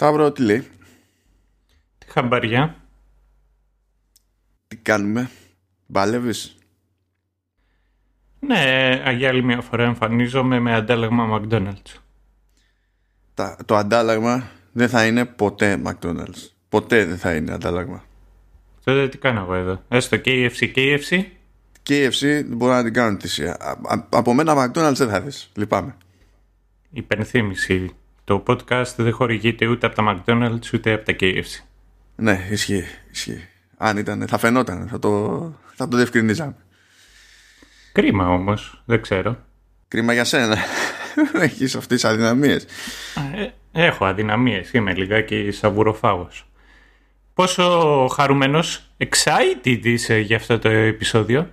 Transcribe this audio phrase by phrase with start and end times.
[0.00, 0.66] Σταύρο, τι λέει;
[1.98, 2.76] Τι χαμπαριά.
[4.68, 5.30] Τι κάνουμε;
[5.86, 6.56] Μπάλευες;
[8.40, 11.98] Ναι, για άλλη μια φορά εμφανίζομαι με αντάλλαγμα McDonald's.
[13.34, 16.48] Τα, το αντάλλαγμα δεν θα είναι ποτέ McDonald's.
[16.68, 18.04] Ποτέ δεν θα είναι αντάλλαγμα.
[18.84, 19.82] Τότε τι κάνω εγώ εδώ.
[19.88, 21.24] Έστω KFC, KFC.
[21.88, 23.78] KFC μπορώ να την κάνω θυσία.
[24.08, 25.50] Από μένα McDonald's δεν θα δεις.
[25.56, 25.96] Λυπάμαι.
[26.90, 27.94] Υπενθύμηση.
[28.24, 31.64] Το podcast δεν χορηγείται ούτε από τα McDonald's ούτε από τα KFC.
[32.16, 32.84] Ναι, ισχύει.
[33.10, 33.48] ισχύει.
[33.76, 34.88] Αν ήταν, θα φαινόταν.
[34.88, 36.56] Θα το, θα το διευκρινίζαμε.
[37.92, 38.82] Κρίμα όμως.
[38.84, 39.36] Δεν ξέρω.
[39.88, 40.56] Κρίμα για σένα.
[41.44, 42.66] Έχεις αυτές τις αδυναμίες.
[43.34, 44.72] Ε, έχω αδυναμίες.
[44.72, 46.50] Είμαι λιγάκι σαβουροφάγος.
[47.34, 51.50] Πόσο χαρούμενος, excited είσαι για αυτό το επεισόδιο;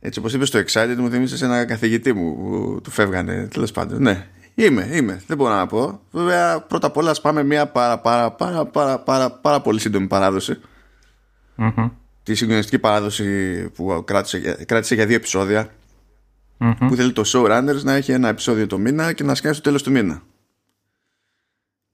[0.00, 4.02] Έτσι όπως είπες το excited μου θυμίσες ένα καθηγητή μου που του φεύγανε τέλος πάντων.
[4.02, 5.22] Ναι, είμαι, είμαι.
[5.26, 6.00] Δεν μπορώ να πω.
[6.10, 10.06] Βέβαια πρώτα απ' όλα ας πάμε μια πάρα πάρα πάρα πάρα πάρα, πάρα πολύ σύντομη
[10.06, 10.60] παράδοση.
[11.56, 11.90] Mm-hmm.
[12.22, 15.68] Τη συγκλονιστική παράδοση που κράτησε, κράτησε για δύο επεισόδια
[16.58, 16.76] mm-hmm.
[16.78, 19.82] που θέλει το showrunners να έχει ένα επεισόδιο το μήνα και να σκάσει στο τέλος
[19.82, 20.22] του μήνα.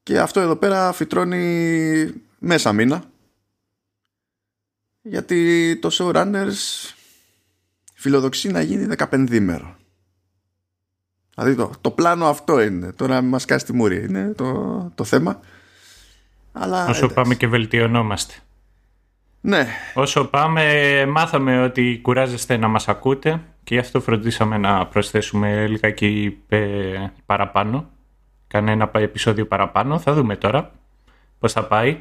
[0.02, 3.02] Και αυτό εδώ πέρα φυτρώνει μέσα μήνα
[5.02, 6.92] γιατί το showrunners
[7.94, 9.76] φιλοδοξεί να γίνει 15 ημέρο.
[11.38, 12.92] Δηλαδή το, το πλάνο αυτό είναι.
[12.92, 15.40] Τώρα μας κάσει τη μούρη είναι το, το θέμα.
[16.52, 17.14] Αλλά, Όσο εντάξει.
[17.14, 18.34] πάμε και βελτιωνόμαστε.
[19.40, 19.66] Ναι.
[19.94, 26.38] Όσο πάμε μάθαμε ότι κουράζεστε να μας ακούτε και γι' αυτό φροντίσαμε να προσθέσουμε λιγάκι
[26.48, 26.58] ε,
[27.26, 27.90] παραπάνω.
[28.46, 29.98] Κάνε ένα επεισόδιο παραπάνω.
[29.98, 30.70] Θα δούμε τώρα
[31.38, 32.00] πώς θα πάει.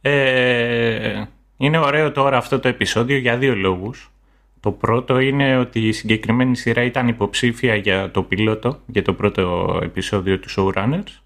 [0.00, 1.22] Ε,
[1.56, 4.10] είναι ωραίο τώρα αυτό το επεισόδιο για δύο λόγους.
[4.60, 9.78] Το πρώτο είναι ότι η συγκεκριμένη σειρά ήταν υποψήφια για το πιλότο, για το πρώτο
[9.82, 11.20] επεισόδιο του Showrunners.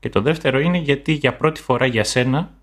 [0.00, 2.54] Και το δεύτερο είναι γιατί για πρώτη φορά για σένα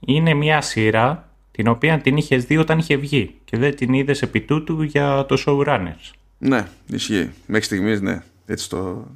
[0.00, 4.22] είναι μια σειρά την οποία την είχες δει όταν είχε βγει και δεν την είδες
[4.22, 6.12] επί τούτου για το Showrunners.
[6.38, 7.30] Ναι, ισχύει.
[7.46, 8.22] Μέχρι στιγμής ναι.
[8.46, 9.06] Έτσι το.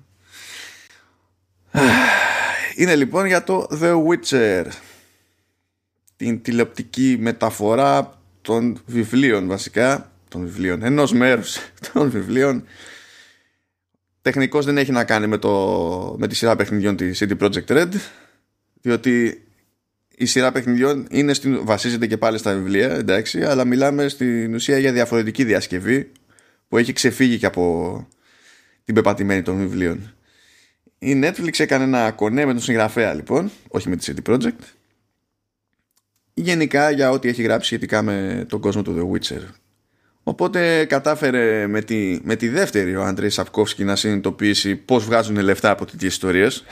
[2.76, 4.65] Είναι λοιπόν για το The Witcher.
[6.16, 11.56] Την τηλεοπτική μεταφορά των βιβλίων βασικά των βιβλίων, ενός μέρους
[11.93, 12.65] των βιβλίων.
[14.22, 17.88] Τεχνικός δεν έχει να κάνει με, το, με τη σειρά παιχνιδιών της CD Projekt Red
[18.81, 19.42] διότι
[20.16, 24.78] η σειρά παιχνιδιών είναι στην, βασίζεται και πάλι στα βιβλία εντάξει, αλλά μιλάμε στην ουσία
[24.78, 26.10] για διαφορετική διασκευή
[26.69, 28.09] που έχει ξεφύγει και από
[28.84, 30.15] την πεπατημένη των βιβλίων.
[30.98, 34.65] Η Netflix έκανε ένα κονέ με τον συγγραφέα λοιπόν όχι με τη CD Projekt
[36.34, 39.42] γενικά για ό,τι έχει γράψει σχετικά με τον κόσμο του The Witcher
[40.25, 45.71] Οπότε κατάφερε με τη, με τη δεύτερη ο Αντρέη Σαπκόφσκι να συνειδητοποιήσει πώς βγάζουν λεφτά
[45.71, 46.65] από τέτοιες ιστορίες.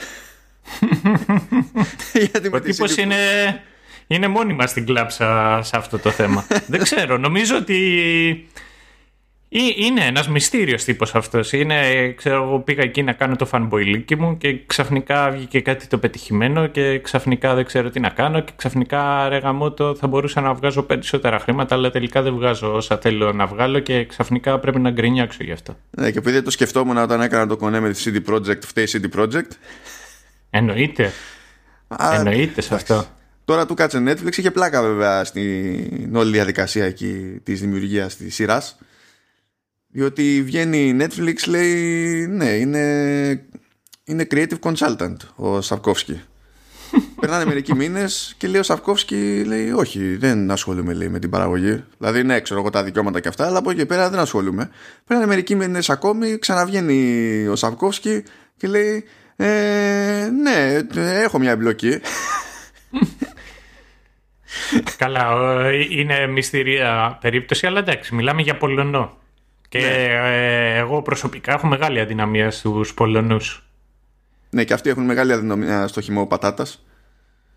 [2.31, 3.15] Γιατί ο τύπος είναι,
[4.07, 6.47] είναι μόνιμα στην κλάψα σε αυτό το θέμα.
[6.67, 8.49] Δεν ξέρω, νομίζω ότι
[9.53, 11.51] είναι ένας μυστήριος τύπος αυτός.
[11.51, 15.97] Είναι, ξέρω, εγώ πήγα εκεί να κάνω το fanboy μου και ξαφνικά βγήκε κάτι το
[15.97, 20.53] πετυχημένο και ξαφνικά δεν ξέρω τι να κάνω και ξαφνικά ρε γαμώτο θα μπορούσα να
[20.53, 24.89] βγάζω περισσότερα χρήματα αλλά τελικά δεν βγάζω όσα θέλω να βγάλω και ξαφνικά πρέπει να
[24.89, 25.77] γκρινιάξω γι' αυτό.
[25.89, 29.19] Ναι και επειδή το σκεφτόμουν όταν έκανα το κονέ με τη CD Projekt, φταίει CD
[29.19, 29.51] Projekt.
[30.49, 31.11] Εννοείται.
[31.87, 33.05] Α, Εννοείται σε αυτό.
[33.45, 38.77] Τώρα του κάτσε Netflix, είχε πλάκα βέβαια στην όλη διαδικασία εκεί της δημιουργίας της σειράς
[39.91, 43.45] διότι βγαίνει η Netflix λέει ναι είναι,
[44.03, 46.21] είναι creative consultant ο Σαρκόφσκι.
[47.19, 51.83] Περνάνε μερικοί μήνες και λέει ο Σαρκόφσκι λέει όχι δεν ασχολούμαι λέει, με την παραγωγή.
[51.97, 54.69] Δηλαδή ναι ξέρω εγώ τα δικαιώματα και αυτά αλλά από εκεί πέρα δεν ασχολούμαι.
[55.07, 58.23] Περνάνε μερικοί μήνες ακόμη ξαναβγαίνει ο Σαρκόφσκι
[58.57, 59.03] και λέει
[59.35, 60.77] ε, ναι
[61.23, 61.99] έχω μια εμπλοκή.
[64.97, 65.33] Καλά,
[65.89, 69.17] είναι μυστηρία περίπτωση, αλλά εντάξει, μιλάμε για Πολωνό.
[69.71, 69.85] Και ναι.
[69.85, 73.63] ε, εγώ προσωπικά έχω μεγάλη αδυναμία στους Πολωνούς.
[74.49, 76.85] Ναι, και αυτοί έχουν μεγάλη αδυναμία στο χυμό πατάτας.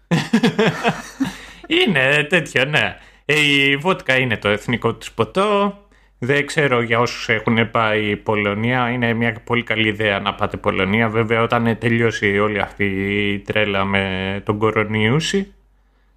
[1.83, 2.97] είναι τέτοιο, ναι.
[3.25, 5.79] Ε, η βότκα είναι το εθνικό του ποτό.
[6.19, 8.91] Δεν ξέρω για όσους έχουν πάει Πολωνία.
[8.91, 11.09] Είναι μια πολύ καλή ιδέα να πάτε Πολωνία.
[11.09, 12.85] Βέβαια όταν τελειώσει όλη αυτή
[13.33, 15.55] η τρέλα με τον κορονιούση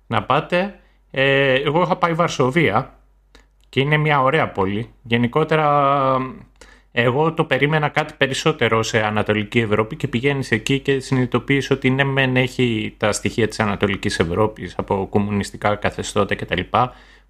[0.08, 0.80] να πάτε.
[1.12, 2.98] Ε, εγώ είχα πάει Βαρσοβία
[3.70, 4.90] και είναι μια ωραία πόλη.
[5.04, 6.18] Γενικότερα
[6.92, 12.04] εγώ το περίμενα κάτι περισσότερο σε Ανατολική Ευρώπη και πηγαίνεις εκεί και συνειδητοποιείς ότι ναι
[12.04, 16.62] μεν έχει τα στοιχεία της Ανατολικής Ευρώπης από κομμουνιστικά καθεστώτα κτλ.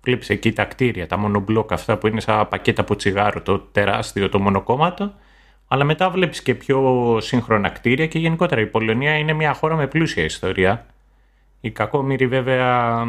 [0.01, 4.29] Βλέπεις εκεί τα κτίρια, τα μονομπλοκ αυτά που είναι σαν πακέτα από τσιγάρο, το τεράστιο,
[4.29, 5.13] το μονοκόμματο.
[5.67, 9.87] Αλλά μετά βλέπεις και πιο σύγχρονα κτίρια και γενικότερα η Πολωνία είναι μια χώρα με
[9.87, 10.85] πλούσια ιστορία.
[11.61, 13.03] Οι κακόμοιροι βέβαια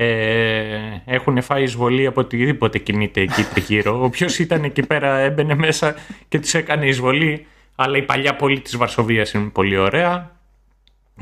[0.00, 4.04] ε, έχουν φάει εισβολή από οτιδήποτε κινείται εκεί γύρω.
[4.04, 5.94] Όποιο ήταν εκεί πέρα έμπαινε μέσα
[6.28, 7.46] και τους έκανε εισβολή.
[7.74, 10.30] Αλλά η παλιά πόλη της Βαρσοβίας είναι πολύ ωραία.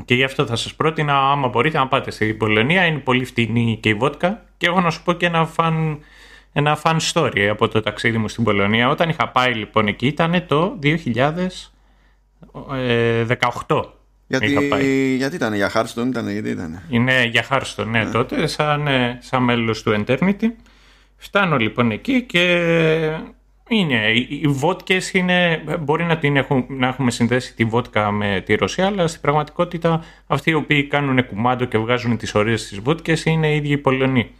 [0.05, 3.77] Και γι' αυτό θα σας πρότεινα, άμα μπορείτε να πάτε στην Πολωνία, είναι πολύ φτηνή
[3.81, 4.45] και η βότκα.
[4.57, 5.99] Και έχω να σου πω και ένα φαν,
[6.53, 8.89] ένα fun story από το ταξίδι μου στην Πολωνία.
[8.89, 10.79] Όταν είχα πάει λοιπόν εκεί ήταν το
[13.67, 13.96] 2018.
[14.27, 16.81] Γιατί, γιατί ήταν για Χάρστον, ήταν, γιατί ήταν.
[16.89, 20.51] Είναι για Χάρστον, ναι, ναι, τότε, σαν, ε, σαν μέλος του Eternity.
[21.17, 22.41] Φτάνω λοιπόν εκεί και
[23.69, 28.55] είναι, οι βότκες είναι, μπορεί να, την έχουν, να έχουμε συνδέσει τη βότκα με τη
[28.55, 33.25] Ρωσία, αλλά στην πραγματικότητα αυτοί οι οποίοι κάνουν κουμάντο και βγάζουν τις ωραίες τις βότκες
[33.25, 34.31] είναι οι ίδιοι οι Πολωνοί.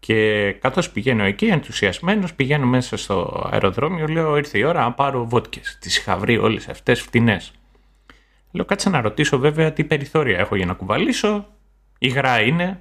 [0.00, 5.26] Και καθώς πηγαίνω εκεί, ενθουσιασμένος, πηγαίνω μέσα στο αεροδρόμιο, λέω ήρθε η ώρα να πάρω
[5.26, 5.78] βότκες.
[5.80, 7.52] Τις είχα βρει όλες αυτές φτηνές.
[8.50, 11.46] Λέω κάτσε να ρωτήσω βέβαια τι περιθώρια έχω για να κουβαλήσω.
[11.98, 12.80] Υγρά είναι.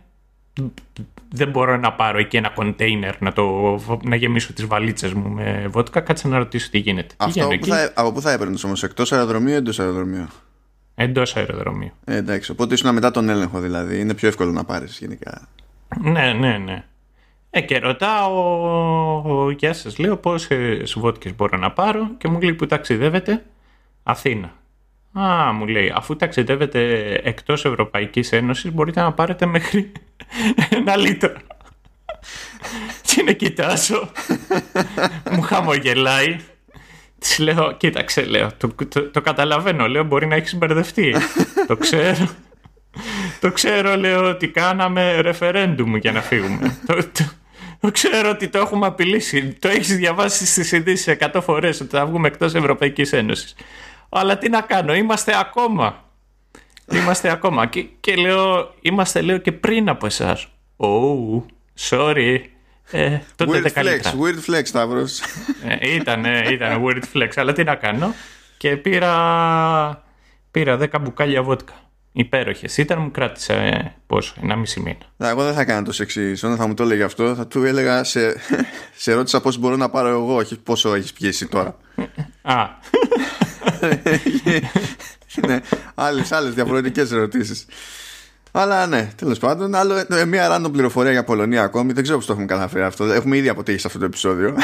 [1.29, 5.67] Δεν μπορώ να πάρω εκεί ένα κοντέινερ να, το, να γεμίσω τις βαλίτσες μου με
[5.69, 5.99] βότκα.
[5.99, 7.15] Κάτσε να ρωτήσω τι γίνεται.
[7.17, 10.27] Αυτό που θα, από πού θα έπαιρνες όμως, εκτός αεροδρομίου ή εντός αεροδρομίου;
[10.95, 11.91] Εντός αεροδρομίου.
[12.05, 13.99] Ε, εντάξει, οπότε ήσουν μετά τον έλεγχο δηλαδή.
[13.99, 15.47] Είναι πιο εύκολο να πάρεις γενικά.
[16.01, 16.83] Ναι, ναι, ναι.
[17.49, 22.65] Ε, και ρωτάω, γεια σας, λέω πόσες βότκες μπορώ να πάρω και μου λέει που
[22.65, 23.45] ταξιδεύετε.
[24.03, 24.58] Αθήνα.
[25.13, 29.91] Α, μου λέει, αφού ταξιδεύετε εκτός Ευρωπαϊκής Ένωσης μπορείτε να πάρετε μέχρι
[30.69, 31.33] ένα λίτρο.
[33.01, 34.11] και να κοιτάσω.
[35.31, 36.39] μου χαμογελάει.
[37.19, 38.75] Της λέω, κοίταξε, λέω, το,
[39.11, 41.15] το, καταλαβαίνω, λέω, μπορεί να έχεις μπερδευτεί.
[41.67, 42.29] το ξέρω.
[43.39, 46.77] το ξέρω, λέω, ότι κάναμε ρεφερέντουμ για να φύγουμε.
[47.79, 49.53] το, ξέρω ότι το έχουμε απειλήσει.
[49.59, 53.55] Το έχεις διαβάσει στις ειδήσεις 100 φορές ότι θα βγούμε εκτός Ευρωπαϊκής Ένωσης.
[54.09, 56.03] Αλλά τι να κάνω, είμαστε ακόμα.
[56.91, 57.65] Είμαστε ακόμα.
[57.65, 60.47] Και, και λέω, είμαστε λέω και πριν από εσάς.
[60.77, 61.43] Oh,
[61.89, 62.39] sorry.
[62.91, 65.19] Ε, τότε weird flex, weird flex, Σταύρος.
[65.79, 68.13] Ε, ήταν, ήταν weird flex, αλλά τι να κάνω.
[68.57, 70.03] Και πήρα,
[70.51, 71.73] πήρα 10 μπουκάλια βότκα.
[72.11, 72.77] Υπέροχες.
[72.77, 75.31] Ήταν μου κράτησε ε, πόσο, ένα μισή μήνα.
[75.31, 76.31] Εγώ δεν θα κάνω το σεξί.
[76.31, 78.35] Όταν θα μου το έλεγε αυτό, θα του έλεγα σε,
[79.03, 81.77] σε ρώτησα πώς μπορώ να πάρω εγώ, όχι πόσο έχεις πιέσει τώρα.
[82.41, 82.67] Α
[85.47, 85.59] ναι,
[85.95, 87.65] άλλες, άλλες διαφορετικές ερωτήσεις.
[88.51, 89.75] Αλλά ναι, τέλος πάντων.
[89.75, 91.93] Άλλο, ε, μια random πληροφορία για Πολωνία ακόμη.
[91.93, 93.05] Δεν ξέρω πώς το έχουμε καταφέρει αυτό.
[93.05, 94.55] Έχουμε ήδη αποτύχει σε αυτό το επεισόδιο.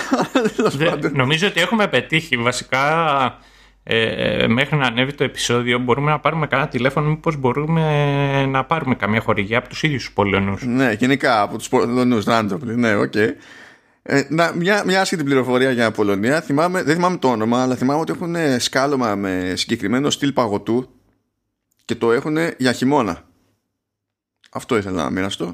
[1.13, 2.37] νομίζω ότι έχουμε πετύχει.
[2.37, 3.37] Βασικά,
[3.83, 7.09] ε, μέχρι να ανέβει το επεισόδιο, μπορούμε να πάρουμε κανένα τηλέφωνο.
[7.09, 10.63] Μήπως μπορούμε να πάρουμε καμία χορηγία από τους ίδιους τους Πολωνούς.
[10.65, 12.57] Ναι, γενικά από τους Πολωνούς, random.
[12.61, 13.11] Ναι, οκ.
[13.15, 13.29] Okay.
[14.07, 16.41] Ε, να, μια, μια άσχετη πληροφορία για Πολωνία.
[16.41, 20.89] Θυμάμαι, δεν θυμάμαι το όνομα, αλλά θυμάμαι ότι έχουν σκάλωμα με συγκεκριμένο στυλ παγωτού
[21.85, 23.23] και το έχουν για χειμώνα.
[24.51, 25.53] Αυτό ήθελα να μοιραστώ.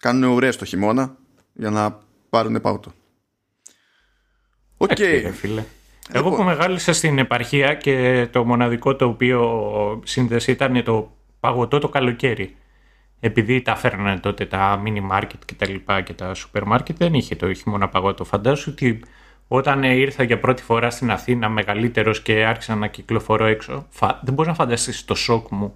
[0.00, 1.16] Κάνουν ουρές το χειμώνα
[1.52, 1.98] για να
[2.28, 2.92] πάρουν παγωτό.
[4.76, 4.90] OK.
[4.96, 5.30] Okay.
[5.32, 5.64] φίλε.
[6.12, 11.88] Εγώ που μεγάλωσα στην επαρχία και το μοναδικό το οποίο σύνδεση ήταν το παγωτό το
[11.88, 12.56] καλοκαίρι
[13.20, 17.14] επειδή τα φέρνανε τότε τα mini market και τα λοιπά και τα super market δεν
[17.14, 18.24] είχε το χειμώνα παγωτό.
[18.24, 19.00] Φαντάσου ότι
[19.48, 23.86] όταν ήρθα για πρώτη φορά στην Αθήνα μεγαλύτερος και άρχισα να κυκλοφορώ έξω,
[24.22, 25.74] δεν μπορείς να φανταστείς το σοκ μου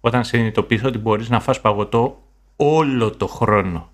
[0.00, 2.22] όταν συνειδητοποιήσω ότι μπορείς να φας παγωτό
[2.56, 3.90] όλο το χρόνο.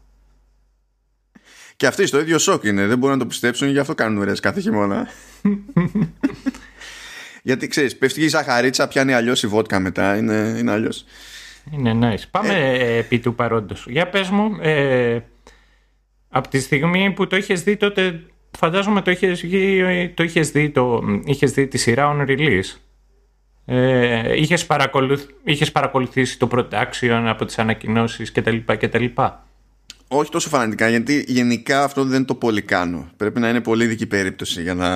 [1.76, 4.40] Και αυτοί στο ίδιο σοκ είναι, δεν μπορούν να το πιστέψουν, γι' αυτό κάνουν ουρές
[4.40, 5.08] κάθε χειμώνα.
[7.42, 11.04] Γιατί ξέρεις, πέφτει η ζαχαρίτσα, πιάνει αλλιώς η βότκα μετά, είναι, είναι αλλιώς.
[11.70, 12.22] Είναι nice.
[12.30, 12.96] Πάμε ε...
[12.96, 13.86] επί του παρόντος.
[13.88, 15.18] Για πες μου, ε,
[16.28, 18.22] από τη στιγμή που το είχες δει τότε,
[18.58, 19.40] φαντάζομαι το είχες,
[20.14, 22.76] το είχες, δει, το, είχες δει τη σειρά on release.
[23.64, 28.56] Ε, είχες, παρακολουθ, είχες παρακολουθήσει το production από τις ανακοινώσεις κτλ.
[28.66, 29.04] κτλ.
[30.08, 33.08] Όχι τόσο φανατικά, γιατί γενικά αυτό δεν το πολύ κάνω.
[33.16, 34.90] Πρέπει να είναι πολύ δική περίπτωση για να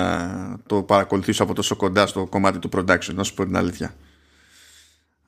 [0.67, 3.93] το παρακολουθήσω από τόσο κοντά στο κομμάτι του production, να σου πω την αλήθεια.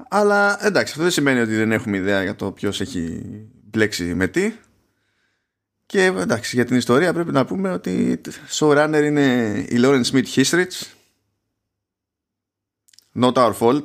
[0.09, 3.21] Αλλά εντάξει, αυτό δεν σημαίνει ότι δεν έχουμε ιδέα για το ποιος έχει
[3.63, 4.53] μπλέξει με τι.
[5.85, 8.21] Και εντάξει, για την ιστορία πρέπει να πούμε ότι
[8.59, 10.83] showrunner είναι η Lauren Smith Histrich.
[13.19, 13.83] Not our fault.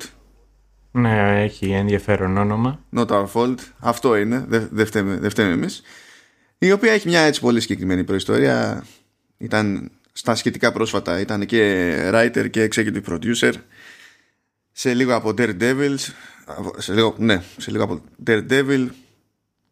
[0.90, 2.84] Ναι, έχει ενδιαφέρον όνομα.
[2.96, 3.58] Not our fault.
[3.78, 4.44] Αυτό είναι.
[4.48, 5.82] Δεν δε φταίμε, φταίμε εμείς.
[6.58, 8.84] Η οποία έχει μια έτσι πολύ συγκεκριμένη προϊστορία.
[9.38, 11.20] Ήταν στα σχετικά πρόσφατα.
[11.20, 13.52] Ήταν και writer και executive producer
[14.80, 15.94] σε λίγο από Daredevil,
[16.76, 18.88] σε λίγο, ναι, σε λίγο από Daredevil,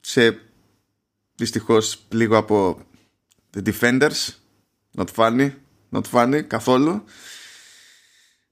[0.01, 0.39] σε
[1.35, 2.79] δυστυχώς λίγο από
[3.57, 4.29] The Defenders,
[4.97, 5.51] not funny,
[5.93, 7.05] not funny καθόλου.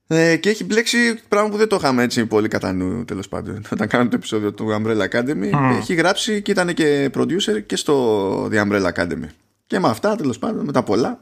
[0.07, 3.63] Ε, και έχει μπλέξει πράγμα που δεν το είχαμε έτσι πολύ κατά νου τέλος πάντων.
[3.73, 8.45] Όταν κάναμε το επεισόδιο του Umbrella Academy, έχει γράψει και ήταν και producer και στο
[8.45, 9.29] The Umbrella Academy.
[9.67, 11.21] Και με αυτά τέλος πάντων, με τα πολλά,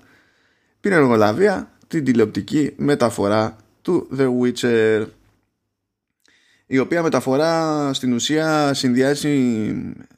[0.80, 5.06] πήρε εργολαβία την τηλεοπτική μεταφορά του The Witcher
[6.74, 9.66] η οποία μεταφορά στην ουσία συνδυάζει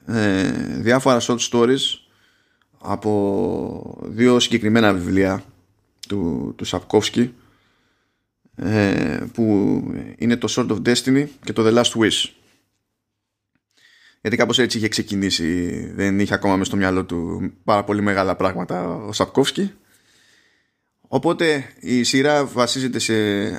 [0.07, 1.81] ε, διάφορα short stories
[2.79, 5.45] από δύο συγκεκριμένα βιβλία
[6.09, 7.35] του, του Σαπκόφσκι
[8.57, 9.45] ε, που
[10.19, 12.31] είναι το Sword of Destiny και το The Last Wish.
[14.21, 18.37] Γιατί κάπως έτσι είχε ξεκινήσει δεν είχε ακόμα μέσα στο μυαλό του πάρα πολύ μεγάλα
[18.37, 19.73] πράγματα ο Σαπκόφσκι
[21.09, 23.15] Οπότε η σειρά βασίζεται σε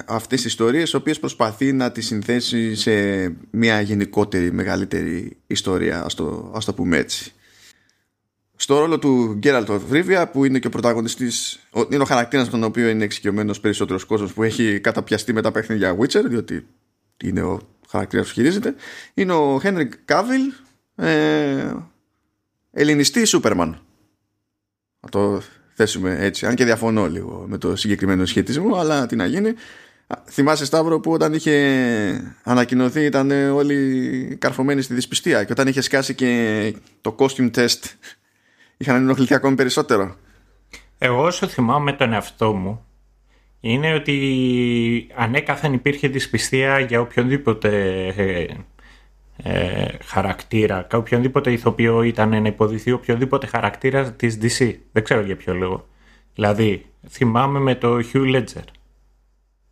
[0.08, 2.92] αυτές τις ιστορίες, οι οποίες προσπαθεί να τις συνθέσει σε
[3.50, 7.32] μια γενικότερη, μεγαλύτερη ιστορία, ας το, ας το πούμε έτσι.
[8.56, 12.90] Στο ρόλο του Γκέραλτ Ρίβια, που είναι και ο πρωταγωνιστής, είναι ο χαρακτήρας τον οποίο
[12.90, 16.66] είναι εξοικειωμένος περισσότερος κόσμος που έχει καταπιαστεί με τα παιχνίδια Witcher, διότι
[17.24, 18.76] είναι ο χαρακτήρας που χειρίζεται,
[19.14, 20.54] είναι ο Χένρικ Κάβιλ,
[20.96, 21.74] ε,
[22.72, 23.82] ελληνιστή Σούπερμαν.
[25.10, 25.42] το
[25.78, 26.46] θέσουμε έτσι.
[26.46, 29.54] Αν και διαφωνώ λίγο με το συγκεκριμένο σχετισμό, αλλά τι να γίνει.
[30.30, 36.16] Θυμάσαι Σταύρο που όταν είχε ανακοινωθεί ήταν όλοι καρφωμένοι στη δυσπιστία και όταν είχε σκάσει
[36.16, 37.84] και το costume test
[38.78, 40.16] είχαν ενοχληθεί ακόμη περισσότερο.
[40.98, 42.86] Εγώ όσο θυμάμαι τον εαυτό μου
[43.60, 47.70] είναι ότι ανέκαθεν υπήρχε δυσπιστία για οποιονδήποτε
[49.44, 54.76] ε, ε, χαρακτήρα, οποιονδήποτε ηθοποιό ήταν να υποδηθεί οποιονδήποτε χαρακτήρα της DC.
[54.92, 55.88] Δεν ξέρω για ποιο λόγο.
[56.34, 58.64] Δηλαδή, θυμάμαι με το Hugh Ledger,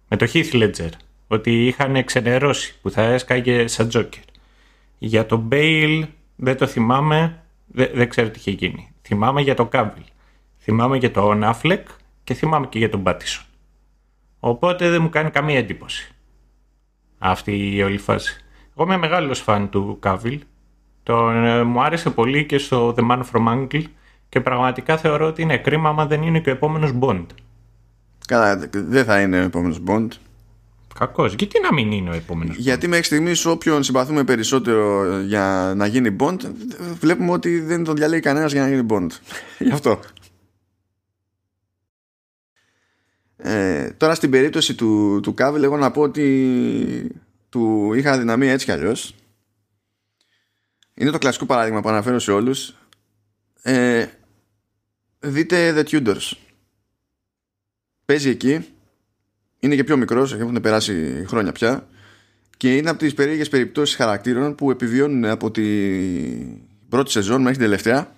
[0.07, 0.89] με το Heath Ledger,
[1.27, 4.24] ότι είχαν ξενερώσει που θα έσκαγε σαν Joker.
[4.98, 6.03] Για το Bale
[6.36, 8.89] δεν το θυμάμαι, δεν, δεν ξέρω τι είχε γίνει.
[9.01, 10.05] Θυμάμαι για το Cavill,
[10.60, 11.84] θυμάμαι για τον Affleck
[12.24, 13.43] και θυμάμαι και για τον Battison.
[14.39, 16.15] Οπότε δεν μου κάνει καμία εντύπωση
[17.17, 18.45] αυτή η όλη φάση.
[18.77, 20.41] Εγώ είμαι μεγάλος φαν του Κάβιλ.
[21.03, 23.84] Τον, ε, μου άρεσε πολύ και στο The Man From Uncle
[24.29, 27.25] και πραγματικά θεωρώ ότι είναι κρίμα άμα δεν είναι και ο επόμενος Bond.
[28.27, 30.08] Καλά, δεν θα είναι ο επόμενος Bond.
[31.00, 31.34] Κακός.
[31.34, 36.15] Γιατί να μην είναι ο επόμενος Γιατί μέχρι στιγμής όποιον συμπαθούμε περισσότερο για να γίνει
[36.20, 36.38] Bond
[37.00, 39.08] βλέπουμε ότι δεν τον διαλέγει κανένας για να γίνει Bond.
[39.65, 40.00] Γι' αυτό.
[43.38, 47.25] Ε, τώρα στην περίπτωση του, του Κάβιλ εγώ να πω ότι
[47.56, 49.16] του είχα δυναμία έτσι κι αλλιώς.
[50.94, 52.76] Είναι το κλασικό παράδειγμα που αναφέρω σε όλους.
[53.62, 54.08] Ε,
[55.20, 56.32] δείτε The Tudors.
[58.06, 58.66] Παίζει εκεί.
[59.60, 61.88] Είναι και πιο μικρός έχουν περάσει χρόνια πια.
[62.58, 66.60] Και είναι από τις περίεργες περιπτώσεις χαρακτήρων που επιβιώνουν από την
[66.90, 68.16] πρώτη σεζόν μέχρι την τελευταία.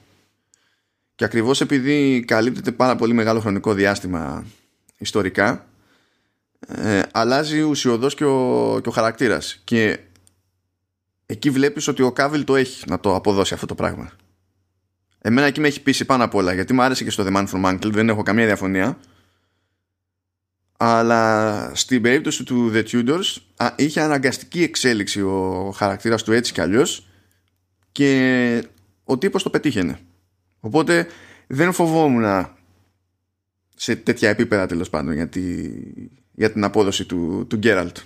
[1.16, 4.46] Και ακριβώς επειδή καλύπτεται πάρα πολύ μεγάλο χρονικό διάστημα
[4.98, 5.67] ιστορικά
[6.68, 9.62] ε, αλλάζει ουσιοδός και ο, και ο χαρακτήρας.
[9.64, 10.00] Και
[11.26, 14.12] εκεί βλέπεις ότι ο Κάβιλ το έχει να το αποδώσει αυτό το πράγμα.
[15.22, 17.48] Εμένα εκεί με έχει πείσει πάνω απ' όλα γιατί μου άρεσε και στο The Man
[17.48, 19.00] from Uncle δεν έχω καμία διαφωνία.
[20.78, 26.62] Αλλά στην περίπτωση του The Tudors α, είχε αναγκαστική εξέλιξη ο χαρακτήρας του έτσι κι
[26.62, 27.08] αλλιώς
[27.92, 28.64] και
[29.04, 30.00] ο τύπος το πετύχαινε.
[30.60, 31.08] Οπότε
[31.48, 32.48] δεν φοβόμουν
[33.76, 37.98] σε τέτοια επίπεδα τέλος πάντων γιατί για την απόδοση του, του Γκέραλτ.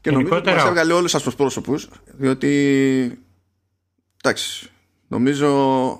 [0.00, 3.18] Και νομίζω ότι μας έβγαλε όλους σας πρόσωπους διότι
[4.22, 4.70] εντάξει
[5.08, 5.48] νομίζω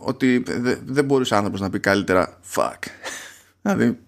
[0.00, 0.42] ότι
[0.84, 2.78] δεν μπορούσε άνθρωπος να πει καλύτερα fuck
[3.62, 3.98] δηλαδή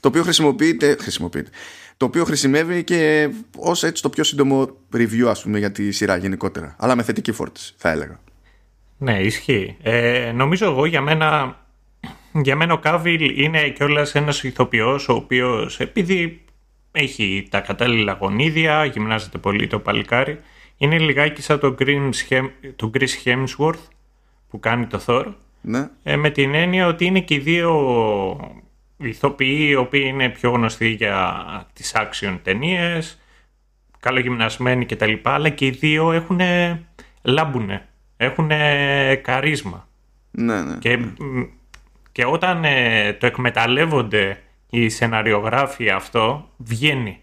[0.00, 1.50] το οποίο χρησιμοποιείται, χρησιμοποιείται.
[1.96, 6.16] Το οποίο χρησιμεύει και ως έτσι το πιο σύντομο review ας πούμε για τη σειρά
[6.16, 6.76] γενικότερα.
[6.78, 8.20] Αλλά με θετική φόρτιση θα έλεγα.
[8.98, 9.76] Ναι ισχύει.
[9.82, 11.58] Ε, νομίζω εγώ για μένα
[12.32, 16.44] για μένα ο Κάβιλ είναι κιόλας ένας ηθοποιός ο οποίος επειδή
[16.92, 20.40] έχει τα κατάλληλα γονίδια, γυμνάζεται πολύ το παλικάρι,
[20.76, 21.76] είναι λιγάκι σαν τον
[22.76, 23.88] το Chris Hemsworth
[24.48, 25.24] που κάνει το Thor.
[25.60, 25.88] Ναι.
[26.02, 28.60] Ε, με την έννοια ότι είναι και οι δύο
[28.96, 33.20] ηθοποιοί οι οποίοι είναι πιο γνωστοί για τις action ταινίες,
[34.00, 35.12] καλογυμνασμένοι κτλ.
[35.22, 36.40] Αλλά και οι δύο έχουν
[37.22, 38.50] λάμπουνε, έχουν
[39.22, 39.88] καρίσμα.
[40.30, 40.76] Ναι, ναι.
[40.78, 41.12] Και ναι.
[42.12, 47.20] Και όταν ε, το εκμεταλλεύονται οι σεναριογράφοι αυτό, βγαίνει.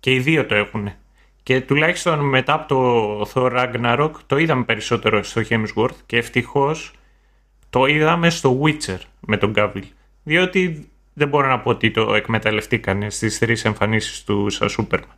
[0.00, 0.92] Και οι δύο το έχουν.
[1.42, 6.92] Και τουλάχιστον μετά από το Thor Ragnarok το είδαμε περισσότερο στο Hemsworth και ευτυχώς
[7.70, 9.82] το είδαμε στο Witcher με τον Gavel.
[10.22, 15.16] Διότι δεν μπορώ να πω ότι το εκμεταλλευτήκανε στις τρεις εμφανίσεις του σαν Σούπερμαν.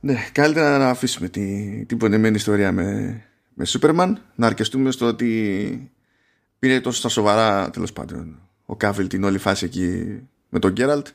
[0.00, 3.20] Ναι, καλύτερα να αφήσουμε την, την πονεμένη ιστορία με,
[3.54, 5.90] με Σούπερμαν, να αρκεστούμε στο ότι
[6.58, 11.06] πήρε τόσο στα σοβαρά τέλος πάντων ο Κάβιλ την όλη φάση εκεί με τον Γκέραλτ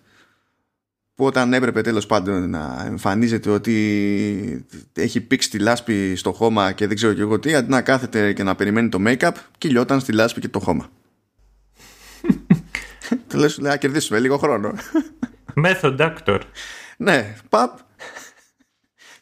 [1.15, 6.88] που όταν έπρεπε τέλος πάντων να εμφανίζεται ότι έχει πήξει τη λάσπη στο χώμα και
[6.88, 10.12] δεν ξέρω και εγώ τι αντί να κάθεται και να περιμένει το make-up κυλιόταν στη
[10.12, 10.89] λάσπη και το χώμα.
[13.29, 14.73] Του λες να κερδίσουμε λίγο χρόνο
[15.65, 16.39] Method actor.
[16.97, 17.77] Ναι παπ.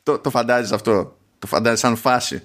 [0.03, 2.43] Το, το φαντάζεις αυτό το φαντάζεις σαν φάση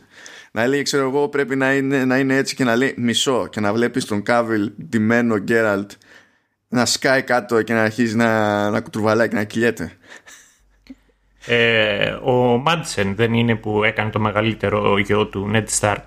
[0.57, 3.61] να λέει ξέρω εγώ πρέπει να είναι, να είναι έτσι και να λέει μισό και
[3.61, 5.91] να βλέπεις τον Κάβιλ ντυμένο Γκέραλτ
[6.69, 9.93] να σκάει κάτω και να αρχίζει να, να κουτρουβαλάει και να κυλιέται.
[11.47, 16.07] Ε, ο Μάντσεν δεν είναι που έκανε το μεγαλύτερο γιο του Ned Stark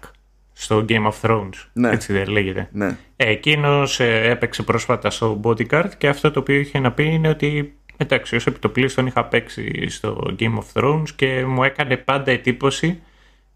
[0.54, 1.68] στο Game of Thrones.
[1.74, 1.90] Ναι.
[1.90, 2.70] Έτσι δεν λέγεται.
[2.72, 2.98] Ναι.
[3.16, 7.78] Ε, Εκείνος έπαιξε πρόσφατα στο Bodyguard και αυτό το οποίο είχε να πει είναι ότι
[7.98, 13.02] εντάξει, ως επιτοπλίστων είχα παίξει στο Game of Thrones και μου έκανε πάντα εντύπωση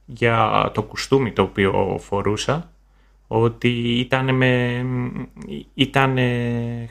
[0.06, 2.72] για το κουστούμι το οποίο φορούσα
[3.28, 3.70] ότι
[4.00, 4.86] ήταν, με,
[5.74, 6.18] ήταν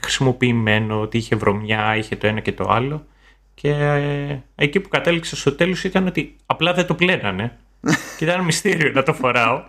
[0.00, 3.06] χρησιμοποιημένο, ότι είχε βρωμιά, είχε το ένα και το άλλο
[3.54, 7.58] και ε, εκεί που κατέληξε στο τέλος ήταν ότι απλά δεν το πλένανε
[8.18, 9.62] και ήταν μυστήριο να το φοράω.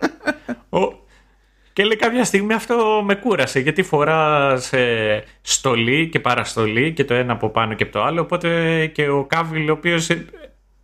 [0.68, 1.02] Ο,
[1.72, 7.14] και λέει κάποια στιγμή αυτό με κούρασε γιατί φοράς ε, στολή και παραστολή και το
[7.14, 10.24] ένα από πάνω και από το άλλο οπότε και ο Κάβιλ ο οποίος ε,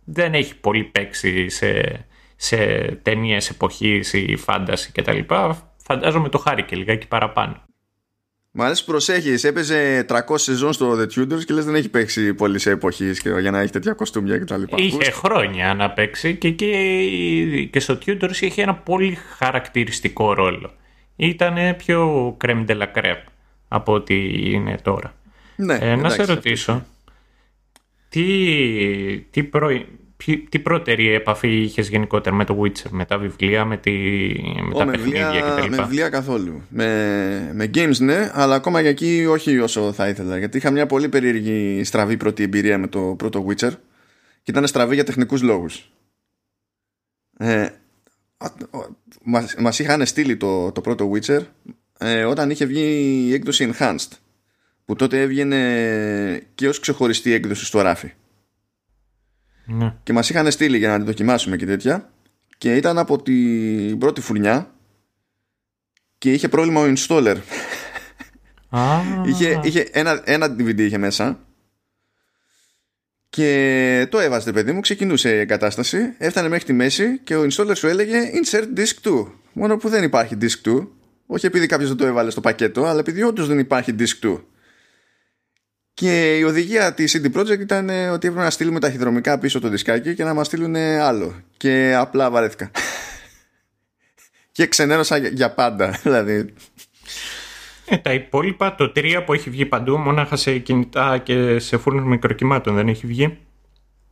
[0.03, 1.83] δεν έχει πολύ παίξει σε,
[2.43, 5.19] σε ταινίες εποχής ή φάνταση κτλ
[5.83, 7.63] φαντάζομαι το χάρηκε λιγάκι παραπάνω.
[8.51, 9.43] Μ' αρέσει που προσέχεις.
[9.43, 13.51] Έπαιζε 300 σεζόν στο The Tudors και λες δεν έχει παίξει πολύ σε εποχής για
[13.51, 14.61] να έχει τέτοια κοστούμια κτλ.
[14.75, 20.71] Είχε χρόνια να παίξει και, και, και στο Tudors είχε ένα πολύ χαρακτηριστικό ρόλο.
[21.15, 23.23] Ήταν πιο crème de la crème
[23.67, 24.15] από ό,τι
[24.51, 25.13] είναι τώρα.
[25.55, 26.85] Ναι, ε, να σε ρωτήσω,
[28.09, 28.25] τι,
[29.19, 29.69] τι, προ,
[30.49, 33.91] τι πρώτερη επαφή είχες γενικότερα με το Witcher, με τα βιβλία, με, τη,
[34.67, 35.69] με τα με παιχνίδια κτλ.
[35.69, 36.61] Με βιβλία καθόλου.
[36.69, 40.37] Με, με games ναι, αλλά ακόμα για εκεί όχι όσο θα ήθελα.
[40.37, 43.71] Γιατί είχα μια πολύ περίεργη στραβή πρώτη εμπειρία με το πρώτο Witcher
[44.43, 45.91] και ήταν στραβή για τεχνικούς λόγους.
[47.37, 47.69] Ε,
[49.23, 51.41] μας, μας είχαν στείλει το, το πρώτο Witcher
[51.97, 54.11] ε, όταν είχε βγει η έκδοση Enhanced
[54.85, 58.11] που τότε έβγαινε και ως ξεχωριστή έκδοση στο ράφι.
[59.65, 59.93] Ναι.
[60.03, 62.09] Και μας είχαν στείλει για να τη δοκιμάσουμε και τέτοια
[62.57, 64.71] και ήταν από την πρώτη φουρνιά
[66.17, 67.37] και είχε πρόβλημα ο installer.
[69.25, 71.39] είχε, είχε ένα, ένα DVD είχε μέσα
[73.31, 77.75] και το έβαζε παιδί μου, ξεκινούσε η εγκατάσταση, έφτανε μέχρι τη μέση και ο installer
[77.75, 79.25] σου έλεγε insert disk 2.
[79.53, 80.87] Μόνο που δεν υπάρχει disk 2.
[81.25, 84.41] Όχι επειδή κάποιος δεν το έβαλε στο πακέτο, αλλά επειδή όντως δεν υπάρχει disk 2.
[85.93, 89.67] Και η οδηγία της CD Projekt ήταν ε, ότι έπρεπε να στείλουμε ταχυδρομικά πίσω το
[89.67, 91.35] δισκάκι και να μας στείλουν άλλο.
[91.57, 92.71] Και απλά βαρέθηκα.
[94.51, 95.89] και ξενέρωσα για πάντα.
[96.03, 96.53] Δηλαδή.
[97.85, 102.05] Ε, τα υπόλοιπα, το 3 που έχει βγει παντού, μόναχα σε κινητά και σε φούρνους
[102.05, 103.37] μικροκυμάτων δεν έχει βγει.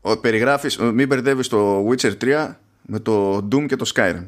[0.02, 4.26] Ο, περιγράφεις, μην μπερδεύεις το Witcher 3 με το Doom και το Skyrim.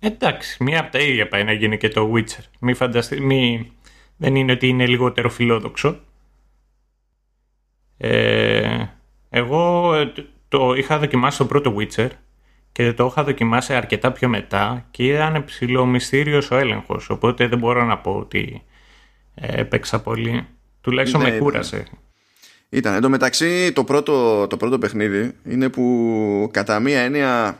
[0.00, 2.44] Εντάξει, μία από τα ίδια πάει να γίνει και το Witcher.
[2.60, 3.72] Μη φανταστεί, μη...
[4.16, 6.00] Δεν είναι ότι είναι λιγότερο φιλόδοξο.
[8.02, 8.84] Ε,
[9.30, 9.92] εγώ
[10.48, 12.08] το είχα δοκιμάσει το πρώτο Witcher
[12.72, 17.58] και το είχα δοκιμάσει αρκετά πιο μετά και ήταν ψηλό μυστήριος ο έλεγχος οπότε δεν
[17.58, 18.62] μπορώ να πω ότι
[19.34, 20.46] ε, έπαιξα πολύ
[20.80, 21.86] τουλάχιστον ναι, με κούρασε
[22.68, 22.94] ήταν.
[22.94, 27.58] Εν τω μεταξύ το πρώτο, το πρώτο παιχνίδι είναι που κατά μία έννοια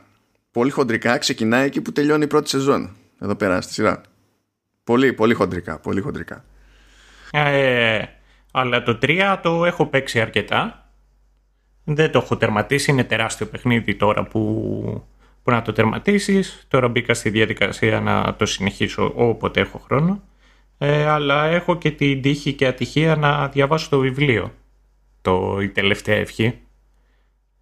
[0.51, 4.01] πολύ χοντρικά ξεκινάει εκεί που τελειώνει η πρώτη σεζόν εδώ πέρα στη σειρά
[4.85, 6.45] πολύ πολύ χοντρικά, πολύ χοντρικά.
[7.33, 8.03] Ε,
[8.51, 10.91] αλλά το 3 το έχω παίξει αρκετά.
[11.85, 12.91] Δεν το έχω τερματίσει.
[12.91, 14.41] Είναι τεράστιο παιχνίδι τώρα που,
[15.43, 16.65] που να το τερματίσεις.
[16.69, 20.23] Τώρα μπήκα στη διαδικασία να το συνεχίσω όποτε έχω χρόνο.
[20.79, 24.53] Ε, αλλά έχω και την τύχη και ατυχία να διαβάσω το βιβλίο.
[25.23, 26.59] Το «Η τελευταία ευχή».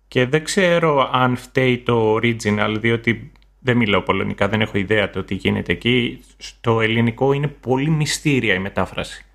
[0.08, 5.24] Και δεν ξέρω αν φταίει το original, διότι δεν μιλάω πολωνικά, δεν έχω ιδέα το
[5.24, 6.20] τι γίνεται εκεί.
[6.36, 9.27] Στο ελληνικό είναι πολύ μυστήρια η μετάφραση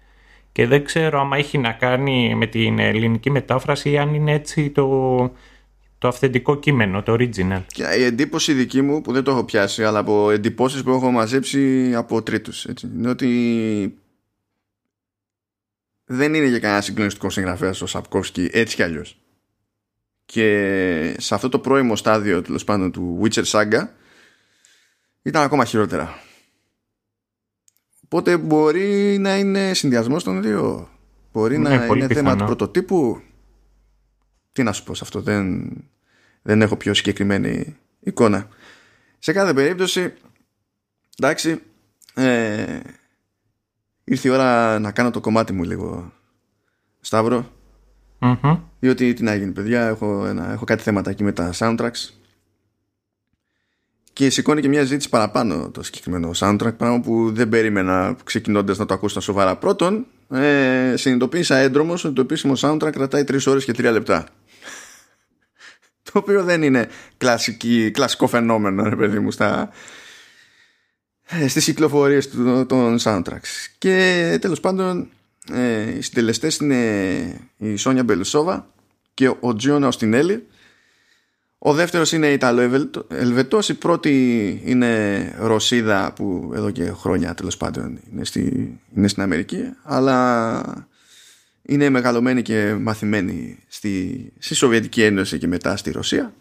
[0.54, 4.70] και δεν ξέρω άμα έχει να κάνει με την ελληνική μετάφραση ή αν είναι έτσι
[4.70, 5.18] το,
[5.98, 7.62] το αυθεντικό κείμενο, το original.
[7.68, 11.12] Και η εντύπωση δική μου που δεν το έχω πιάσει αλλά από εντυπώσεις που έχω
[11.12, 13.98] μαζέψει από τρίτους έτσι, είναι ότι
[16.06, 19.18] δεν είναι για κανένα συγκλονιστικό συγγραφέας ο Σαπκόφσκι έτσι κι αλλιώς.
[20.26, 23.88] Και σε αυτό το πρώιμο στάδιο τέλος πάντων του Witcher Saga
[25.22, 26.22] ήταν ακόμα χειρότερα.
[28.14, 30.90] Οπότε μπορεί να είναι συνδυασμός των δύο.
[31.32, 33.22] Μπορεί ναι, να είναι θέμα του πρωτοτύπου.
[34.52, 35.72] Τι να σου πω σε αυτό, δεν,
[36.42, 38.48] δεν έχω πιο συγκεκριμένη εικόνα.
[39.20, 40.14] Σε κάθε περίπτωση,
[41.18, 41.62] εντάξει,
[42.14, 42.80] ε,
[44.04, 46.14] ήρθε η ώρα να κάνω το κομμάτι μου λίγο
[47.00, 47.52] Σταύρο
[48.20, 52.10] mm διότι τι να γίνει παιδιά έχω, ένα, έχω κάτι θέματα εκεί με τα soundtracks
[54.14, 58.86] και σηκώνει και μια ζήτηση παραπάνω το συγκεκριμένο soundtrack πράγμα που δεν περίμενα ξεκινώντας να
[58.86, 59.56] το ακούσω σοβαρά.
[59.56, 64.26] Πρώτον ε, συνειδητοποίησα έντρομος ότι το επίσημο soundtrack κρατάει 3 ώρες και 3 λεπτά.
[66.12, 69.70] Το οποίο δεν είναι κλασική, κλασικό φαινόμενο ρε παιδί μου στα,
[71.26, 72.30] ε, στις κυκλοφορίες
[72.68, 73.68] των soundtracks.
[73.78, 75.10] Και τέλος πάντων
[75.52, 76.76] ε, οι συντελεστές είναι
[77.58, 78.74] η Σόνια Μπελουσόβα
[79.14, 80.48] και ο Τζιόνα Οστινέλη
[81.66, 88.26] ο δεύτερος είναι Ιταλο-Ελβετός η πρώτη είναι Ρωσίδα που εδώ και χρόνια τέλος πάντων είναι,
[88.26, 88.42] στη,
[88.96, 90.88] είναι στην Αμερική αλλά
[91.62, 96.34] είναι μεγαλωμένη και μαθημένη στη, στη Σοβιετική Ένωση και μετά στη Ρωσία.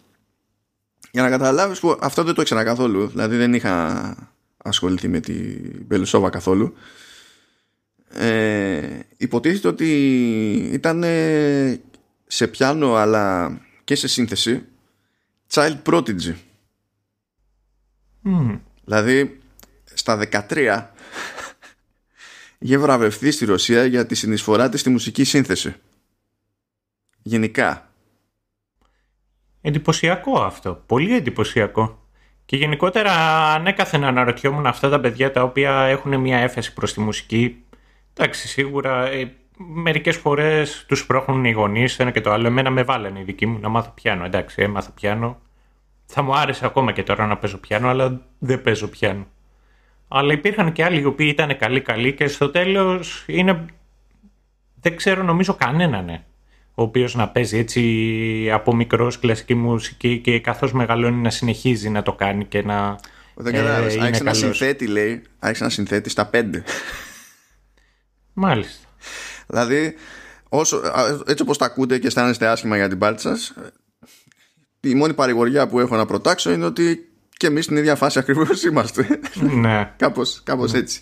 [1.11, 4.15] Για να καταλάβεις που αυτό δεν το ήξερα καθόλου δηλαδή δεν είχα
[4.57, 6.73] ασχοληθεί με την Μπελουσόβα καθόλου.
[8.09, 9.89] Ε, υποτίθεται ότι
[10.71, 11.03] ήταν
[12.27, 14.65] σε πιάνο αλλά και σε σύνθεση
[15.53, 16.35] child prodigy
[18.85, 19.39] δηλαδή
[19.93, 20.85] στα 13
[22.57, 25.75] είχε βραβευτεί στη Ρωσία για τη συνεισφορά της στη μουσική σύνθεση
[27.21, 27.93] γενικά
[29.65, 32.07] Εντυπωσιακό αυτό, πολύ εντυπωσιακό
[32.45, 33.11] και γενικότερα
[33.53, 37.63] ανέκαθεν αναρωτιόμουν αυτά τα παιδιά τα οποία έχουν μια έφεση προς τη μουσική.
[38.13, 42.47] Εντάξει, σίγουρα ε, μερικές φορές τους πρόχνουν οι γονείς ένα και το άλλο.
[42.47, 44.25] Εμένα με βάλανε οι δικοί μου να μάθω πιάνο.
[44.25, 45.41] Εντάξει, έμαθα πιάνο.
[46.15, 49.27] Θα μου άρεσε ακόμα και τώρα να παίζω πιάνο, αλλά δεν παίζω πιάνο.
[50.07, 53.65] Αλλά υπήρχαν και άλλοι οι οποίοι ήταν καλοί καλοί και στο τέλος είναι...
[54.81, 56.23] Δεν ξέρω νομίζω κανέναν ναι
[56.75, 62.01] ο οποίος να παίζει έτσι από μικρός κλασική μουσική και καθώς μεγαλώνει να συνεχίζει να
[62.01, 62.99] το κάνει και να.
[63.35, 64.01] Δεν κατάλαβε.
[64.01, 65.23] Άρχισε ένα συνθέτη, λέει.
[65.39, 66.63] Άρχισε να συνθέτη στα πέντε.
[68.33, 68.87] Μάλιστα.
[69.47, 69.95] Δηλαδή,
[70.49, 70.81] όσο,
[71.27, 73.53] έτσι όπως τα ακούτε και αισθάνεστε άσχημα για την πάρτι σας,
[74.83, 78.63] η μόνη παρηγοριά που έχω να προτάξω είναι ότι και εμείς στην ίδια φάση ακριβώς
[78.65, 79.19] είμαστε.
[79.41, 79.93] Ναι.
[79.97, 80.79] κάπως, κάπως ναι.
[80.79, 81.01] έτσι.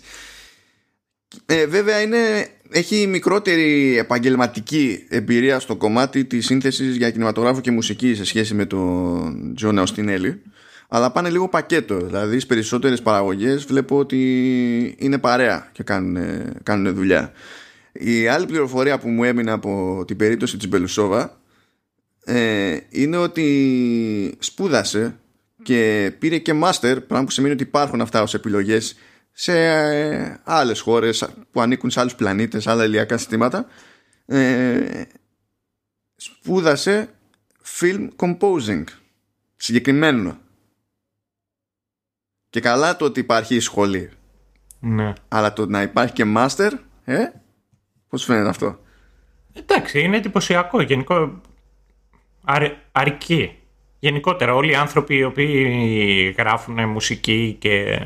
[1.46, 8.14] Ε, βέβαια είναι έχει μικρότερη επαγγελματική εμπειρία στο κομμάτι της σύνθεσης για κινηματογράφο και μουσική
[8.14, 10.42] σε σχέση με τον Τζόνα Οστινέλη
[10.88, 16.18] αλλά πάνε λίγο πακέτο δηλαδή στις περισσότερες παραγωγές βλέπω ότι είναι παρέα και κάνουν,
[16.62, 17.32] κάνουν δουλειά
[17.92, 21.40] η άλλη πληροφορία που μου έμεινε από την περίπτωση της Μπελουσόβα
[22.24, 25.16] ε, είναι ότι σπούδασε
[25.62, 28.96] και πήρε και μάστερ πράγμα που σημαίνει ότι υπάρχουν αυτά ως επιλογές
[29.32, 33.66] σε ε, άλλες χώρες που ανήκουν σε άλλους πλανήτες, άλλα ηλιακά συστήματα.
[34.26, 35.02] Ε,
[36.16, 37.14] σπούδασε
[37.78, 38.84] film composing
[39.56, 40.38] συγκεκριμένο.
[42.50, 44.10] Και καλά το ότι υπάρχει η σχολή.
[44.84, 45.12] Ναι.
[45.28, 46.70] αλλά το να υπάρχει και master
[47.04, 47.24] ε,
[48.08, 48.78] πώς φαίνεται αυτό;
[49.52, 50.82] Εντάξει είναι εντυπωσιακό.
[50.82, 51.40] Γενικό
[52.44, 53.56] αρ, αρκεί
[53.98, 58.00] γενικότερα όλοι οι άνθρωποι οι οποίοι γράφουν μουσική και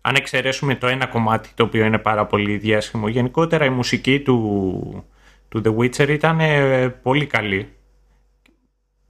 [0.00, 5.04] αν εξαιρέσουμε το ένα κομμάτι το οποίο είναι πάρα πολύ διάσημο, γενικότερα η μουσική του,
[5.48, 7.68] του The Witcher ήταν ε, πολύ καλή.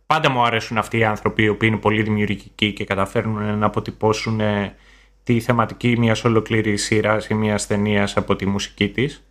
[0.06, 4.40] Πάντα μου αρέσουν αυτοί οι άνθρωποι οι οποίοι είναι πολύ δημιουργικοί και καταφέρνουν να αποτυπώσουν
[4.40, 4.74] ε,
[5.22, 9.24] τη θεματική μιας ολοκλήρης σειράς ή μιας ταινίας από τη μουσική της.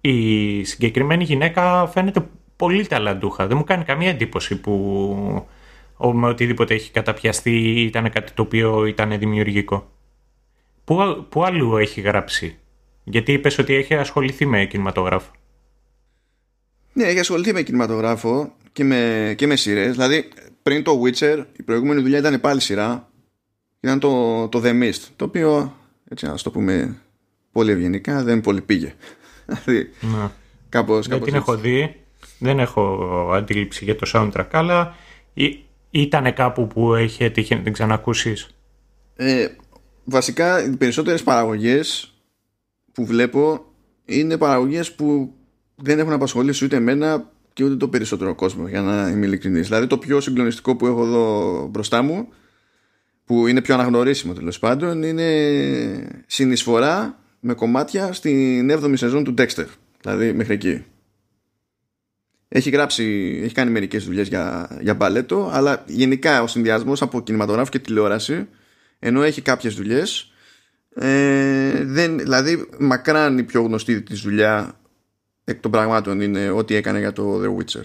[0.00, 2.28] Η συγκεκριμένη γυναίκα φαίνεται
[2.60, 3.46] πολύ ταλαντούχα.
[3.46, 5.46] Δεν μου κάνει καμία εντύπωση που
[6.12, 9.90] με οτιδήποτε έχει καταπιαστεί ήταν κάτι το οποίο ήταν δημιουργικό.
[10.84, 12.58] Πού, πού αλλού έχει γράψει;
[13.04, 15.30] Γιατί είπες ότι έχει ασχοληθεί με κινηματογράφο.
[16.92, 19.90] Ναι, έχει ασχοληθεί με κινηματογράφο και με, και με σειρές.
[19.90, 20.28] Δηλαδή,
[20.62, 23.08] πριν το Witcher, η προηγούμενη δουλειά ήταν πάλι σειρά.
[23.80, 25.76] Ήταν το, το The Mist, το οποίο,
[26.08, 26.96] έτσι να το πούμε
[27.52, 28.94] πολύ ευγενικά, δεν πολύ πήγε.
[29.46, 30.30] Δηλαδή, ναι.
[30.68, 31.99] κάπως, δεν την έχω δει,
[32.40, 34.94] δεν έχω αντίληψη για το soundtrack, αλλά
[35.90, 38.48] ήταν κάπου που έχει τύχει να την ξανακούσεις;
[39.16, 39.46] Ε,
[40.04, 42.14] βασικά οι περισσότερες παραγωγές
[42.92, 43.64] που βλέπω
[44.04, 45.34] είναι παραγωγές που
[45.74, 49.66] δεν έχουν απασχολήσει ούτε εμένα και ούτε το περισσότερο κόσμο για να είμαι ειλικρινής.
[49.66, 52.28] Δηλαδή το πιο συγκλονιστικό που έχω εδώ μπροστά μου
[53.24, 59.66] που είναι πιο αναγνωρίσιμο τέλος πάντων είναι συνεισφορά με κομμάτια στην 7η σεζόν του Dexter.
[60.00, 60.84] Δηλαδή μέχρι εκεί.
[62.52, 67.70] Έχει γράψει, έχει κάνει μερικές δουλειές για, για μπαλέτο αλλά γενικά ο συνδυασμός από κινηματογράφο
[67.70, 68.48] και τηλεόραση
[68.98, 70.32] ενώ έχει κάποιες δουλειές
[70.94, 74.80] ε, δεν, δηλαδή μακράν η πιο γνωστή της δουλειά
[75.44, 77.84] εκ των πραγμάτων είναι ό,τι έκανε για το The Witcher.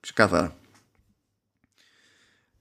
[0.00, 0.56] Ξεκάθαρα.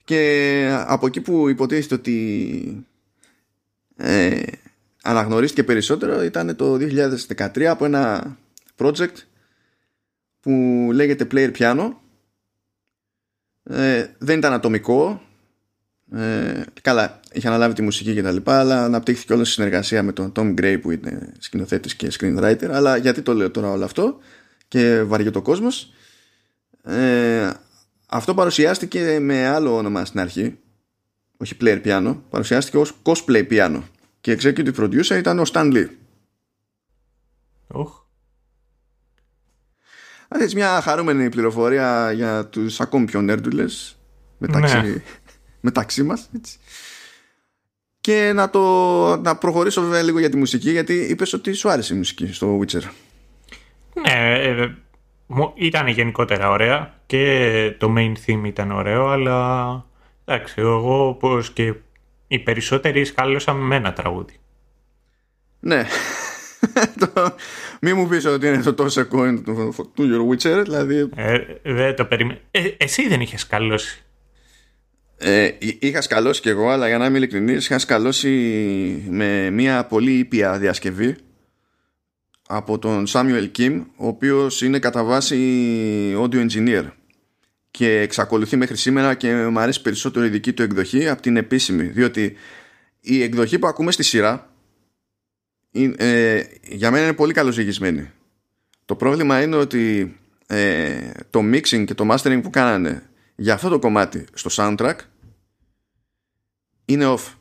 [0.03, 2.87] Και από εκεί που υποτίθεται ότι
[3.95, 4.41] ε,
[5.03, 6.77] αναγνωρίστηκε περισσότερο ήταν το
[7.35, 8.37] 2013 από ένα
[8.77, 9.13] project
[10.47, 11.89] που λέγεται Player Piano.
[13.63, 15.21] Ε, δεν ήταν ατομικό.
[16.11, 20.11] Ε, καλά είχε αναλάβει τη μουσική και τα λοιπά αλλά αναπτύχθηκε όλο στη συνεργασία με
[20.11, 22.69] τον Tom Gray που είναι σκηνοθέτης και screenwriter.
[22.71, 24.17] Αλλά γιατί το λέω τώρα όλο αυτό
[24.67, 25.93] και βαριέται ο κόσμος.
[26.83, 27.49] Ε,
[28.07, 30.57] αυτό παρουσιάστηκε με άλλο όνομα στην αρχή
[31.37, 33.81] όχι player piano παρουσιάστηκε ως cosplay piano.
[34.21, 35.87] Και executive producer ήταν ο Stan Lee.
[37.67, 38.06] Oh.
[40.27, 43.99] Έτσι μια χαρούμενη πληροφορία για τους ακόμη πιο νέρντουλες
[44.37, 45.01] μεταξύ, ναι.
[45.67, 46.57] μεταξύ μας έτσι.
[48.01, 51.93] και να, το, να προχωρήσω βέβαια λίγο για τη μουσική γιατί είπες ότι σου άρεσε
[51.93, 52.83] η μουσική στο Witcher
[53.93, 54.67] ναι ε,
[55.55, 59.85] ήταν γενικότερα ωραία και το main theme ήταν ωραίο, αλλά
[60.25, 61.73] εντάξει, εγώ όπως και
[62.27, 64.39] οι περισσότεροι σκάλωσαν με ένα τραγούδι.
[65.59, 65.85] Ναι.
[67.81, 71.09] Μη μου πεις ότι είναι το τόσο coin του, Your Witcher, δηλαδή...
[71.15, 72.39] Ε, δεν το περίμενα.
[72.51, 74.01] Ε, εσύ δεν είχες σκαλώσει.
[75.17, 78.29] Ε, είχα σκαλώσει κι εγώ, αλλά για να είμαι ειλικρινής, είχα σκαλώσει
[79.09, 81.15] με μια πολύ ήπια διασκευή
[82.47, 85.37] από τον Samuel Kim ο οποίος είναι κατά βάση
[86.17, 86.83] audio engineer
[87.71, 91.83] και εξακολουθεί μέχρι σήμερα και μου αρέσει περισσότερο η δική του εκδοχή από την επίσημη
[91.83, 92.35] διότι
[93.01, 94.49] η εκδοχή που ακούμε στη σειρά
[95.97, 98.11] ε, για μένα είναι πολύ καλοζυγισμένη.
[98.85, 100.15] Το πρόβλημα είναι ότι
[100.47, 104.95] ε, το mixing και το mastering που κάνανε για αυτό το κομμάτι στο soundtrack
[106.85, 107.33] είναι off.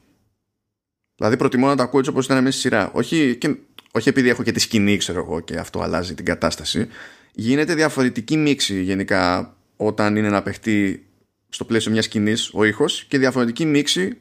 [1.17, 2.91] Δηλαδή προτιμώ να το ακούω έτσι όπως ήταν μέσα στη σειρά.
[2.93, 3.57] Όχι και
[3.93, 6.89] όχι επειδή έχω και τη σκηνή ξέρω εγώ και αυτό αλλάζει την κατάσταση.
[7.33, 11.07] Γίνεται διαφορετική μίξη γενικά όταν είναι να παιχτεί
[11.49, 14.21] στο πλαίσιο μιας σκηνής ο ήχος και διαφορετική μίξη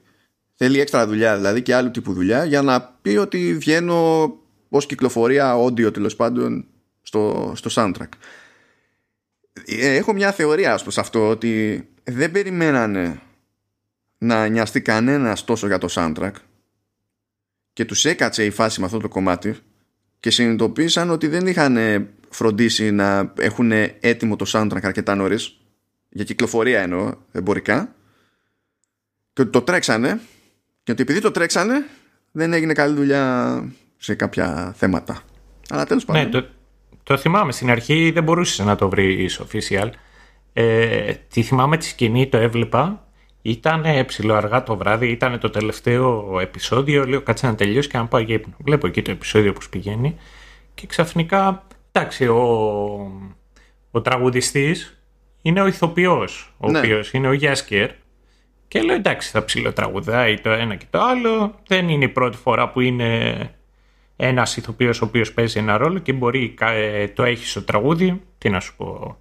[0.56, 4.34] θέλει έξτρα δουλειά δηλαδή και άλλου τύπου δουλειά για να πει ότι βγαίνω
[4.70, 6.66] ως κυκλοφορία audio τέλος πάντων
[7.02, 8.10] στο, στο soundtrack.
[9.66, 13.20] Ε, έχω μια θεωρία ως προς αυτό ότι δεν περιμένανε
[14.18, 16.34] να νοιαστεί κανένας τόσο για το soundtrack
[17.74, 19.56] και τους έκατσε η φάση με αυτό το κομμάτι
[20.20, 21.78] και συνειδητοποίησαν ότι δεν είχαν
[22.30, 25.60] φροντίσει να έχουν έτοιμο το soundtrack αρκετά νωρίς
[26.10, 27.96] για κυκλοφορία εννοώ εμπορικά
[29.34, 30.20] και ότι το τρέξανε
[30.86, 31.86] και ότι επειδή το τρέξανε
[32.32, 33.64] δεν έγινε καλή δουλειά
[33.98, 35.22] σε κάποια θέματα
[35.70, 36.48] αλλά τέλος ναι, πάντων ναι, το,
[37.04, 39.90] το θυμάμαι στην αρχή δεν μπορούσες να το βρεις official
[40.54, 43.06] ε, τη θυμάμαι τη σκηνή το έβλεπα
[43.48, 47.06] ήταν ψηλό αργά το βράδυ, ήταν το τελευταίο επεισόδιο.
[47.06, 48.54] Λέω κάτσε να τελειώσει και να πάω για ύπνο.
[48.58, 50.18] Βλέπω εκεί το επεισόδιο που πηγαίνει.
[50.74, 52.42] Και ξαφνικά, εντάξει, ο,
[53.92, 55.02] ο τραγουδιστής
[55.42, 56.80] είναι ο ηθοποιός, ο ναι.
[56.80, 57.92] οποίος είναι ο Γιάσκερ.
[58.68, 61.60] Και λέω εντάξει, θα ψηλοτραγουδάει το ένα και το άλλο.
[61.68, 63.36] Δεν είναι η πρώτη φορά που είναι
[64.16, 68.22] ένας ηθοποιός ο οποίος παίζει ένα ρόλο και μπορεί ε, το έχει στο τραγούδι.
[68.38, 69.18] Τι να σου πω.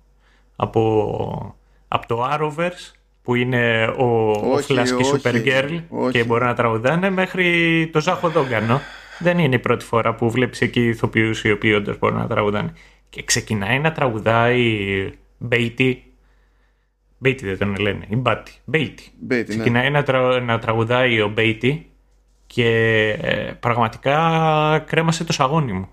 [0.56, 1.56] Από,
[1.88, 7.90] από το Arrowverse που είναι ο, όχι, ο και Supergirl και μπορεί να τραγουδάνε μέχρι
[7.92, 8.80] το Ζάχο Δόγκανο.
[9.18, 12.72] Δεν είναι η πρώτη φορά που βλέπεις εκεί ηθοποιούς οι οποίοι όντως μπορούν να τραγουδάνε.
[13.10, 16.13] Και ξεκινάει να τραγουδάει Μπέιτι.
[17.24, 18.52] Μπέιτι δεν τον λένε, η Μπάτι.
[18.64, 19.12] Μπέιτι.
[19.28, 19.42] Ναι.
[19.42, 20.04] Ξεκινάει να,
[20.40, 21.90] να τραγουδάει ο Μπέιτι
[22.46, 22.68] και
[23.20, 25.88] ε, πραγματικά κρέμασε το σαγόνι μου.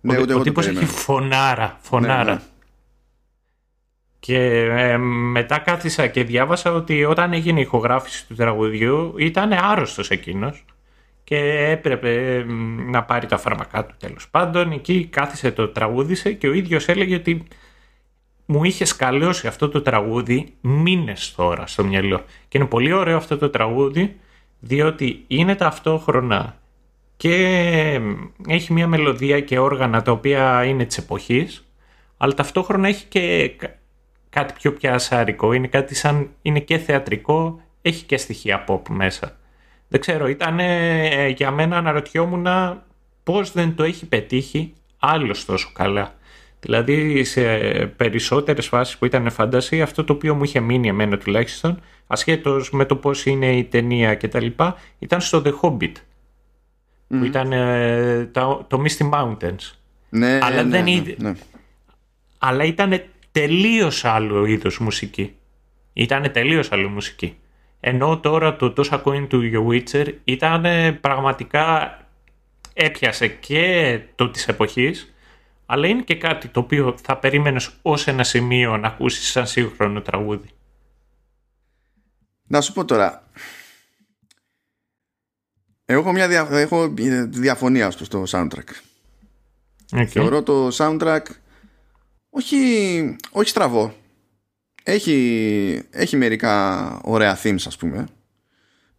[0.00, 2.24] Ναι, ο, ο τύπος έχει φωνάρα, φωνάρα.
[2.24, 2.40] Ναι, ναι.
[4.18, 10.10] Και ε, μετά κάθισα και διάβασα ότι όταν έγινε η ηχογράφηση του τραγουδιού ήταν άρρωστος
[10.10, 10.64] εκείνος
[11.24, 12.44] και έπρεπε
[12.90, 14.72] να πάρει τα φάρμακά του τέλος πάντων.
[14.72, 17.46] Εκεί κάθισε το τραγούδισε και ο ίδιος έλεγε ότι
[18.46, 22.24] μου είχε σκαλώσει αυτό το τραγούδι μήνες τώρα στο μυαλό.
[22.48, 24.16] Και είναι πολύ ωραίο αυτό το τραγούδι
[24.60, 26.56] διότι είναι ταυτόχρονα
[27.16, 28.00] και
[28.48, 31.66] έχει μια μελωδία και όργανα τα οποία είναι της εποχής
[32.22, 33.52] αλλά ταυτόχρονα έχει και
[34.30, 39.36] κάτι πιο πιασάρικο, είναι κάτι σαν, είναι και θεατρικό, έχει και στοιχεία pop μέσα.
[39.88, 42.46] Δεν ξέρω, ήταν ε, για μένα αναρωτιόμουν
[43.22, 46.14] πώς δεν το έχει πετύχει άλλος τόσο καλά.
[46.64, 47.42] Δηλαδή σε
[47.96, 52.84] περισσότερες φάσεις που ήταν φαντασία, αυτό το οποίο μου είχε μείνει εμένα τουλάχιστον, ασχέτως με
[52.84, 55.92] το πώς είναι η ταινία και τα λοιπά, ήταν στο The Hobbit,
[57.08, 59.72] που ήταν ε, το, το Misty Mountains.
[60.08, 61.32] Ναι, Αλλά, ναι, δεν ναι, ναι.
[62.38, 65.34] Αλλά ήταν τελείως άλλο είδος μουσική.
[65.92, 67.36] Ήταν τελείως άλλο μουσική.
[67.80, 70.64] Ενώ τώρα το τόσα coin του The Witcher ήταν
[71.00, 71.96] πραγματικά
[72.74, 75.11] έπιασε και το της εποχής
[75.72, 80.00] αλλά είναι και κάτι το οποίο θα περίμενες ως ένα σημείο να ακούσεις σαν σύγχρονο
[80.00, 80.48] τραγούδι.
[82.46, 83.30] Να σου πω τώρα
[85.84, 86.94] έχω μια δια, έχω
[87.28, 88.68] διαφωνία στο soundtrack.
[89.90, 90.06] Okay.
[90.06, 91.22] Θεωρώ το soundtrack
[92.30, 93.94] όχι, όχι στραβό.
[94.82, 98.06] Έχει, έχει μερικά ωραία themes ας πούμε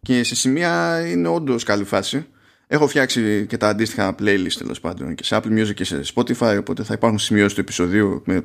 [0.00, 2.26] και σε σημεία είναι όντως καλή φάση.
[2.66, 6.56] Έχω φτιάξει και τα αντίστοιχα playlist τέλος πάντων και σε Apple Music και σε Spotify
[6.58, 8.44] οπότε θα υπάρχουν σημειώσεις του επεισοδίου με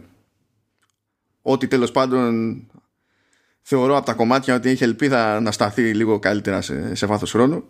[1.41, 2.63] ό,τι τέλος πάντων
[3.61, 7.63] θεωρώ από τα κομμάτια ότι έχει ελπίδα να σταθεί λίγο καλύτερα σε, σε βάθος χρόνου.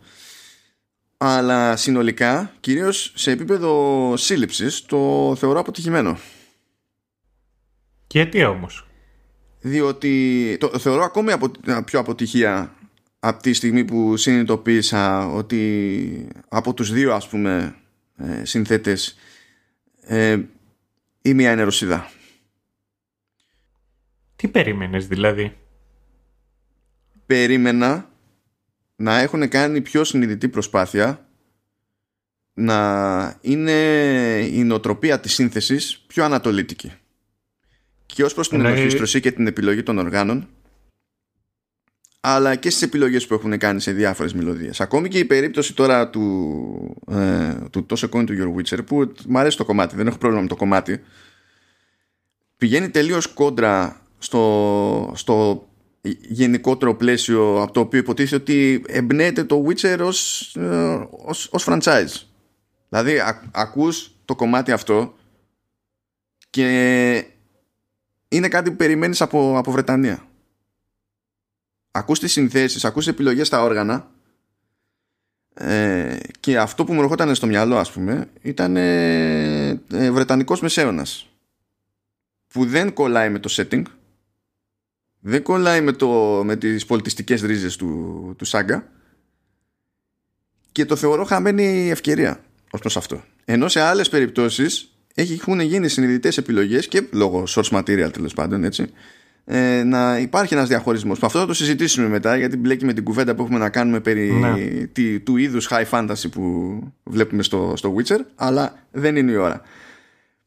[1.18, 6.18] Αλλά συνολικά κυρίως σε επίπεδο σύλληψης το θεωρώ αποτυχημένο.
[8.08, 8.88] Γιατί όμως;
[9.62, 11.52] Διότι το θεωρώ ακόμη απο,
[11.86, 12.74] πιο αποτυχία
[13.20, 17.76] από τη στιγμή που συνειδητοποίησα ότι από τους δύο ας πούμε
[18.18, 19.18] ε, συνθέτες
[20.02, 20.40] ε,
[21.22, 22.12] η μία είναι Ρωσίδα.
[24.36, 25.58] Τι περίμενες δηλαδή;
[27.26, 28.10] Περίμενα
[28.96, 31.28] να έχουν κάνει πιο συνειδητή προσπάθεια
[32.54, 33.72] να είναι
[34.52, 36.94] η νοοτροπία της σύνθεσης πιο ανατολίτικη.
[38.06, 40.48] Και ως προς την ενορχίστρωση και την επιλογή των οργάνων
[42.20, 46.10] αλλά και στις επιλογές που έχουν κάνει σε διάφορες μελωδίες ακόμη και η περίπτωση τώρα
[46.10, 50.18] του, ε, του τόσο coin του Your Witcher που μου αρέσει το κομμάτι, δεν έχω
[50.18, 51.02] πρόβλημα με το κομμάτι
[52.60, 55.68] πηγαίνει τελείως κόντρα στο, στο
[56.30, 62.22] γενικότερο πλαίσιο από το οποίο υποτίθεται ότι εμπνέεται το Witcher ως, ε, ως, ως franchise.
[62.90, 65.14] Δηλαδή α, ακούς το κομμάτι αυτό
[66.50, 67.26] και
[68.28, 70.29] είναι κάτι που περιμένεις από, από Βρετανία.
[72.00, 74.12] Ακούς τις συνθέσεις, ακούς επιλογές στα όργανα
[75.54, 81.30] ε, και αυτό που μου ερχόταν στο μυαλό ας πούμε ήταν ε, ε, Βρετανικός μεσαίωνας
[82.48, 83.84] που δεν κολλάει με το setting
[85.20, 88.88] δεν κολλάει με, το, με τις πολιτιστικές ρίζες του, του Σάγκα
[90.72, 93.24] και το θεωρώ χαμένη ευκαιρία ως προς αυτό.
[93.46, 98.92] Ενώ σε άλλες περιπτώσεις έχουν γίνει συνειδητές επιλογές και λόγω source material τέλος πάντων έτσι,
[99.52, 101.24] ε, να υπάρχει ένας διαχωρισμός.
[101.24, 104.32] Αυτό θα το συζητήσουμε μετά γιατί μπλέκει με την κουβέντα που έχουμε να κάνουμε περί
[104.32, 104.86] ναι.
[104.86, 109.62] τη, του είδους high fantasy που βλέπουμε στο, στο Witcher αλλά δεν είναι η ώρα.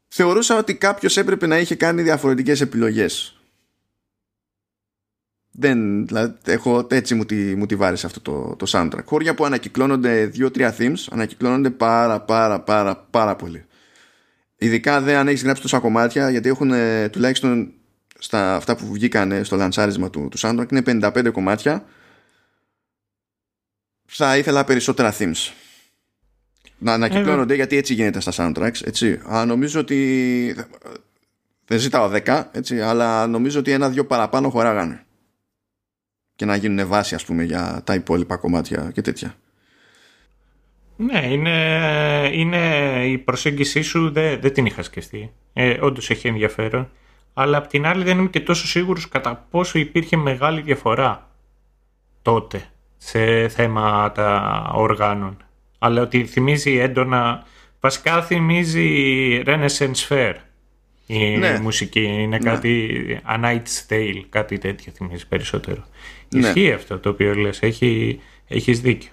[0.08, 3.36] Θεωρούσα ότι κάποιος έπρεπε να είχε κάνει διαφορετικές επιλογές
[5.50, 9.04] δεν, δηλαδή, έχω, έτσι μου τη, μου τη βάρεσε αυτό το, το soundtrack.
[9.04, 13.64] Χώρια που ανακυκλώνονται δύο-τρία themes, ανακυκλώνονται πάρα πάρα πάρα πάρα πολύ.
[14.56, 16.72] Ειδικά δεν αν έχεις γράψει τόσα κομμάτια, γιατί έχουν
[17.10, 17.72] τουλάχιστον
[18.22, 21.84] στα αυτά που βγήκαν στο λανσάρισμα του, του soundtrack είναι 55 κομμάτια.
[24.06, 25.52] Θα ήθελα περισσότερα themes.
[26.78, 28.84] Να ανακυκλώνονται, γιατί έτσι γίνεται στα soundtracks.
[28.84, 29.20] Έτσι.
[29.32, 30.56] Α, νομίζω ότι.
[31.66, 35.04] Δεν ζητάω 10, έτσι, αλλά νομίζω ότι ένα-δυο παραπάνω χωράγανε
[36.36, 39.34] και να γίνουν βάση ας πούμε για τα υπόλοιπα κομμάτια και τέτοια.
[40.96, 42.58] Ναι, είναι, είναι
[43.06, 45.32] η προσέγγιση σου δεν, δεν την είχα σκεφτεί.
[45.52, 46.90] Ε, όντως έχει ενδιαφέρον.
[47.34, 51.30] Αλλά απ' την άλλη δεν είμαι και τόσο σίγουρος κατά πόσο υπήρχε μεγάλη διαφορά
[52.22, 52.64] τότε
[52.96, 55.36] σε θέματα οργάνων.
[55.78, 57.46] Αλλά ότι θυμίζει έντονα,
[57.80, 60.34] βασικά θυμίζει Renaissance Fair
[61.06, 61.58] η ναι.
[61.58, 62.02] μουσική.
[62.02, 62.38] Είναι ναι.
[62.38, 65.84] κάτι, A Night's Tale, κάτι τέτοιο θυμίζει περισσότερο.
[66.28, 66.46] Ναι.
[66.46, 69.10] Ισχύει αυτό το οποίο λες, Έχει, έχεις δίκιο.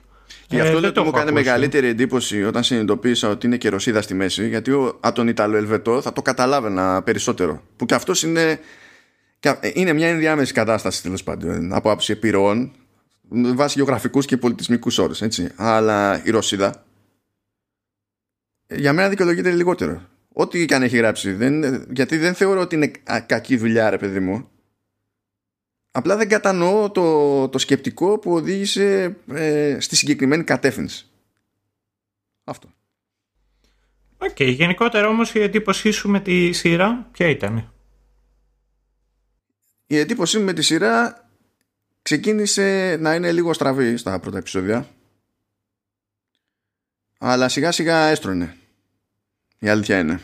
[0.50, 3.70] Γι' ε, αυτό ε, δεν το μου κάνει μεγαλύτερη εντύπωση όταν συνειδητοποίησα ότι είναι και
[3.70, 7.64] Ρωσίδα στη μέση, γιατί ο, από τον Ιταλό Ελβετό θα το καταλάβαινα περισσότερο.
[7.76, 8.60] Που και αυτός είναι,
[9.74, 12.72] είναι μια ενδιάμεση κατάσταση τέλος πάντων από άποψη επιρροών,
[13.30, 15.22] βάσει γεωγραφικούς και πολιτισμικούς όρους.
[15.56, 16.84] Αλλά η Ρωσίδα
[18.68, 20.02] για μένα δικαιολογείται λιγότερο.
[20.34, 21.34] Ό,τι και αν έχει γράψει.
[21.34, 22.92] Δεν, γιατί δεν θεωρώ ότι είναι
[23.26, 24.50] κακή δουλειά, ρε παιδί μου.
[26.00, 31.08] Απλά δεν κατανοώ το, το σκεπτικό που οδήγησε ε, στη συγκεκριμένη κατεύθυνση.
[32.44, 32.70] Αυτό.
[34.18, 34.30] OK.
[34.38, 34.54] Okay.
[34.54, 37.74] Γενικότερα όμως η εντύπωσή σου με τη σειρά ποια ήταν;
[39.88, 41.30] Η εντύπωσή μου με τη σειρά
[42.02, 44.88] ξεκίνησε να είναι λίγο στραβή στα πρώτα επεισόδια.
[47.18, 48.58] Αλλά σιγά σιγά έστρωνε.
[49.60, 50.22] Η αλήθεια είναι.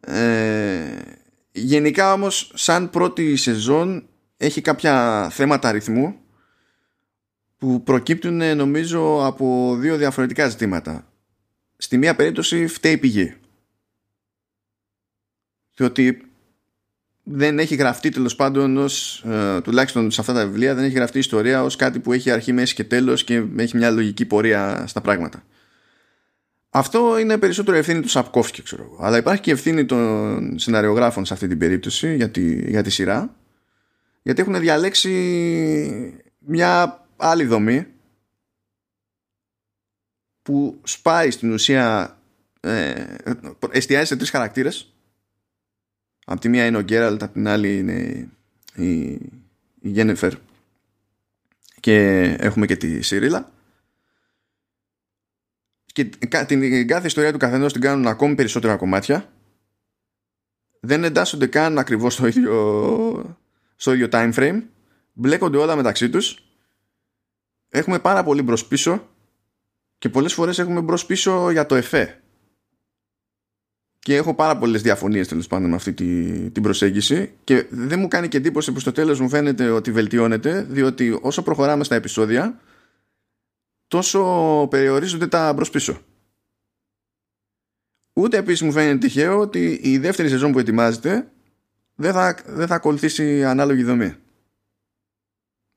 [0.00, 1.09] Ε,
[1.52, 6.14] Γενικά όμως σαν πρώτη σεζόν έχει κάποια θέματα αριθμού
[7.58, 11.12] που προκύπτουν νομίζω από δύο διαφορετικά ζητήματα.
[11.76, 13.34] Στη μία περίπτωση φταίει η πηγή.
[15.74, 16.30] Διότι
[17.22, 21.18] δεν έχει γραφτεί τέλος πάντων ως, ε, τουλάχιστον σε αυτά τα βιβλία δεν έχει γραφτεί
[21.18, 25.00] ιστορία ως κάτι που έχει αρχή, μέση και τέλος και έχει μια λογική πορεία στα
[25.00, 25.44] πράγματα.
[26.70, 28.96] Αυτό είναι περισσότερο ευθύνη του Σαπκόφσκι, ξέρω εγώ.
[29.00, 33.36] Αλλά υπάρχει και ευθύνη των σεναριογράφων σε αυτή την περίπτωση για τη, για τη σειρά.
[34.22, 35.10] Γιατί έχουν διαλέξει
[36.38, 37.86] μια άλλη δομή
[40.42, 42.18] που σπάει στην ουσία
[42.60, 43.04] ε,
[43.70, 44.94] εστιάζει σε τρεις χαρακτήρες
[46.24, 48.28] από τη μία είναι ο Γκέραλτ από την άλλη είναι
[48.74, 49.00] η,
[49.80, 50.32] η Γένεφερ
[51.80, 53.52] και έχουμε και τη Σιρίλα
[55.92, 59.32] και την κάθε ιστορία του καθενός την κάνουν ακόμη περισσότερα κομμάτια.
[60.80, 63.36] Δεν εντάσσονται καν ακριβώς στο ίδιο,
[63.76, 64.62] στο ίδιο time frame.
[65.12, 66.44] Μπλέκονται όλα μεταξύ τους.
[67.68, 69.08] Έχουμε πάρα πολύ μπρος πίσω
[69.98, 72.20] και πολλές φορές έχουμε μπρος πίσω για το εφέ.
[73.98, 75.92] Και έχω πάρα πολλές διαφωνίες τέλος πάντων με αυτή
[76.52, 77.32] την προσέγγιση.
[77.44, 81.42] Και δεν μου κάνει και εντύπωση που στο τέλος μου φαίνεται ότι βελτιώνεται διότι όσο
[81.42, 82.60] προχωράμε στα επεισόδια
[83.90, 86.00] τόσο περιορίζονται τα μπρος πίσω.
[88.12, 91.30] Ούτε επίσης μου φαίνεται τυχαίο ότι η δεύτερη σεζόν που ετοιμάζεται
[91.94, 94.14] δεν θα, δεν θα ακολουθήσει ανάλογη δομή.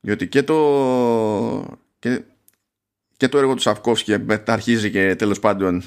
[0.00, 2.22] Διότι και το και,
[3.16, 5.82] και το έργο του Σαυκόφσκι αρχίζει και τέλος πάντων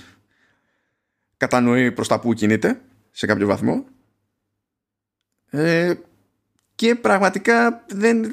[1.37, 3.85] κατανοεί προς τα που κινείται σε κάποιο βαθμό.
[5.49, 5.93] Ε,
[6.75, 8.31] και πραγματικά δεν,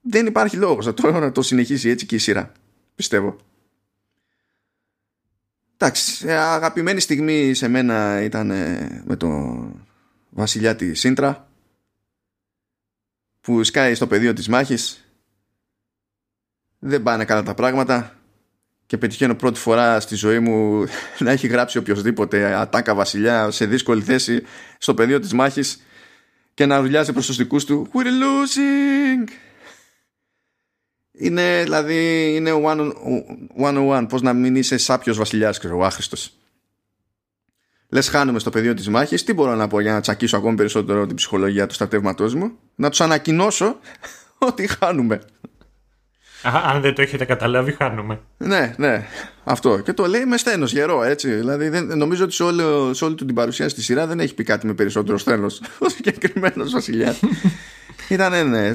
[0.00, 2.52] δεν υπάρχει λόγος να το, να το συνεχίσει έτσι και η σειρά
[2.98, 3.36] πιστεύω.
[5.76, 8.46] Εντάξει αγαπημένη στιγμή σε μένα ήταν
[9.04, 9.28] με το
[10.30, 11.48] βασιλιά τη Σύντρα
[13.40, 15.04] που σκάει στο πεδίο της μάχης.
[16.78, 18.18] Δεν πάνε καλά τα πράγματα
[18.86, 20.86] και πετυχαίνω πρώτη φορά στη ζωή μου
[21.24, 24.42] να έχει γράψει οποιοδήποτε ατάκα βασιλιά σε δύσκολη θέση
[24.78, 25.82] στο πεδίο της μάχης
[26.54, 27.90] και να δουλειάζει προς τους δικούς του.
[27.94, 29.47] We're losing!
[31.20, 32.92] Είναι δηλαδή είναι one
[33.60, 36.32] on one πώς να μην είσαι σάπιος βασιλιάς ξέρω, ο άχρηστος.
[37.88, 41.06] Λες χάνουμε στο πεδίο της μάχης τι μπορώ να πω για να τσακίσω ακόμη περισσότερο
[41.06, 43.76] την ψυχολογία του στρατεύματός μου; Να τους ανακοινώσω
[44.48, 45.20] ότι χάνουμε
[46.42, 48.20] αν δεν το έχετε καταλάβει, χάνουμε.
[48.36, 49.06] Ναι, ναι.
[49.44, 49.78] Αυτό.
[49.78, 51.34] Και το λέει με στένο γερό, έτσι.
[51.34, 52.62] Δηλαδή, δεν, νομίζω ότι σε, όλη,
[52.94, 55.46] σε όλη του την παρουσία στη σειρά δεν έχει πει κάτι με περισσότερο στένο.
[55.84, 57.20] Ο συγκεκριμένος βασιλιάς.
[58.08, 58.74] Ήταν, ναι.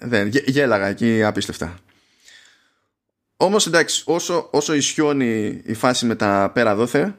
[0.00, 1.78] δεν, γέλαγα εκεί απίστευτα.
[3.36, 7.14] Όμως εντάξει, όσο, όσο ισιώνει η φάση με τα πέρα δόθε,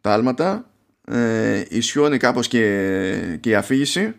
[0.00, 0.70] τα άλματα,
[1.04, 4.14] ε, ισιώνει κάπως και, και η αφήγηση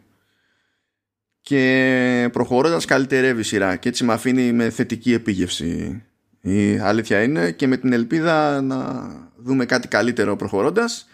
[1.42, 6.04] και προχωρώντας καλυτερεύει η σειρά και έτσι με αφήνει με θετική επίγευση
[6.42, 11.08] η αλήθεια είναι και με την ελπίδα να δούμε κάτι καλύτερο προχωρώντας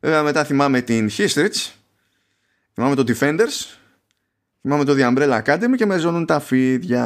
[0.00, 1.48] βέβαια μετά θυμάμαι την History
[2.74, 3.76] θυμάμαι το Defenders
[4.62, 7.04] θυμάμαι το The Umbrella Academy και με ζώνουν τα φίδια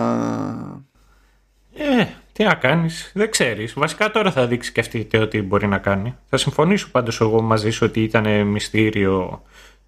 [1.77, 3.73] ε, τι να κάνεις, δεν ξέρεις.
[3.73, 6.17] Βασικά τώρα θα δείξει και αυτή ότι μπορεί να κάνει.
[6.29, 9.43] Θα συμφωνήσω πάντως εγώ μαζί σου ότι ήταν μυστήριο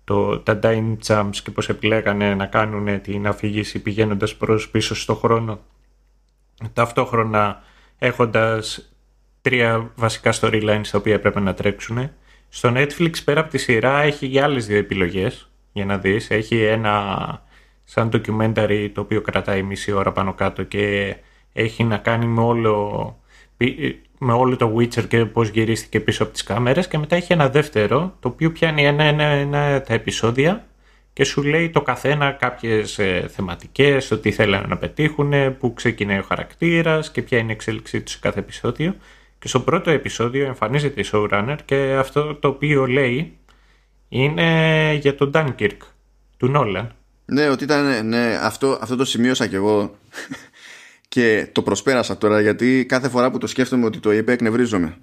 [0.05, 5.14] το, τα Dime Jumps και πώς επιλέγανε να κάνουν την αφήγηση πηγαίνοντας προς πίσω στο
[5.14, 5.61] χρόνο
[6.73, 7.62] ταυτόχρονα
[7.99, 8.93] έχοντας
[9.41, 12.11] τρία βασικά storylines τα οποία έπρεπε να τρέξουν.
[12.49, 16.31] Στο Netflix πέρα από τη σειρά έχει και άλλες δύο επιλογές για να δεις.
[16.31, 17.47] Έχει ένα
[17.91, 21.16] σαν documentary το οποίο κρατάει μισή ώρα πάνω κάτω και
[21.53, 23.16] έχει να κάνει με όλο
[24.18, 27.49] με όλο το Witcher και πώς γυρίστηκε πίσω από τις κάμερες και μετά έχει ένα
[27.49, 30.66] δεύτερο το οποίο πιάνει ένα, ένα, ένα τα επεισόδια
[31.12, 36.18] και σου λέει το καθένα κάποιες ε, θεματικές, το τι θέλανε να πετύχουν, που ξεκινάει
[36.18, 38.95] ο χαρακτήρας και ποια είναι η εξέλιξή του σε κάθε επεισόδιο.
[39.39, 43.39] Και στο πρώτο επεισόδιο εμφανίζεται η showrunner και αυτό το οποίο λέει
[44.09, 45.78] είναι για τον Dunkirk
[46.36, 46.93] του Νόλαν.
[47.31, 49.97] Ναι, ότι ήταν, ναι, αυτό, αυτό το σημείωσα κι εγώ
[51.09, 54.97] και το προσπέρασα τώρα γιατί κάθε φορά που το σκέφτομαι ότι το είπε εκνευρίζομαι.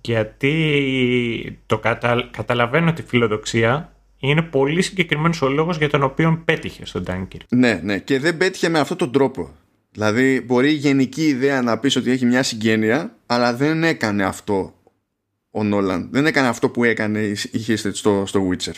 [0.00, 2.28] Γιατί το κατα...
[2.30, 7.44] καταλαβαίνω τη φιλοδοξία είναι πολύ συγκεκριμένος ο λόγος για τον οποίο πέτυχε στον Dunkirk.
[7.48, 9.50] Ναι, ναι, και δεν πέτυχε με αυτόν τον τρόπο.
[9.92, 14.74] Δηλαδή, μπορεί η γενική ιδέα να πεις ότι έχει μια συγγένεια, αλλά δεν έκανε αυτό
[15.50, 16.08] ο Νόλαν.
[16.10, 18.74] Δεν έκανε αυτό που έκανε η History στο, στο Witcher.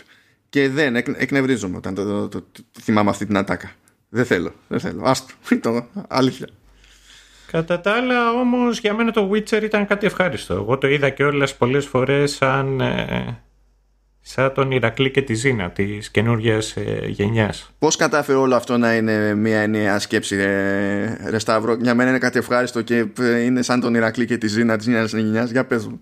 [0.50, 3.70] Και δεν εκνευρίζομαι όταν το, το, το, θυμάμαι αυτή την ατάκα.
[4.08, 5.02] Δεν θέλω, δεν θέλω.
[5.04, 6.46] Άστο, το αλήθεια.
[7.50, 10.54] Κατά τα άλλα όμως για μένα το Witcher ήταν κάτι ευχάριστο.
[10.54, 13.42] Εγώ το είδα και όλες πολλές φορές σαν, ε,
[14.20, 17.70] σαν τον Ηρακλή και τη Ζήνα της καινούργιας ε, γενιάς.
[17.78, 22.18] Πώς κατάφερε όλο αυτό να είναι μια ενιαία σκέψη ρε, ρε Σταύρο; Για μένα είναι
[22.18, 25.50] κάτι ευχάριστο και ε, είναι σαν τον Ηρακλή και τη Ζήνα της νέας γενιάς.
[25.50, 26.00] Για πες μου.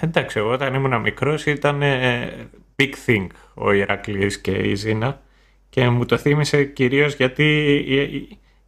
[0.00, 2.32] Εντάξει, εγώ όταν ήμουν μικρός ήταν ε,
[2.76, 5.20] big thing ο Ηρακλής και η Ζήνα
[5.68, 7.84] και μου το θύμισε κυρίως γιατί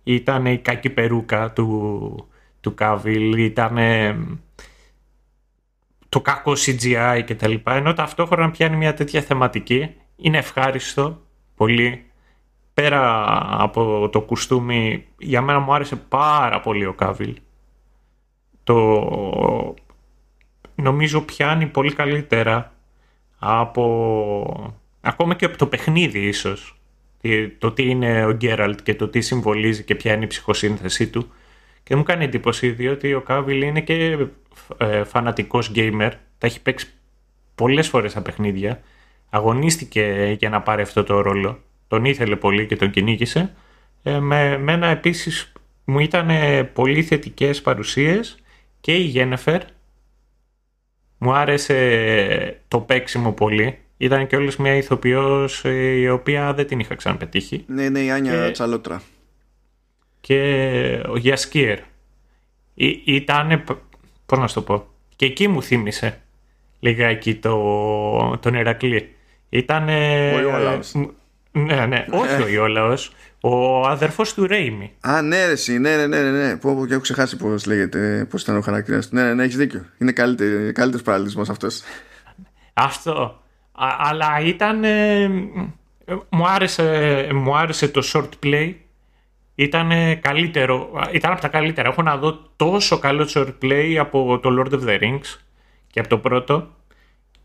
[0.03, 2.29] ήταν η κακή περούκα του,
[2.61, 3.79] του Κάβιλ, ήταν
[6.09, 9.95] το κακό CGI και τα λοιπά, ενώ ταυτόχρονα πιάνει μια τέτοια θεματική.
[10.17, 11.23] Είναι ευχάριστο
[11.55, 12.05] πολύ.
[12.75, 13.25] Πέρα
[13.63, 17.37] από το κουστούμι, για μένα μου άρεσε πάρα πολύ ο Κάβιλ.
[18.65, 19.75] το
[20.75, 22.74] νομίζω πιάνει πολύ καλύτερα
[23.47, 26.79] από ακόμα και από το παιχνίδι ίσως
[27.59, 31.33] το τι είναι ο Γκέραλτ και το τι συμβολίζει και ποια είναι η ψυχοσύνθεσή του.
[31.83, 34.27] Και μου κάνει εντύπωση διότι ο Κάβιλ είναι και
[34.77, 36.87] ε, φανατικός gamer τα έχει παίξει
[37.55, 38.81] πολλές φορές στα παιχνίδια
[39.31, 43.55] αγωνίστηκε για να πάρει αυτό το ρόλο τον ήθελε πολύ και τον κυνήγησε.
[44.03, 45.53] Ε, με, με ένα επίσης
[45.85, 46.29] μου ήταν
[46.73, 48.39] πολύ θετικές παρουσίες
[48.81, 49.63] και η Γένεφερ
[51.19, 53.79] μου άρεσε το παίξιμο πολύ.
[53.97, 57.65] Ήταν και όλες μια ηθοποιός ε, η οποία δεν την είχα ξαναπετύχει.
[57.67, 58.51] Ναι, ναι, η Άνια και...
[58.51, 59.03] Τσαλότρα.
[60.21, 61.79] Και ο Γιασκίερ.
[63.05, 63.65] Ήταν,
[64.27, 64.87] πώς να σου το πω,
[65.17, 66.21] και εκεί μου θύμισε
[66.81, 69.15] λιγάκι το, τον Ερακλή.
[69.49, 69.89] Ήταν...
[71.55, 71.77] Ο Ιόλαος.
[71.77, 73.13] Ναι, ναι, όχι ο Ιόλαος.
[73.41, 74.93] Ο αδερφός του Ρέιμι.
[75.01, 76.57] Α, ναι, ρε, ναι, ναι, ναι, ναι, ναι.
[76.57, 79.15] Πω, πω, και έχω ξεχάσει πώς λέγεται, πώς ήταν ο χαρακτήρας του.
[79.15, 79.85] Ναι, ναι, ναι έχεις δίκιο.
[79.99, 80.13] Είναι
[80.73, 81.83] καλύτερος παραλληλισμός αυτός.
[82.75, 83.43] Αυτό.
[83.99, 84.85] αλλά ήταν.
[84.85, 85.29] Ε,
[86.29, 88.75] μου, άρεσε, μου άρεσε το short play.
[89.55, 90.91] Ήταν καλύτερο.
[91.13, 91.89] Ήταν από τα καλύτερα.
[91.89, 95.39] Έχω να δω τόσο καλό short play από το Lord of the Rings
[95.91, 96.69] και από το πρώτο.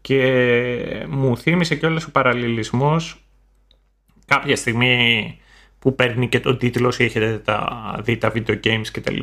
[0.01, 3.23] Και μου θύμισε κιόλας ο παραλληλισμός
[4.29, 5.37] κάποια στιγμή
[5.79, 9.19] που παίρνει και τον τίτλο όσοι έχετε τα, δει τα video games κτλ.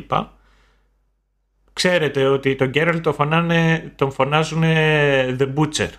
[1.73, 4.61] Ξέρετε ότι τον Geralt τον, φωνάνε, τον φωνάζουν
[5.39, 5.89] The Butcher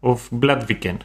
[0.00, 0.96] of Bloodviken.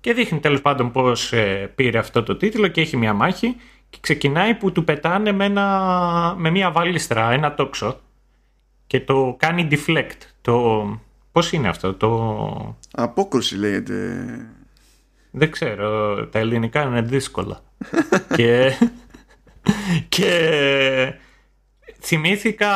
[0.00, 3.56] Και δείχνει τέλος πάντων πώς ε, πήρε αυτό το τίτλο και έχει μια μάχη
[3.90, 8.00] και ξεκινάει που του πετάνε με, ένα, με μια βάλιστρα, ένα τόξο
[8.86, 10.18] και το κάνει deflect.
[10.40, 10.84] Το,
[11.32, 12.76] πώς είναι αυτό, το...
[12.92, 14.24] Απόκρουση λέγεται.
[15.36, 17.60] Δεν ξέρω, τα ελληνικά είναι δύσκολα.
[18.36, 18.72] και,
[20.08, 21.14] και
[22.00, 22.70] θυμήθηκα...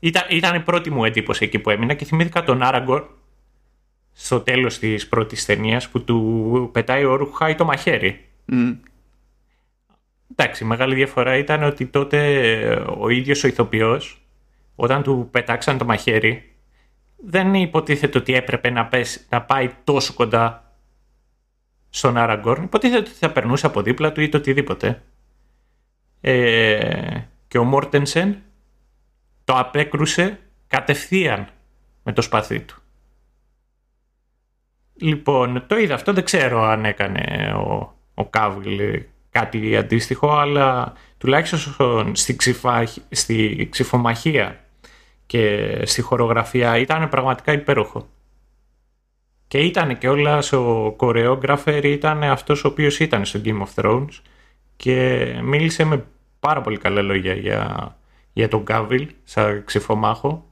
[0.00, 3.04] Ήταν, ήταν η πρώτη μου εντύπωση εκεί που έμεινα και θυμήθηκα τον Άραγκορ
[4.12, 8.28] στο τέλος της πρώτης ταινίας που του πετάει ο Ρουχάι το μαχαίρι.
[8.52, 8.76] Mm.
[10.36, 12.18] Εντάξει, μεγάλη διαφορά ήταν ότι τότε
[12.98, 14.22] ο ίδιος ο ηθοποιός
[14.74, 16.54] όταν του πετάξαν το μαχαίρι
[17.16, 18.88] δεν υποτίθεται ότι έπρεπε να,
[19.28, 20.71] να πάει τόσο κοντά
[21.94, 25.02] στον Άραγκορν, υποτίθεται ότι θα περνούσε από δίπλα του ή το οτιδήποτε.
[26.20, 28.36] Ε, και ο Μόρτενσεν
[29.44, 31.48] το απέκρουσε κατευθείαν
[32.02, 32.82] με το σπαθί του.
[34.94, 42.16] Λοιπόν, το είδα αυτό, δεν ξέρω αν έκανε ο, ο Κάβιλ κάτι αντίστοιχο, αλλά τουλάχιστον
[42.16, 42.38] στη,
[43.10, 44.60] στη ξυφομαχία
[45.26, 48.08] και στη χορογραφία ήταν πραγματικά υπέροχο.
[49.52, 54.20] Και ήταν και όλα ο choreographer ήταν αυτός ο οποίος ήταν στο Game of Thrones
[54.76, 56.04] και μίλησε με
[56.40, 57.96] πάρα πολύ καλά λόγια για,
[58.32, 60.46] για τον Κάβιλ σαν ξυφομάχο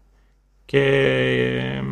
[0.64, 1.82] και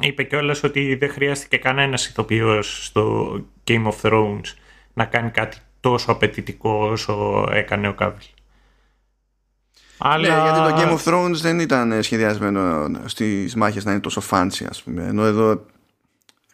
[0.00, 3.34] είπε κιόλας ότι δεν χρειάστηκε κανένας ηθοποιός στο
[3.66, 4.54] Game of Thrones
[4.92, 8.26] να κάνει κάτι τόσο απαιτητικό όσο έκανε ο Κάβιλ.
[9.98, 10.28] Αλλά...
[10.28, 14.64] Ναι, γιατί το Game of Thrones δεν ήταν σχεδιασμένο στις μάχες να είναι τόσο fancy
[14.68, 15.02] ας πούμε.
[15.02, 15.74] Ενώ εδώ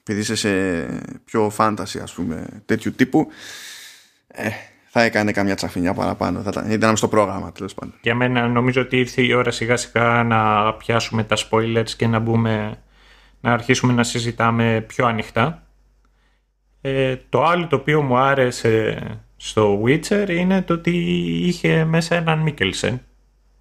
[0.03, 0.85] επειδή είσαι σε
[1.25, 3.29] πιο fantasy ας πούμε τέτοιου τύπου
[4.27, 4.49] ε,
[4.95, 6.43] θα έκανε καμιά τσαφινιά παραπάνω.
[6.43, 7.95] Θα ήταν στο πρόγραμμα τέλος πάντων.
[8.01, 12.19] Για μένα νομίζω ότι ήρθε η ώρα σιγά σιγά να πιάσουμε τα spoilers και να
[12.19, 12.79] μπούμε
[13.41, 15.67] να αρχίσουμε να συζητάμε πιο ανοιχτά.
[16.81, 18.99] Ε, το άλλο το οποίο μου άρεσε
[19.37, 20.91] στο Witcher είναι το ότι
[21.47, 23.01] είχε μέσα έναν Μίκελσεν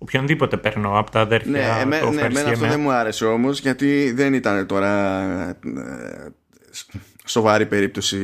[0.01, 1.51] οποιονδήποτε παίρνω από τα αδέρφια.
[1.51, 6.27] Ναι, εμέ, το ναι εμένα αυτό δεν μου άρεσε όμως γιατί δεν ήταν τώρα ε,
[7.25, 8.17] σοβαρή περίπτωση.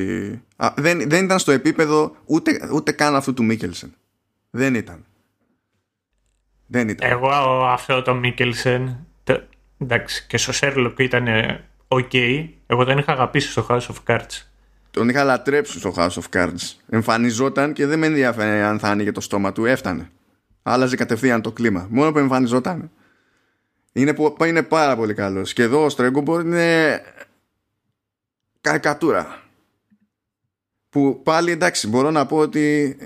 [0.56, 3.94] Α, δεν, δεν ήταν στο επίπεδο ούτε, ούτε καν αυτού του Μίκελσεν.
[4.50, 5.06] Δεν ήταν.
[6.68, 7.12] Δεν ήταν.
[7.12, 7.30] Εγώ
[7.66, 8.98] αυτό το Μίκελσεν
[9.78, 11.28] εντάξει και στο Σέρλοκ ήταν
[11.88, 12.48] ok.
[12.68, 14.42] Εγώ δεν είχα αγαπήσει στο House of Cards.
[14.92, 16.76] Τον είχα λατρέψει στο House of Cards.
[16.90, 19.66] Εμφανιζόταν και δεν με ενδιαφέρει αν θα άνοιγε το στόμα του.
[19.66, 20.12] Έφτανε
[20.68, 21.88] άλλαζε κατευθείαν το κλίμα.
[21.90, 22.92] Μόνο που εμφανιζόταν.
[23.94, 24.16] Είναι,
[24.46, 25.54] είναι πάρα πολύ καλός.
[25.54, 27.02] Και εδώ ο Στρέγκομπορ είναι
[28.62, 29.42] καρικατούρα.
[30.90, 32.98] Που πάλι εντάξει, μπορώ να πω ότι.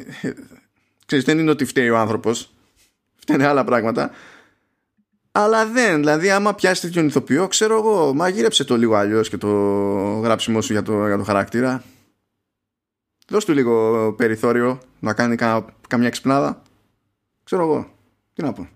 [1.05, 2.53] Ξέρεις, δεν είναι ότι φταίει ο άνθρωπος.
[3.15, 4.11] Φταίνε άλλα πράγματα.
[5.31, 9.49] Αλλά δεν, δηλαδή, άμα πιάσει τέτοιον ηθοποιό, ξέρω εγώ, μαγείρεψε το λίγο αλλιώς και το
[10.19, 11.83] γράψιμό σου για το, για το χαρακτήρα.
[13.27, 15.35] Δώσ' του λίγο περιθώριο να κάνει
[15.87, 16.61] καμιά ξυπνάδα.
[17.43, 17.93] Ξέρω εγώ.
[18.33, 18.69] Τι να πω.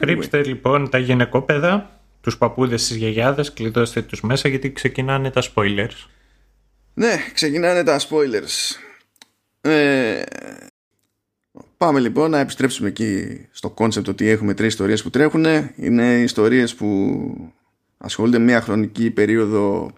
[0.00, 6.08] Ρίψτε λοιπόν τα γυναικόπαιδα, τους παππούδες στις γιαγιάδες, κλειδώστε τους μέσα γιατί ξεκινάνε τα spoilers.
[6.94, 8.76] Ναι, ξεκινάνε τα spoilers.
[9.60, 10.22] Ε,
[11.80, 15.44] Πάμε λοιπόν να επιστρέψουμε εκεί στο κόνσεπτ ότι έχουμε τρεις ιστορίες που τρέχουν.
[15.76, 17.52] Είναι ιστορίες που
[17.98, 19.90] ασχολούνται με μια χρονική περίοδο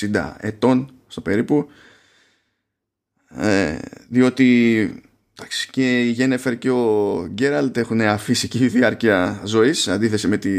[0.00, 1.68] 60 ετών στο περίπου.
[3.28, 5.02] Ε, διότι
[5.70, 10.50] και η Γένεφερ και ο Γκέραλτ έχουν αφύσικη διάρκεια ζωής αντίθεση με τη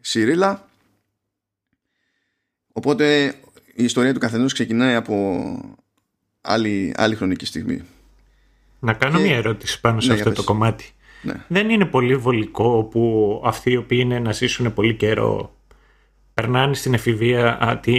[0.00, 0.68] Σιρίλα.
[2.72, 3.34] Οπότε
[3.74, 5.56] η ιστορία του καθενός ξεκινάει από
[6.40, 7.82] άλλη, άλλη χρονική στιγμή.
[8.78, 10.90] Να κάνω μια ερώτηση πάνω σε ναι, αυτό το κομμάτι.
[11.22, 11.34] Ναι.
[11.48, 15.56] Δεν είναι πολύ βολικό που αυτοί οι οποίοι είναι να ζήσουν πολύ καιρό
[16.34, 17.58] περνάνε στην εφηβεία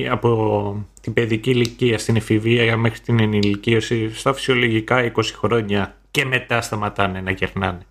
[0.09, 6.61] από την παιδική ηλικία στην εφηβεία μέχρι την ενηλικίωση στα φυσιολογικά 20 χρόνια και μετά
[6.61, 7.86] σταματάνε να γερνάνε.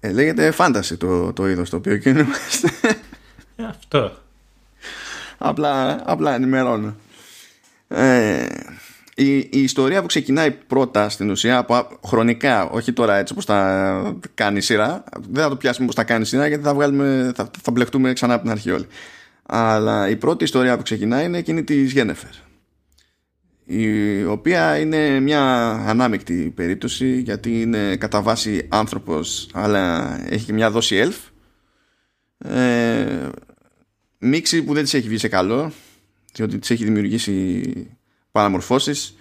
[0.00, 2.68] Ε, λέγεται φάνταση το, το είδος το οποίο κινούμαστε.
[3.56, 4.12] Ε, αυτό.
[5.38, 6.94] Απλά, απλά ενημερώνω.
[7.88, 8.46] Ε,
[9.14, 14.16] η, η ιστορία που ξεκινάει πρώτα στην ουσία από χρονικά, όχι τώρα έτσι όπως θα
[14.34, 17.70] κάνει σειρά, δεν θα το πιάσουμε όπως θα κάνει σειρά γιατί θα, βγάλουμε, θα, θα
[17.70, 18.86] μπλεχτούμε ξανά από την αρχή όλοι.
[19.46, 22.49] Αλλά η πρώτη ιστορία που ξεκινάει είναι εκείνη της Γένεφερ
[23.70, 30.70] η οποία είναι μια ανάμεικτη περίπτωση γιατί είναι κατά βάση άνθρωπος αλλά έχει και μια
[30.70, 31.16] δόση ελφ
[32.38, 33.28] ε,
[34.18, 35.72] μίξη που δεν της έχει βγει σε καλό
[36.32, 37.62] διότι της έχει δημιουργήσει
[38.32, 39.14] παραμορφώσεις.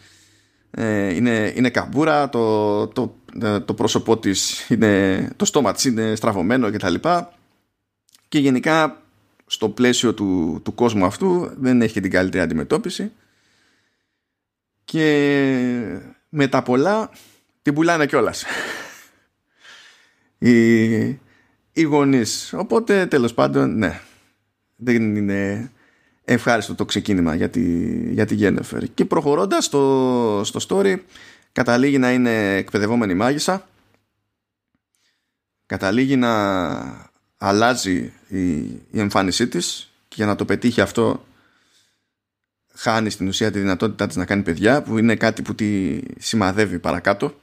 [0.72, 3.16] Ε, είναι, είναι καμπούρα το, το,
[3.66, 7.10] το πρόσωπό της είναι, το στόμα της είναι στραβωμένο κτλ και,
[8.28, 9.04] και γενικά
[9.46, 13.12] στο πλαίσιο του, του κόσμου αυτού δεν έχει και την καλύτερη αντιμετώπιση
[14.92, 17.10] και με τα πολλά
[17.62, 18.44] την πουλάνε κιόλας.
[20.38, 20.94] οι,
[21.72, 22.54] οι γονείς.
[22.54, 24.02] Οπότε τέλος πάντων ναι.
[24.76, 25.72] Δεν είναι
[26.26, 27.62] ευχάριστο το ξεκίνημα για τη,
[28.12, 30.98] για τη Γένεφερ και προχωρώντας στο, στο story
[31.52, 33.68] καταλήγει να είναι εκπαιδευόμενη μάγισσα.
[35.66, 38.50] Καταλήγει να αλλάζει η,
[38.92, 39.92] η εμφάνισή της.
[40.08, 41.26] Και για να το πετύχει αυτό
[42.80, 46.80] χάνει στην ουσία τη δυνατότητά της να κάνει παιδιά που είναι κάτι που τη σημαδεύει
[46.80, 47.34] παρακάτω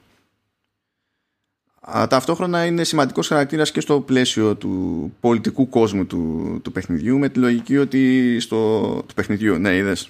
[2.09, 7.39] ταυτόχρονα είναι σημαντικός χαρακτήρας και στο πλαίσιο του πολιτικού κόσμου του, του παιχνιδιού με τη
[7.39, 10.09] λογική ότι στο του παιχνιδιού ναι είδες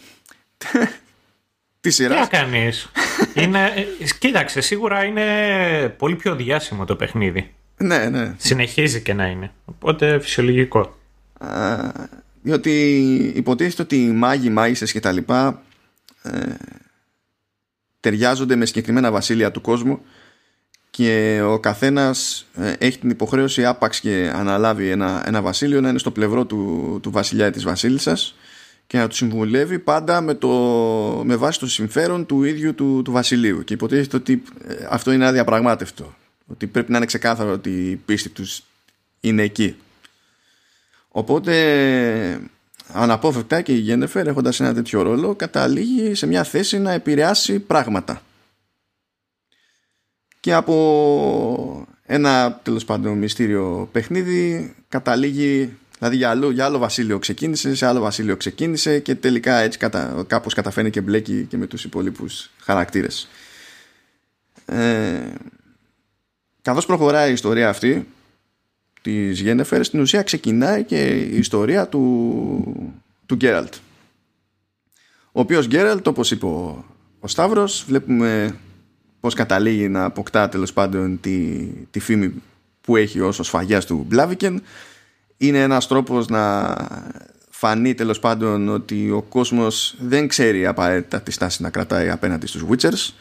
[1.81, 2.21] τι σειρά.
[2.21, 2.91] Τι κάνεις.
[3.41, 5.25] είναι, ε, κοίταξε, σίγουρα είναι
[5.97, 7.53] πολύ πιο διάσημο το παιχνίδι.
[7.77, 8.33] Ναι, ναι.
[8.37, 9.51] Συνεχίζει και να είναι.
[9.65, 10.97] Οπότε φυσιολογικό.
[11.39, 11.91] Α,
[12.47, 12.71] διότι
[13.35, 15.61] υποτίθεται ότι οι μάγοι, μάγισσες και τα λοιπά
[16.21, 16.55] ε,
[17.99, 20.01] ταιριάζονται με συγκεκριμένα βασίλεια του κόσμου
[20.89, 25.97] και ο καθένας ε, έχει την υποχρέωση άπαξ και αναλάβει ένα, ένα βασίλειο να είναι
[25.97, 28.35] στο πλευρό του, του βασιλιά ή της βασίλισσας
[28.87, 30.49] και να του συμβουλεύει πάντα με, το,
[31.25, 33.63] με βάση το συμφέρον του ίδιου του, του βασιλείου.
[33.63, 36.15] Και υποτίθεται ότι ε, αυτό είναι αδιαπραγμάτευτο.
[36.47, 38.63] Ότι πρέπει να είναι ξεκάθαρο ότι η πίστη τους
[39.19, 39.75] είναι εκεί
[41.17, 42.39] Οπότε
[42.93, 48.21] αναπόφευκτα και η Γένεφερ έχοντας ένα τέτοιο ρόλο καταλήγει σε μια θέση να επηρεάσει πράγματα.
[50.39, 57.75] Και από ένα τέλος πάντων μυστήριο παιχνίδι καταλήγει Δηλαδή για άλλο, για άλλο βασίλειο ξεκίνησε,
[57.75, 61.83] σε άλλο βασίλειο ξεκίνησε και τελικά έτσι κατα, κάπως καταφέρνει και μπλέκει και με τους
[61.83, 63.27] υπολείπους χαρακτήρες.
[64.65, 65.33] Ε,
[66.61, 68.07] καθώς προχωράει η ιστορία αυτή
[69.07, 72.75] της Γένεφερ στην ουσία ξεκινάει και η ιστορία του,
[73.25, 73.73] του Γκέραλτ.
[75.31, 76.85] Ο οποίος Γκέραλτ όπως είπε ο,
[77.19, 78.55] ο Σταύρος βλέπουμε
[79.19, 82.33] πως καταλήγει να αποκτά τέλος πάντων τη, τη φήμη
[82.81, 84.61] που έχει ως ο σφαγιάς του Μπλάβικεν
[85.37, 86.75] είναι ένας τρόπος να
[87.49, 92.63] φανεί τέλος πάντων ότι ο κόσμος δεν ξέρει απαραίτητα τη στάση να κρατάει απέναντι στους
[92.69, 93.13] Witchers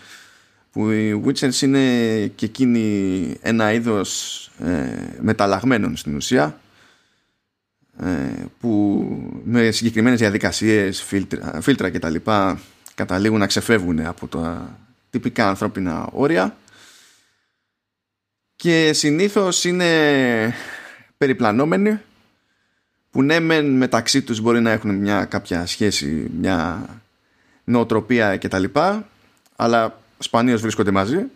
[0.77, 4.89] που οι Witchers είναι και εκείνοι ένα είδος ε,
[5.21, 6.61] μεταλλαγμένων στην ουσία
[8.01, 8.07] ε,
[8.61, 9.03] που
[9.45, 12.61] με συγκεκριμένες διαδικασίες, φίλτρα, φίλτρα και τα λοιπά
[12.95, 14.79] καταλήγουν να ξεφεύγουν από τα
[15.11, 16.57] τυπικά ανθρώπινα όρια.
[18.57, 20.55] Και συνήθως είναι
[21.17, 22.01] περιπλανόμενοι
[23.11, 26.87] που ναι μεν μεταξύ τους μπορεί να έχουν μια κάποια σχέση, μια
[27.65, 29.09] νοοτροπία και τα λοιπά
[29.57, 31.27] αλλά σπανίως βρίσκονται μαζί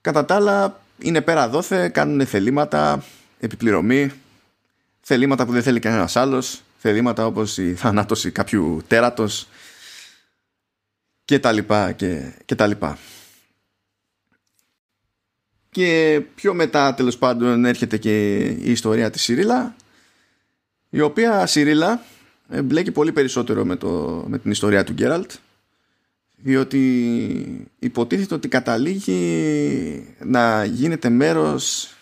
[0.00, 3.04] κατά τα άλλα είναι πέρα δόθε, κάνουν θελήματα,
[3.40, 4.12] επιπληρωμή,
[5.00, 9.48] θελήματα που δεν θέλει κανένας άλλος, θελήματα όπως η θανάτωση κάποιου τέρατος
[11.24, 12.98] και τα λοιπά και, και τα λοιπά.
[15.70, 19.74] Και πιο μετά τέλος πάντων έρχεται και η ιστορία της Σιρίλα
[20.90, 22.02] η οποία Σιρίλα
[22.64, 25.30] μπλέκει πολύ περισσότερο με, το, με την ιστορία του Γκέραλτ
[26.42, 31.94] διότι υποτίθεται ότι καταλήγει να γίνεται μέρος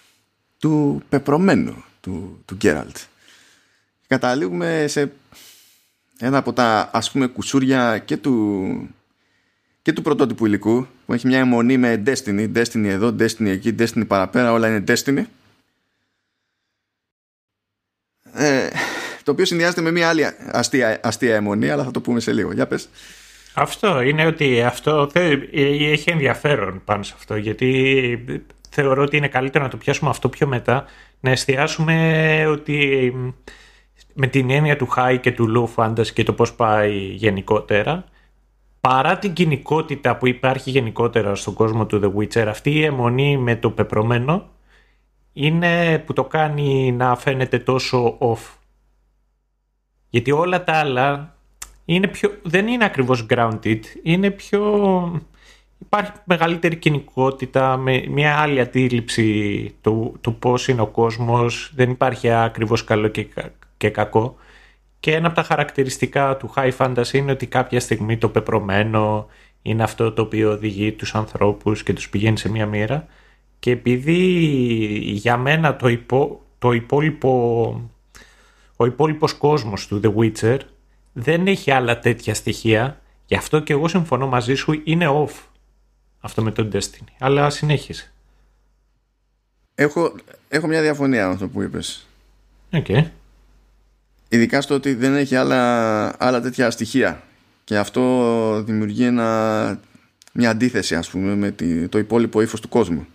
[0.59, 2.97] του πεπρωμένου του, του Γκέραλτ.
[4.07, 5.13] Καταλήγουμε σε
[6.19, 8.89] ένα από τα ας πούμε κουσούρια και του,
[9.83, 14.07] και του πρωτότυπου υλικού που έχει μια αιμονή με Destiny, Destiny εδώ, Destiny εκεί, Destiny
[14.07, 15.25] παραπέρα, όλα είναι Destiny.
[18.33, 18.69] Ε,
[19.23, 22.53] το οποίο συνδυάζεται με μια άλλη αστεία, αστεία αιμονή, αλλά θα το πούμε σε λίγο.
[22.53, 22.89] Για πες.
[23.61, 28.25] Αυτό είναι ότι αυτό έχει ενδιαφέρον πάνω σε αυτό, γιατί
[28.71, 30.85] θεωρώ ότι είναι καλύτερο να το πιάσουμε αυτό πιο μετά,
[31.21, 33.13] να εστιάσουμε ότι
[34.15, 38.05] με την έννοια του high και του low fantasy και το πώς πάει γενικότερα,
[38.81, 43.57] παρά την κοινικότητα που υπάρχει γενικότερα στον κόσμο του The Witcher, αυτή η αιμονή με
[43.57, 44.49] το πεπρωμένο
[45.33, 48.57] είναι που το κάνει να φαίνεται τόσο off.
[50.09, 51.38] Γιατί όλα τα άλλα
[51.91, 54.63] είναι πιο, δεν είναι ακριβώς grounded, είναι πιο...
[55.79, 62.31] Υπάρχει μεγαλύτερη κοινικότητα, με μια άλλη αντίληψη του, του πώς είναι ο κόσμος, δεν υπάρχει
[62.31, 63.27] ακριβώς καλό και,
[63.77, 64.37] και κακό.
[65.01, 69.27] Και ένα από τα χαρακτηριστικά του high fantasy είναι ότι κάποια στιγμή το πεπρωμένο
[69.63, 73.07] είναι αυτό το οποίο οδηγεί τους ανθρώπους και τους πηγαίνει σε μια μοίρα.
[73.59, 74.23] Και επειδή
[75.03, 77.91] για μένα το, υπό, το υπόλοιπο,
[78.77, 80.59] ο υπόλοιπος κόσμος του The Witcher
[81.19, 85.33] δεν έχει άλλα τέτοια στοιχεία, γι' αυτό και εγώ συμφωνώ μαζί σου, είναι off
[86.21, 87.07] αυτό με τον Destiny.
[87.19, 88.13] Αλλά συνέχισε.
[89.75, 90.15] Έχω,
[90.49, 92.07] έχω μια διαφωνία με αυτό που είπες.
[92.73, 93.05] Okay.
[94.29, 97.23] Ειδικά στο ότι δεν έχει άλλα, άλλα τέτοια στοιχεία.
[97.65, 99.81] Και αυτό δημιουργεί ένα,
[100.33, 101.55] μια αντίθεση ας πούμε με
[101.89, 103.07] το υπόλοιπο ύφος του κόσμου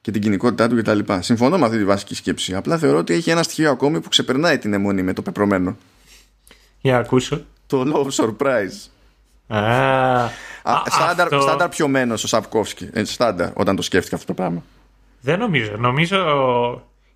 [0.00, 0.98] και την κοινικότητά του κτλ.
[1.20, 2.54] Συμφωνώ με αυτή τη βασική σκέψη.
[2.54, 5.76] Απλά θεωρώ ότι έχει ένα στοιχείο ακόμη που ξεπερνάει την αιμονή με το πεπρωμένο.
[6.82, 7.40] Για ακούσω.
[7.66, 8.90] Το love surprise.
[9.46, 11.40] Α, στάνταρ, αυτό...
[11.40, 12.88] στάνταρ πιωμένος ο Σαπκόφσκι.
[12.92, 14.62] Ε, στάνταρ όταν το σκέφτηκα αυτό το πράγμα.
[15.20, 15.76] Δεν νομίζω.
[15.76, 16.18] Νομίζω.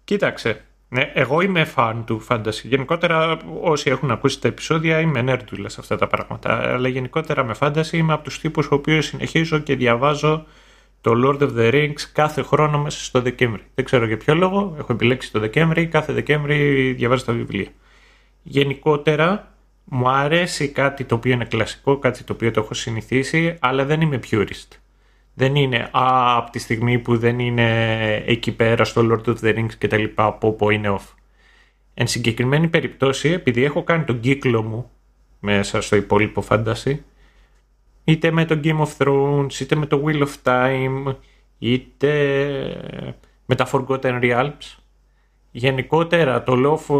[0.04, 0.60] Κοίταξε.
[0.88, 2.62] Ναι, εγώ είμαι φαν του fantasy.
[2.62, 6.72] Γενικότερα, όσοι έχουν ακούσει τα επεισόδια, είμαι νέρντουλα σε αυτά τα πράγματα.
[6.72, 10.44] Αλλά γενικότερα με fantasy είμαι από τους τύπους ο οποίο συνεχίζω και διαβάζω
[11.00, 13.62] το Lord of the Rings κάθε χρόνο μέσα στο Δεκέμβρη.
[13.74, 14.74] Δεν ξέρω για ποιο λόγο.
[14.78, 15.86] Έχω επιλέξει το Δεκέμβρη.
[15.86, 17.68] Κάθε Δεκέμβρη διαβάζω τα βιβλία.
[18.42, 19.52] Γενικότερα,
[19.88, 24.00] μου αρέσει κάτι το οποίο είναι κλασικό, κάτι το οποίο το έχω συνηθίσει, αλλά δεν
[24.00, 24.68] είμαι purist.
[25.34, 29.56] Δεν είναι α, από τη στιγμή που δεν είναι εκεί πέρα στο Lord of the
[29.58, 31.14] Rings και τα λοιπά, από όπου είναι off.
[31.94, 34.90] Εν συγκεκριμένη περιπτώση, επειδή έχω κάνει τον κύκλο μου
[35.40, 36.96] μέσα στο υπόλοιπο fantasy,
[38.04, 41.16] είτε με το Game of Thrones, είτε με το Wheel of Time,
[41.58, 42.02] είτε
[43.46, 44.76] με τα Forgotten Realms,
[45.56, 46.96] γενικότερα το Law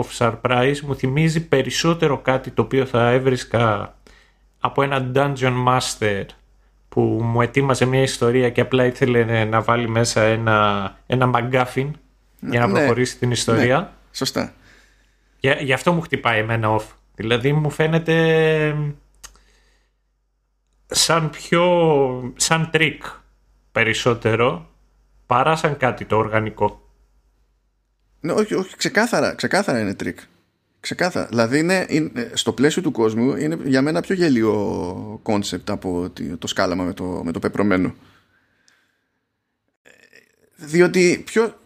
[0.00, 3.94] of Surprise μου θυμίζει περισσότερο κάτι το οποίο θα έβρισκα
[4.60, 6.24] από ένα Dungeon Master
[6.88, 11.90] που μου ετοίμαζε μια ιστορία και απλά ήθελε να βάλει μέσα ένα, ένα McGuffin
[12.40, 13.78] για να ναι, προχωρήσει την ιστορία.
[13.78, 14.52] Ναι, σωστά.
[15.40, 16.84] Για, γι' αυτό μου χτυπάει εμένα off.
[17.14, 18.76] Δηλαδή μου φαίνεται
[20.86, 23.02] σαν πιο σαν τρίκ
[23.72, 24.68] περισσότερο
[25.26, 26.89] παρά σαν κάτι το οργανικό.
[28.20, 30.18] Ναι, όχι, όχι, ξεκάθαρα, ξεκάθαρα είναι τρίκ.
[30.80, 31.26] Ξεκάθαρα.
[31.26, 36.46] Δηλαδή είναι, είναι, στο πλαίσιο του κόσμου είναι για μένα πιο γελίο κόνσεπτ από το
[36.46, 37.94] σκάλωμα με το, με το πεπρωμένο.
[40.56, 41.58] Διότι πιο...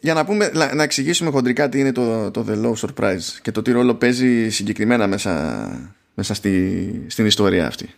[0.00, 3.62] Για να, πούμε, να, εξηγήσουμε χοντρικά τι είναι το, το The Low Surprise και το
[3.62, 7.94] τι ρόλο παίζει συγκεκριμένα μέσα, μέσα στη, στην ιστορία αυτή.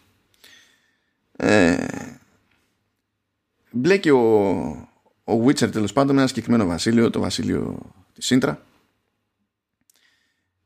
[1.36, 1.86] Ε,
[3.70, 4.93] μπλέκει ο,
[5.24, 7.78] ο Witcher τέλος πάντων με ένα συγκεκριμένο βασίλειο, το βασίλειο
[8.14, 8.62] της Σύντρα.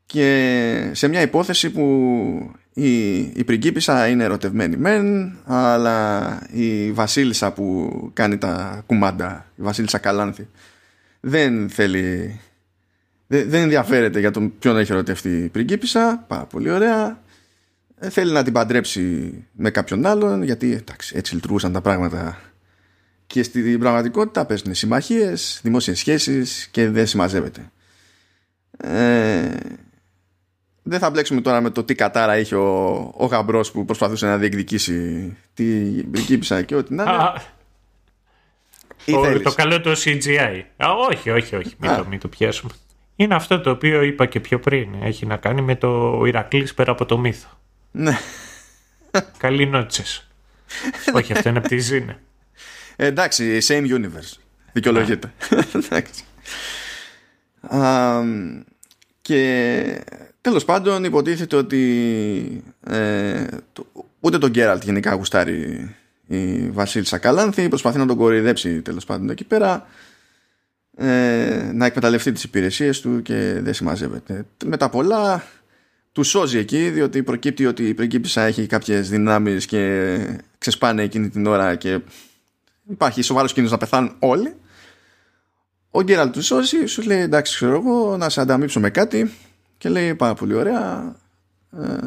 [0.06, 7.90] Και σε μια υπόθεση που η, η πριγκίπισσα είναι ερωτευμένη μεν αλλά η βασίλισσα που
[8.12, 10.48] κάνει τα κουμάντα η βασίλισσα Καλάνθη
[11.20, 12.40] δεν θέλει
[13.26, 16.24] δεν, δεν ενδιαφέρεται για τον ποιον έχει ερωτευτεί η πριγκίπισσα.
[16.26, 17.22] Πάρα πολύ ωραία.
[17.98, 22.38] Ε, θέλει να την παντρέψει με κάποιον άλλον γιατί εντάξει, έτσι λειτουργούσαν τα πράγματα
[23.28, 27.70] και στην πραγματικότητα παίζουν συμμαχίες, δημόσιες σχέσεις και δεν συμμαζεύεται.
[28.76, 29.56] Ε,
[30.82, 34.36] δεν θα μπλέξουμε τώρα με το τι κατάρα είχε ο, ο γαμπρός που προσπαθούσε να
[34.36, 35.64] διεκδικήσει τη
[36.10, 37.42] πριγκίπισσα και ό,τι να
[39.04, 39.38] είναι.
[39.38, 40.62] το καλό το CGI.
[40.76, 41.74] Α, όχι, όχι, όχι.
[41.78, 42.72] Μην το, μην το πιάσουμε.
[43.16, 44.88] Είναι αυτό το οποίο είπα και πιο πριν.
[45.02, 47.48] Έχει να κάνει με το Ηρακλής πέρα από το μύθο.
[47.90, 48.18] Ναι.
[49.38, 50.28] Καλή νότσες.
[51.16, 52.18] όχι, αυτό είναι από τη Ζήνε.
[53.00, 54.36] Ε, εντάξει, same universe.
[54.72, 55.32] Δικαιολογείται.
[55.78, 56.24] εντάξει.
[59.20, 60.04] και
[60.40, 63.46] τέλος πάντων υποτίθεται ότι ε,
[64.20, 65.94] ούτε τον Γκέραλτ γενικά γουστάρει
[66.26, 69.86] η Βασίλισσα Καλάνθη προσπαθεί να τον κοροϊδέψει τέλος πάντων εκεί πέρα
[70.96, 75.44] ε, να εκμεταλλευτεί τις υπηρεσίες του και δεν συμμαζεύεται με τα πολλά
[76.12, 80.18] του σώζει εκεί διότι προκύπτει ότι η πριγκίπισσα έχει κάποιες δυνάμεις και
[80.58, 82.00] ξεσπάνε εκείνη την ώρα και
[82.90, 84.56] υπάρχει σοβαρός κίνδυνος να πεθάνουν όλοι.
[85.90, 89.32] Ο Γκέραλτ του σώζει σου λέει εντάξει ξέρω εγώ να σε ανταμείψω με κάτι.
[89.78, 91.14] Και λέει πάρα πολύ ωραία
[91.78, 91.98] ε,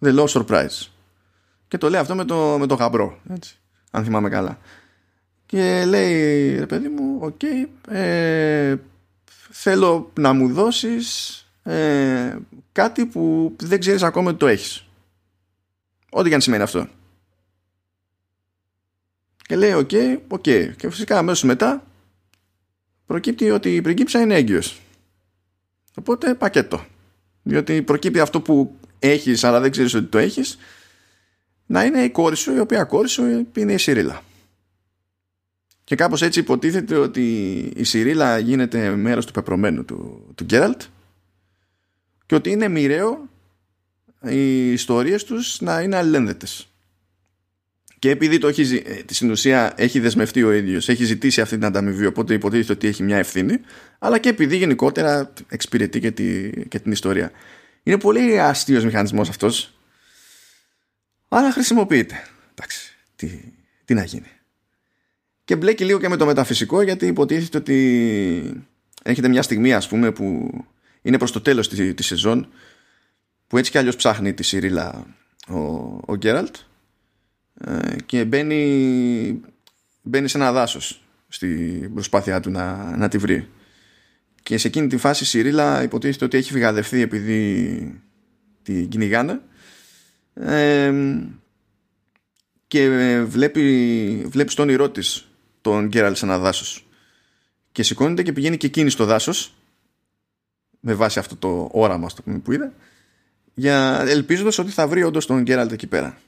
[0.00, 0.88] the Law of Surprise
[1.68, 3.58] και το λέει αυτό με το, με το γαμπρό έτσι,
[3.90, 4.58] αν θυμάμαι καλά.
[5.46, 8.76] Και λέει ρε παιδί μου okay, ε,
[9.50, 12.36] θέλω να μου δώσεις ε,
[12.72, 14.86] κάτι που δεν ξέρεις ακόμα ότι το έχεις
[16.10, 16.88] ό,τι και αν σημαίνει αυτό
[19.52, 20.70] και λέει okay, okay.
[20.76, 21.86] και φυσικά αμέσως μετά
[23.06, 24.80] προκύπτει ότι η πριγκίψα είναι έγκυος
[25.94, 26.84] οπότε πακέτο
[27.42, 30.58] διότι προκύπτει αυτό που έχεις αλλά δεν ξέρεις ότι το έχεις
[31.66, 34.22] να είναι η κόρη σου η οποία κόρη σου είναι η Σιρίλα
[35.84, 40.82] και κάπως έτσι υποτίθεται ότι η Σιρίλα γίνεται μέρος του πεπρωμένου του, του Γκέραλτ
[42.26, 43.28] και ότι είναι μοιραίο
[44.22, 46.71] οι ιστορίες τους να είναι αλληλένδετες.
[48.02, 51.64] Και επειδή το έχει, ε, στην ουσία έχει δεσμευτεί ο ίδιος, έχει ζητήσει αυτή την
[51.64, 53.60] ανταμοιβή, οπότε υποτίθεται ότι έχει μια ευθύνη,
[53.98, 57.32] αλλά και επειδή γενικότερα εξυπηρετεί και, τη, και την ιστορία.
[57.82, 59.74] Είναι πολύ αστείος μηχανισμός αυτός,
[61.28, 62.22] αλλά χρησιμοποιείται.
[62.54, 63.40] Εντάξει, τι,
[63.84, 64.30] τι να γίνει.
[65.44, 68.64] Και μπλέκει λίγο και με το μεταφυσικό, γιατί υποτίθεται ότι
[69.02, 70.50] έχετε μια στιγμή, ας πούμε, που
[71.02, 72.48] είναι προς το τέλος της, της σεζόν,
[73.46, 75.06] που έτσι κι αλλιώς ψάχνει τη Σιρίλα
[75.48, 75.58] ο,
[76.06, 76.56] ο Γκέραλτ,
[77.60, 79.40] ε, και μπαίνει,
[80.02, 83.48] μπαίνει σε ένα δάσος στην προσπάθειά του να, να τη βρει.
[84.42, 88.00] Και σε εκείνη τη φάση η Σιρίλα υποτίθεται ότι έχει φυγαδευτεί επειδή
[88.62, 89.40] την κυνηγάνε.
[90.34, 90.92] Ε,
[92.66, 92.88] και
[93.26, 95.28] βλέπει, βλέπει στον όνειρό της
[95.60, 96.86] τον Γκέραλ σε ένα δάσος.
[97.72, 99.54] Και σηκώνεται και πηγαίνει και εκείνη στο δάσος
[100.80, 102.08] με βάση αυτό το όραμα
[102.42, 102.72] που είδε
[103.54, 106.18] για ελπίζοντας ότι θα βρει όντως τον Γκέραλτ εκεί πέρα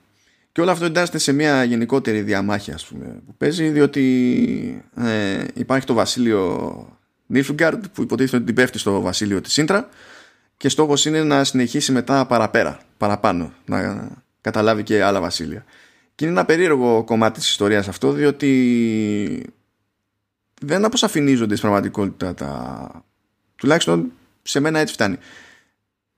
[0.55, 5.87] και όλο αυτό εντάσσεται σε μια γενικότερη διαμάχη ας πούμε, που παίζει διότι ε, υπάρχει
[5.87, 9.89] το βασίλειο Νίλφγκαρντ που υποτίθεται ότι την πέφτει στο βασίλειο της Σύντρα
[10.57, 14.09] και στόχος είναι να συνεχίσει μετά παραπέρα, παραπάνω, να
[14.41, 15.65] καταλάβει και άλλα βασίλεια.
[16.15, 19.53] Και είναι ένα περίεργο κομμάτι της ιστορίας αυτό διότι
[20.61, 23.05] δεν αποσαφηνίζονται στην πραγματικότητα τα...
[23.57, 25.19] τουλάχιστον σε μένα έτσι φτάνει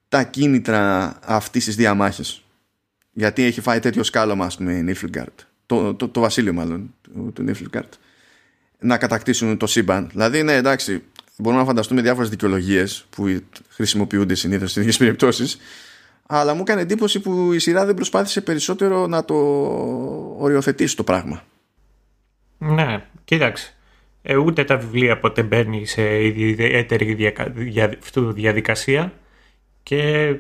[0.09, 2.41] τα κίνητρα αυτής της διαμάχης
[3.17, 7.33] γιατί έχει φάει τέτοιο σκάλωμα ας πούμε η Νίλφγκααρντ το, το, το, βασίλειο μάλλον του,
[7.35, 7.93] του Νίλφγκααρντ
[8.79, 10.09] να κατακτήσουν το σύμπαν.
[10.11, 11.03] Δηλαδή ναι εντάξει
[11.37, 15.59] μπορούμε να φανταστούμε διάφορες δικαιολογίες που χρησιμοποιούνται συνήθως σε τέτοιες περιπτώσεις.
[16.27, 19.35] Αλλά μου έκανε εντύπωση που η σειρά δεν προσπάθησε περισσότερο να το
[20.39, 21.43] οριοθετήσει το πράγμα.
[22.59, 23.75] Ναι κοίταξε.
[24.23, 27.33] Ε, ούτε τα βιβλία ποτέ μπαίνει σε ιδιαίτερη
[28.15, 29.13] διαδικασία.
[29.83, 30.35] Και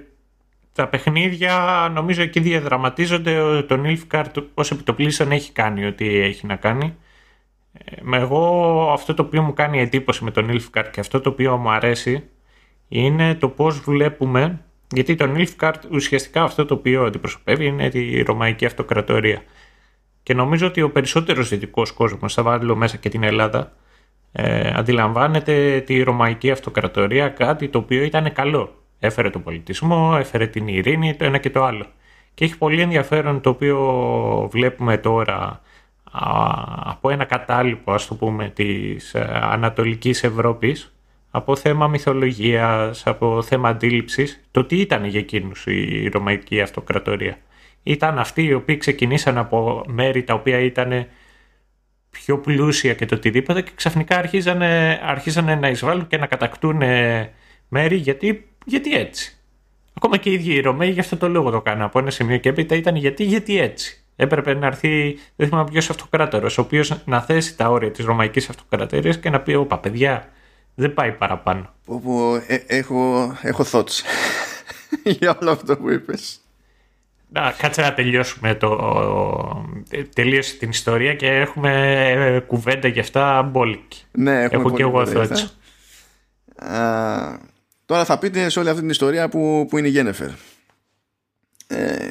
[0.76, 6.96] τα παιχνίδια νομίζω εκεί διαδραματίζονται τον Nilfgaard ως επιτοπλίστων έχει κάνει ό,τι έχει να κάνει.
[7.72, 11.28] Ε, με εγώ αυτό το οποίο μου κάνει εντύπωση με τον Nilfgaard και αυτό το
[11.28, 12.24] οποίο μου αρέσει
[12.88, 14.60] είναι το πώς βλέπουμε
[14.94, 19.42] γιατί τον Nilfgaard ουσιαστικά αυτό το οποίο αντιπροσωπεύει είναι τη Ρωμαϊκή Αυτοκρατορία.
[20.22, 23.72] Και νομίζω ότι ο περισσότερος δυτικός κόσμος, θα βάλω μέσα και την Ελλάδα,
[24.32, 28.85] ε, αντιλαμβάνεται τη Ρωμαϊκή Αυτοκρατορία κάτι το οποίο ήταν καλό.
[28.98, 31.86] Έφερε τον πολιτισμό, έφερε την ειρήνη, το ένα και το άλλο.
[32.34, 35.60] Και έχει πολύ ενδιαφέρον το οποίο βλέπουμε τώρα
[36.84, 40.94] από ένα κατάλοιπο, ας το πούμε, της ε, Ανατολικής Ευρώπης,
[41.30, 47.38] από θέμα μυθολογίας, από θέμα αντίληψης, το τι ήταν για εκείνους η Ρωμαϊκή Αυτοκρατορία.
[47.82, 51.06] Ήταν αυτοί οι οποίοι ξεκινήσαν από μέρη τα οποία ήταν
[52.10, 56.82] πιο πλούσια και το οτιδήποτε και ξαφνικά αρχίζανε, αρχίζανε να εισβάλλουν και να κατακτούν
[57.68, 59.30] μέρη γιατί γιατί έτσι;
[59.94, 61.84] Ακόμα και οι ίδιοι οι Ρωμαίοι για αυτό το λόγο το κάνανε.
[61.84, 65.90] Από ένα σημείο και έπειτα ήταν γιατί, γιατί έτσι; Έπρεπε να έρθει, δεν θυμάμαι ποιος
[65.90, 70.28] αυτοκράτορος, ο οποίος να θέσει τα όρια της Ρωμαϊκής Αυτοκρατορίας και να πει: Όπα, παιδιά,
[70.74, 71.70] δεν πάει παραπάνω.
[71.86, 74.02] Όπου ε, έχω, έχω thoughts
[75.18, 76.40] για όλο αυτό που είπες.
[77.28, 79.66] Να, κάτσε να τελειώσουμε το,
[80.14, 84.02] τελείωσε την ιστορία και έχουμε ε, κουβέντα για αυτά μπόλικη.
[84.12, 85.44] Ναι, έχουμε Έχω και εγώ thoughts.
[87.86, 90.30] Τώρα θα πείτε σε όλη αυτή την ιστορία που, που είναι η Γένεφερ.
[91.66, 92.08] Ε,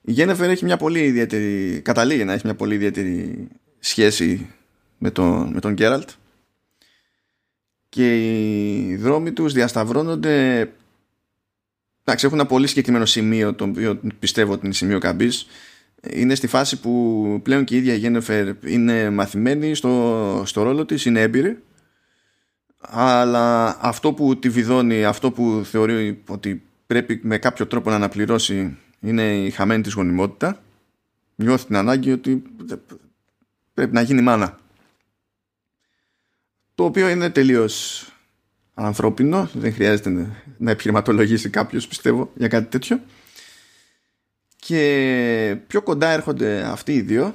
[0.00, 3.46] η Γένεφερ έχει μια πολύ ιδιαίτερη, καταλήγει να έχει μια πολύ ιδιαίτερη
[3.78, 4.50] σχέση
[4.98, 6.08] με τον, με τον Γκέραλτ
[7.88, 8.16] και
[8.86, 10.60] οι δρόμοι τους διασταυρώνονται
[12.02, 15.46] εντάξει έχουν ένα πολύ συγκεκριμένο σημείο το οποίο πιστεύω ότι είναι σημείο καμπής.
[16.10, 20.84] Είναι στη φάση που πλέον και η ίδια η Γένεφερ είναι μαθημένη στο, στο ρόλο
[20.84, 21.58] της, είναι έμπειρη
[22.78, 28.76] αλλά αυτό που τη βιδώνει, αυτό που θεωρεί ότι πρέπει με κάποιο τρόπο να αναπληρώσει
[29.00, 30.62] είναι η χαμένη της γονιμότητα.
[31.34, 32.42] Νιώθει την ανάγκη ότι
[33.74, 34.58] πρέπει να γίνει μάνα.
[36.74, 38.06] Το οποίο είναι τελείως
[38.74, 39.50] ανθρώπινο.
[39.52, 40.10] Δεν χρειάζεται
[40.58, 43.00] να επιχειρηματολογήσει κάποιος πιστεύω για κάτι τέτοιο.
[44.56, 47.34] Και πιο κοντά έρχονται αυτοί οι δύο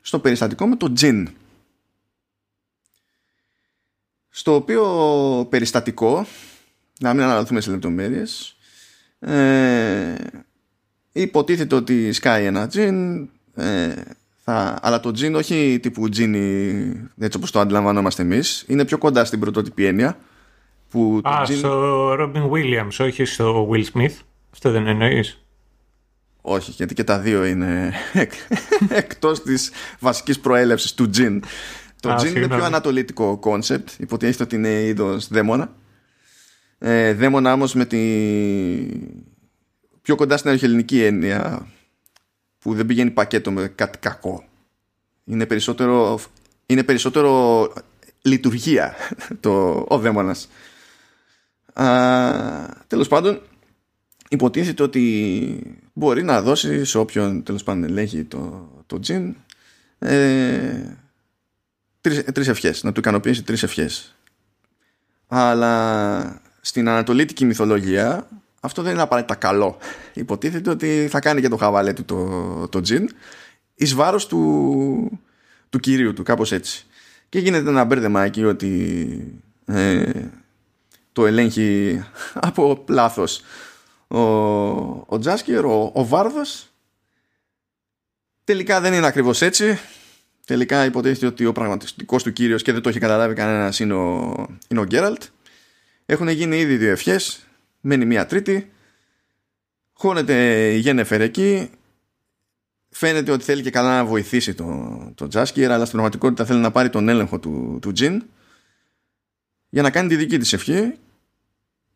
[0.00, 1.28] στο περιστατικό με το τζιν
[4.38, 4.84] στο οποίο
[5.50, 6.26] περιστατικό
[7.00, 8.56] να μην αναλωθούμε σε λεπτομέρειες
[9.20, 10.14] ε,
[11.12, 13.92] υποτίθεται ότι σκάει ένα τζιν ε,
[14.44, 16.38] θα, αλλά το τζιν όχι τύπου τζίνι
[17.18, 20.18] έτσι όπως το αντιλαμβανόμαστε εμείς είναι πιο κοντά στην πρωτότυπη έννοια
[20.88, 21.56] που Α, τζιν...
[21.56, 24.14] στο Robin Williams όχι στο Will Smith
[24.52, 25.44] αυτό δεν εννοείς;
[26.40, 27.92] Όχι, γιατί και τα δύο είναι
[28.88, 29.70] εκτός της
[30.00, 31.42] βασικής προέλευσης του τζιν.
[32.00, 35.74] Το τζιν είναι πιο ανατολίτικο κόνσεπτ, υποτίθεται ότι είναι είδος δαίμονα.
[36.78, 37.98] Ε, δαίμονα όμως με τη
[40.02, 41.66] πιο κοντά στην αρχαιοελληνική έννοια
[42.58, 44.44] που δεν πηγαίνει πακέτο με κάτι κακό.
[45.24, 46.20] Είναι περισσότερο,
[46.66, 47.72] είναι περισσότερο
[48.22, 48.94] λειτουργία
[49.40, 50.48] το, ο δαίμονας.
[51.72, 51.86] Α,
[52.86, 53.40] τέλος πάντων,
[54.28, 59.36] υποτίθεται ότι μπορεί να δώσει σε όποιον τέλος πάντων ελέγχει το, το τζιν
[59.98, 60.96] ε,
[62.08, 64.14] τρεις, τρεις ευχές, να του ικανοποιήσει τρεις ευχές.
[65.26, 68.28] Αλλά στην ανατολίτικη μυθολογία
[68.60, 69.76] αυτό δεν είναι απαραίτητα καλό.
[70.12, 73.08] Υποτίθεται ότι θα κάνει και το χαβαλέ του το, το τζιν
[73.74, 75.20] εις βάρος του,
[75.70, 76.86] του κυρίου του, κάπως έτσι.
[77.28, 80.10] Και γίνεται ένα μπέρδεμα εκεί ότι ε,
[81.12, 82.02] το ελέγχει
[82.48, 83.42] από λάθος
[84.08, 84.18] ο,
[85.06, 86.68] ο Τζάσκερ, ο, ο Βάρδος
[88.44, 89.78] τελικά δεν είναι ακριβώς έτσι
[90.48, 94.46] τελικά υποτίθεται ότι ο πραγματικός του κύριος και δεν το έχει καταλάβει κανένας είναι ο,
[94.68, 95.22] είναι ο Γκέραλτ.
[96.06, 97.46] Έχουν γίνει ήδη δύο ευχές
[97.80, 98.70] μένει μία τρίτη.
[99.92, 101.70] Χώνεται η Γένεφερ εκεί.
[102.88, 106.70] Φαίνεται ότι θέλει και καλά να βοηθήσει τον το Τζάσκερ αλλά στην πραγματικότητα θέλει να
[106.70, 108.22] πάρει τον έλεγχο του, του Τζιν
[109.68, 110.94] για να κάνει τη δική της ευχή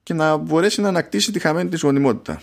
[0.03, 2.43] και να μπορέσει να ανακτήσει τη χαμένη της γονιμότητα.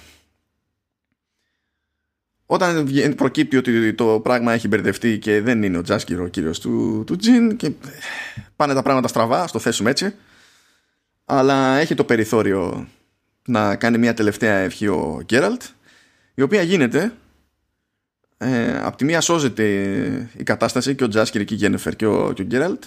[2.51, 7.03] Όταν προκύπτει ότι το πράγμα έχει μπερδευτεί και δεν είναι ο Τζάσκυρο ο κύριος του,
[7.05, 7.71] του Τζιν και
[8.55, 10.15] πάνε τα πράγματα στραβά, στο θέσουμε έτσι,
[11.25, 12.87] αλλά έχει το περιθώριο
[13.45, 15.61] να κάνει μια τελευταία ευχή ο Γκέραλτ,
[16.33, 17.13] η οποία γίνεται
[18.37, 19.63] ε, από τη μία σώζεται
[20.37, 22.83] η κατάσταση και ο Τζάσκυρ και η Γένεφερ και ο, και ο Γκέραλτ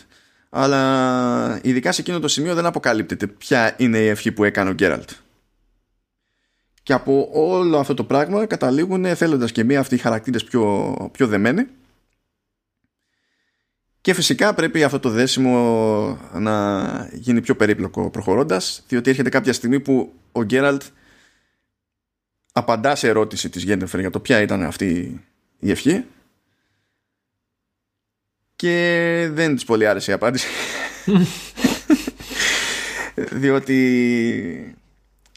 [0.51, 4.73] αλλά ειδικά σε εκείνο το σημείο δεν αποκαλύπτεται ποια είναι η ευχή που έκανε ο
[4.73, 5.11] Γκέραλτ.
[6.83, 11.27] Και από όλο αυτό το πράγμα καταλήγουν θέλοντας και μία αυτοί οι χαρακτήρες πιο, πιο
[11.27, 11.67] δεμένοι.
[14.01, 19.81] Και φυσικά πρέπει αυτό το δέσιμο να γίνει πιο περίπλοκο προχωρώντας διότι έρχεται κάποια στιγμή
[19.81, 20.83] που ο Γκέραλτ
[22.53, 25.21] απαντά σε ερώτηση της Γέννεφερ για το ποια ήταν αυτή
[25.59, 26.05] η ευχή.
[28.57, 30.47] Και δεν της πολύ άρεσε η απάντηση.
[33.41, 34.77] Διότι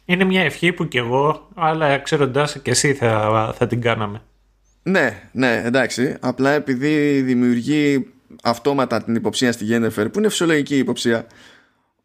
[0.05, 4.21] είναι μια ευχή που κι εγώ αλλά ξέροντάς και εσύ θα, θα την κάναμε.
[4.83, 6.15] Ναι, ναι, εντάξει.
[6.19, 8.07] Απλά επειδή δημιουργεί
[8.43, 11.27] αυτόματα την υποψία στη Γένεφερ που είναι φυσιολογική υποψία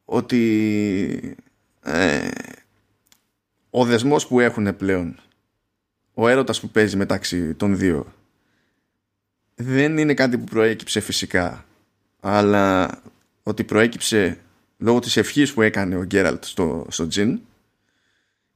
[0.05, 1.36] ότι
[1.82, 2.28] ε,
[3.70, 5.16] ο δεσμός που έχουν πλέον
[6.14, 8.07] ο έρωτας που παίζει μεταξύ των δύο
[9.55, 11.64] δεν είναι κάτι που προέκυψε φυσικά
[12.20, 12.90] αλλά
[13.42, 14.38] ότι προέκυψε
[14.78, 17.40] λόγω της ευχής που έκανε ο Γκέραλτ στο, στο Τζιν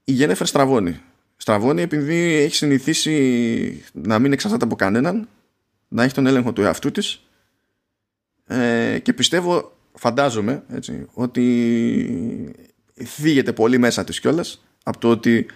[0.04, 1.00] η Γένεφερ στραβώνει
[1.36, 5.28] στραβώνει επειδή έχει συνηθίσει να μην εξαρτάται από κανέναν
[5.88, 7.26] να έχει τον έλεγχο του εαυτού της
[8.46, 12.54] ε, και πιστεύω φαντάζομαι έτσι, ότι
[13.04, 15.46] θίγεται πολύ μέσα της κιόλας από το ότι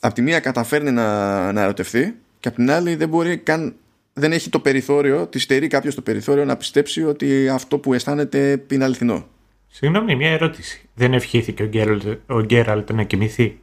[0.00, 3.76] από τη μία καταφέρνει να, να ερωτευτεί και από την άλλη δεν μπορεί καν
[4.12, 8.64] δεν έχει το περιθώριο, τη στερεί κάποιος το περιθώριο να πιστέψει ότι αυτό που αισθάνεται
[8.70, 9.28] είναι αληθινό.
[9.68, 10.88] Συγγνώμη, μια ερώτηση.
[10.94, 13.60] Δεν ευχήθηκε ο Γκέραλτ, ο Γκέραλτ να κοιμηθεί;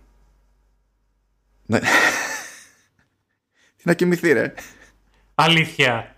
[1.70, 1.80] Ναι.
[3.76, 4.54] Τι να κοιμηθεί, ρε.
[5.36, 6.16] Αλήθεια.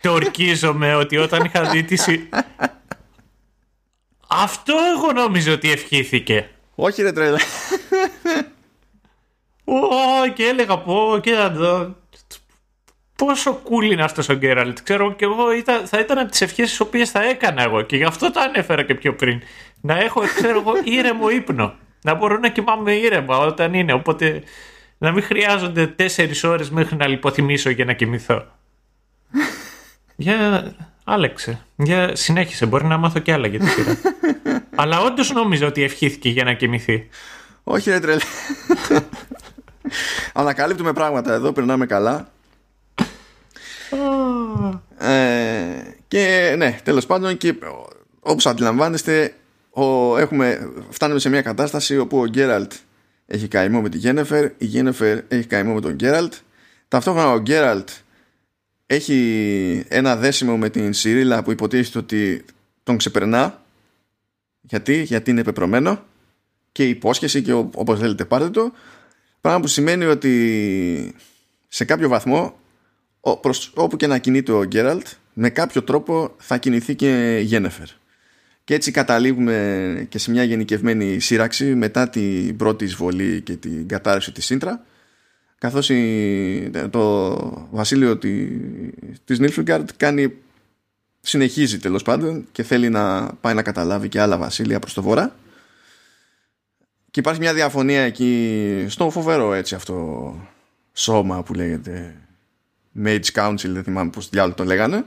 [0.00, 2.26] Το ορκίζομαι ότι όταν είχα δει τη.
[4.28, 6.50] Αυτό εγώ νόμιζα ότι ευχήθηκε.
[6.74, 7.38] Όχι, ρε τρέλα.
[9.64, 11.96] Ω, και έλεγα πω, κοίτα εδώ
[13.16, 14.78] πόσο cool είναι αυτός ο Γκέραλτ.
[14.82, 17.96] Ξέρω και εγώ ήταν, θα ήταν από τις ευχές τις οποίες θα έκανα εγώ και
[17.96, 19.42] γι' αυτό το ανέφερα και πιο πριν.
[19.80, 21.74] Να έχω, ξέρω εγώ, ήρεμο ύπνο.
[22.04, 23.92] Να μπορώ να κοιμάμαι ήρεμα όταν είναι.
[23.92, 24.42] Οπότε
[24.98, 28.46] Να μην χρειάζονται τέσσερις ώρες μέχρι να λιποθυμίσω για να κοιμηθώ.
[30.16, 30.72] για
[31.04, 31.60] άλεξε.
[31.76, 32.66] Για συνέχισε.
[32.66, 33.96] Μπορεί να μάθω κι άλλα για τη σειρά.
[34.80, 37.08] Αλλά όντως νόμιζα ότι ευχήθηκε για να κοιμηθεί.
[37.64, 38.20] Όχι ρε τρελέ.
[40.32, 42.28] Ανακαλύπτουμε πράγματα εδώ, περνάμε καλά.
[44.98, 47.54] ε, και ναι, τέλος πάντων και
[48.20, 49.34] όπως αντιλαμβάνεστε
[49.74, 52.72] ο, έχουμε, φτάνουμε σε μια κατάσταση όπου ο Γκέραλτ
[53.26, 56.34] έχει καημό με τη Γένεφερ, η Γένεφερ έχει καημό με τον Γκέραλτ.
[56.88, 57.88] Ταυτόχρονα ο Γκέραλτ
[58.86, 62.44] έχει ένα δέσιμο με την Σιρίλα που υποτίθεται ότι
[62.82, 63.62] τον ξεπερνά.
[64.60, 66.04] Γιατί, γιατί είναι πεπρωμένο
[66.72, 68.72] και υπόσχεση και όπως θέλετε πάρτε το.
[69.40, 71.14] Πράγμα που σημαίνει ότι
[71.68, 72.58] σε κάποιο βαθμό
[73.40, 77.86] προς όπου και να κινείται ο Γκέραλτ με κάποιο τρόπο θα κινηθεί και η Γένεφερ.
[78.64, 84.32] Και έτσι καταλήγουμε και σε μια γενικευμένη σύραξη μετά την πρώτη εισβολή και την κατάρρευση
[84.32, 84.84] της Σύντρα
[85.58, 85.90] καθώς
[86.90, 88.18] το βασίλειο
[89.24, 90.34] της Νίλφιγκαρτ κάνει
[91.20, 95.36] συνεχίζει τέλος πάντων και θέλει να πάει να καταλάβει και άλλα βασίλεια προς το βορρά.
[97.10, 100.48] Και υπάρχει μια διαφωνία εκεί στο φοβερό έτσι αυτό
[100.92, 102.16] σώμα που λέγεται
[103.04, 105.04] Mage Council δεν θυμάμαι πως διάλογο το λέγανε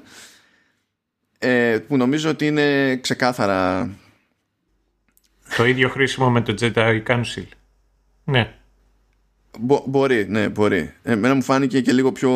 [1.37, 3.89] ε, που νομίζω ότι είναι ξεκάθαρα
[5.57, 7.47] το ίδιο χρήσιμο με το Jedi Council
[8.23, 8.57] ναι
[9.85, 10.93] μπορεί, ναι, μπορεί.
[11.03, 12.31] Εμένα μου φάνηκε και λίγο πιο,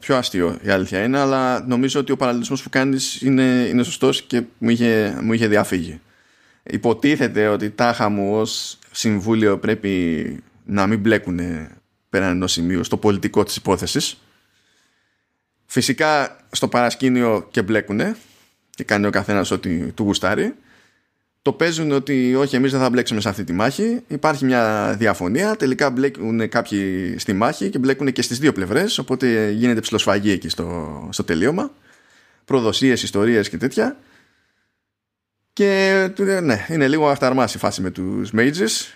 [0.00, 4.22] πιο αστείο η αλήθεια είναι, αλλά νομίζω ότι ο παραλληλισμός που κάνεις είναι, είναι σωστός
[4.22, 6.00] και μου είχε, μου είχε διαφύγει.
[6.62, 11.40] Υποτίθεται ότι τάχα μου ως συμβούλιο πρέπει να μην μπλέκουν
[12.08, 14.20] πέραν ενός σημείου στο πολιτικό της υπόθεσης.
[15.72, 18.16] Φυσικά στο παρασκήνιο και μπλέκουνε
[18.70, 20.54] και κάνει ο καθένας ό,τι του γουστάρει.
[21.42, 24.00] Το παίζουν ότι όχι εμείς δεν θα μπλέξουμε σε αυτή τη μάχη.
[24.08, 25.56] Υπάρχει μια διαφωνία.
[25.56, 30.48] Τελικά μπλέκουν κάποιοι στη μάχη και μπλέκουν και στις δύο πλευρές οπότε γίνεται ψηλοσφαγή εκεί
[30.48, 31.72] στο, στο τελείωμα.
[32.44, 33.96] Προδοσίες, ιστορίες και τέτοια.
[35.52, 36.10] Και
[36.42, 38.92] ναι, είναι λίγο αυταρμάς η φάση με τους mages.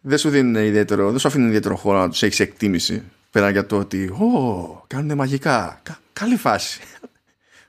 [0.00, 3.02] Δεν σου δίνουν ιδιαίτερο, δεν σου αφήνουν ιδιαίτερο χώρο να τους έχεις εκτίμηση.
[3.30, 5.80] Πέρα για το ότι «Ω, κάνουν μαγικά,
[6.12, 6.80] καλή φάση».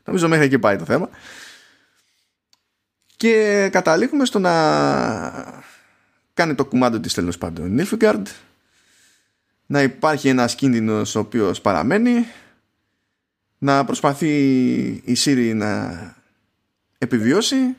[0.05, 1.09] Νομίζω μέχρι εκεί πάει το θέμα.
[3.15, 4.53] Και καταλήγουμε στο να
[6.33, 8.27] κάνει το κουμάντο της τέλος πάντων Νίλφιγκαρντ
[9.65, 12.25] να υπάρχει ένας κίνδυνος ο οποίος παραμένει.
[13.57, 14.31] Να προσπαθεί
[15.05, 16.15] η Σύρη να
[16.97, 17.75] επιβιώσει.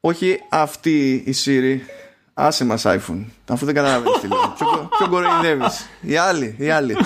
[0.00, 1.86] Όχι αυτή η Σύρη.
[2.34, 3.24] Άσε μας iPhone.
[3.48, 4.54] Αφού δεν καταλαβαίνεις τι λέω.
[4.58, 5.86] Ποιο, ποιο κοροϊδεύεις.
[6.00, 6.96] Η άλλη, η άλλη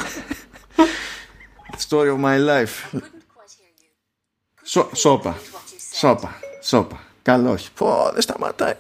[1.88, 3.00] story of my life
[4.92, 5.38] σώπα
[5.92, 7.00] Σόπα, σόπα.
[7.22, 7.72] Καλό, όχι.
[7.72, 8.74] Πω, δεν σταματάει.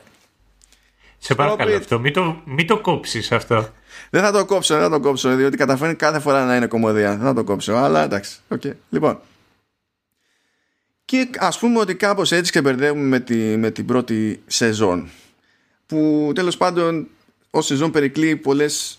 [1.18, 3.68] Σε παρακαλώ αυτό, μην το, μην το κόψεις αυτό.
[4.10, 7.10] Δεν θα το κόψω, δεν θα το κόψω, διότι καταφέρνει κάθε φορά να είναι κομμωδία.
[7.16, 8.38] Δεν θα το κόψω, αλλά εντάξει.
[8.48, 8.72] Okay.
[8.90, 9.20] Λοιπόν.
[11.04, 15.10] Και ας πούμε ότι κάπως έτσι ξεμπερδεύουμε με, τη, με την πρώτη σεζόν.
[15.86, 17.08] Που τέλος πάντων
[17.50, 18.98] ως σεζόν περικλεί πολλές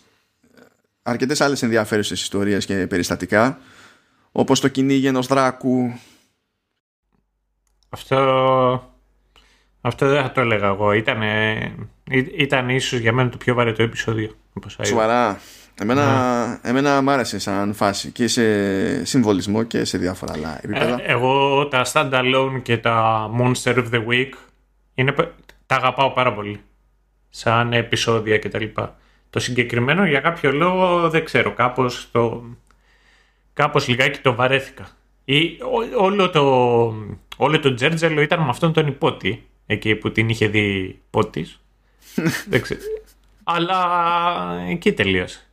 [1.03, 3.59] αρκετές άλλες ενδιαφέρουσες ιστορίες και περιστατικά
[4.31, 5.91] όπως το κυνήγι ενός δράκου
[7.93, 8.93] αυτό,
[9.81, 10.93] αυτό δεν θα το έλεγα εγώ.
[10.93, 11.21] Ήταν,
[12.37, 14.35] ήταν ίσως για μένα το πιο βαρετό επεισόδιο.
[14.83, 15.39] Σοβαρά.
[15.81, 16.69] Εμένα, ναι.
[16.69, 21.01] εμένα μ' άρεσε σαν φάση και σε συμβολισμό και σε διάφορα άλλα επίπεδα.
[21.01, 24.29] Ε, εγώ τα standalone και τα Monster of the Week
[24.93, 25.13] είναι,
[25.65, 26.61] τα αγαπάω πάρα πολύ.
[27.29, 28.65] Σαν επεισόδια κτλ.
[29.29, 31.53] Το συγκεκριμένο για κάποιο λόγο δεν ξέρω.
[31.53, 32.43] Κάπως, το,
[33.53, 34.89] κάπως λιγάκι το βαρέθηκα.
[35.25, 35.57] Ή,
[35.97, 36.43] όλο το,
[37.37, 41.59] όλο το Τζέρτζελο ήταν με αυτόν τον υπότι, εκεί που την είχε δει πότης.
[42.49, 42.79] Δεν ξέρω.
[43.43, 43.79] Αλλά
[44.69, 45.45] εκεί τελείωσε.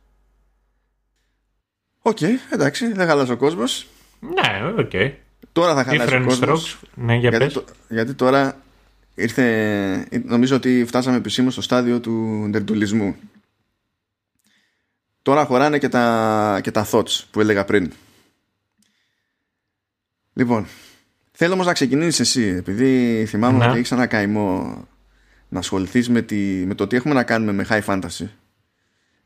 [2.01, 3.87] Okay, εντάξει, δεν χάλασε ο κόσμος.
[4.19, 5.11] Ναι, okay.
[5.51, 6.79] Τώρα θα χαλάσει ο κόσμος.
[6.95, 8.57] Ναι, για γιατί, το, γιατί τώρα
[9.15, 13.15] ήρθε, νομίζω ότι φτάσαμε επισήμως στο στάδιο του νερντουλισμού.
[15.21, 17.91] Τώρα χωράνε και τα, και τα thoughts που έλεγα πριν.
[20.33, 20.67] Λοιπόν,
[21.31, 23.67] θέλω όμως να ξεκινήσεις εσύ, επειδή θυμάμαι ναι.
[23.67, 24.87] ότι έχεις ένα καημό
[25.49, 26.25] να ασχοληθείς με,
[26.65, 28.27] με το τι έχουμε να κάνουμε με high fantasy,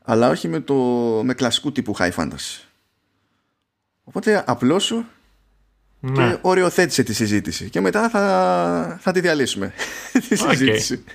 [0.04, 0.74] αλλά όχι με, το,
[1.24, 2.62] με κλασικού τύπου high fantasy.
[4.04, 5.06] Οπότε απλώς σου
[6.00, 6.12] ναι.
[6.12, 9.72] και οριοθέτησε τη συζήτηση και μετά θα, θα τη διαλύσουμε
[10.28, 11.04] τη συζήτηση.
[11.06, 11.12] Okay.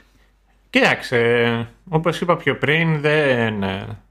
[0.69, 3.63] Κοίταξε, όπως είπα πιο πριν δεν,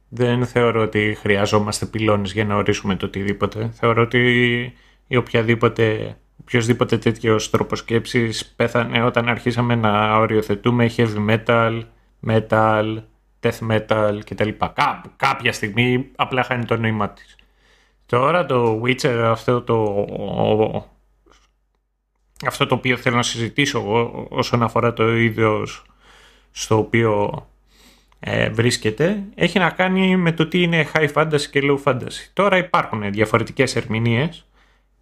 [0.09, 3.71] δεν θεωρώ ότι χρειαζόμαστε πυλώνες για να ορίσουμε το οτιδήποτε.
[3.73, 4.75] Θεωρώ ότι
[5.07, 11.83] ή οποιαδήποτε, οποιοδήποτε τέτοιος τρόπος σκέψης πέθανε όταν αρχίσαμε να οριοθετούμε heavy metal,
[12.27, 12.97] metal,
[13.41, 14.49] death metal κτλ.
[14.59, 17.37] Κά, κάποια στιγμή απλά χάνει το νόημα της.
[18.07, 20.07] Τώρα το Witcher αυτό το,
[22.47, 25.67] αυτό το οποίο θέλω να συζητήσω όσον αφορά το ίδιο
[26.51, 27.47] στο οποίο
[28.21, 32.29] ε, βρίσκεται έχει να κάνει με το τι είναι high fantasy και low fantasy.
[32.33, 34.47] Τώρα υπάρχουν διαφορετικές ερμηνείες.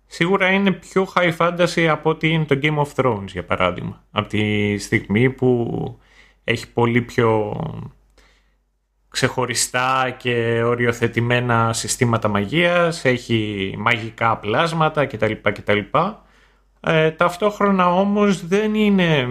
[0.07, 4.05] Σίγουρα είναι πιο high fantasy από ότι είναι το Game of Thrones για παράδειγμα.
[4.11, 6.01] Από τη στιγμή που
[6.45, 7.61] έχει πολύ πιο
[9.09, 15.33] ξεχωριστά και οριοθετημένα συστήματα μαγείας, έχει μαγικά πλάσματα κτλ.
[15.43, 15.79] κτλ.
[16.81, 19.29] Ε, ταυτόχρονα όμως δεν είναι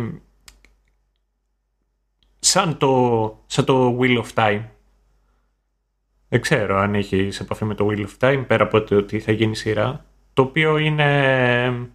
[2.46, 4.62] σαν το, σαν το Wheel of Time.
[6.30, 9.20] Δεν ξέρω αν έχεις σε επαφή με το Wheel of Time πέρα από το ότι
[9.20, 10.06] θα γίνει σειρά.
[10.34, 11.90] Το οποίο είναι,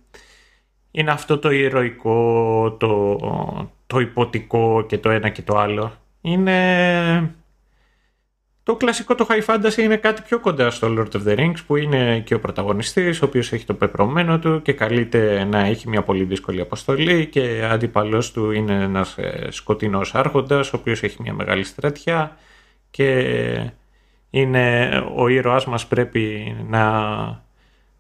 [0.91, 3.17] είναι αυτό το ηρωικό, το,
[3.87, 5.93] το υποτικό και το ένα και το άλλο.
[6.21, 7.35] Είναι...
[8.63, 11.77] Το κλασικό το high fantasy είναι κάτι πιο κοντά στο Lord of the Rings που
[11.77, 16.03] είναι και ο πρωταγωνιστής ο οποίος έχει το πεπρωμένο του και καλείται να έχει μια
[16.03, 21.33] πολύ δύσκολη αποστολή και αντίπαλός του είναι ένας ε, σκοτεινός άρχοντας ο οποίος έχει μια
[21.33, 22.37] μεγάλη στρατιά
[22.91, 23.73] και
[24.31, 26.91] είναι ο ήρωάς μας πρέπει να,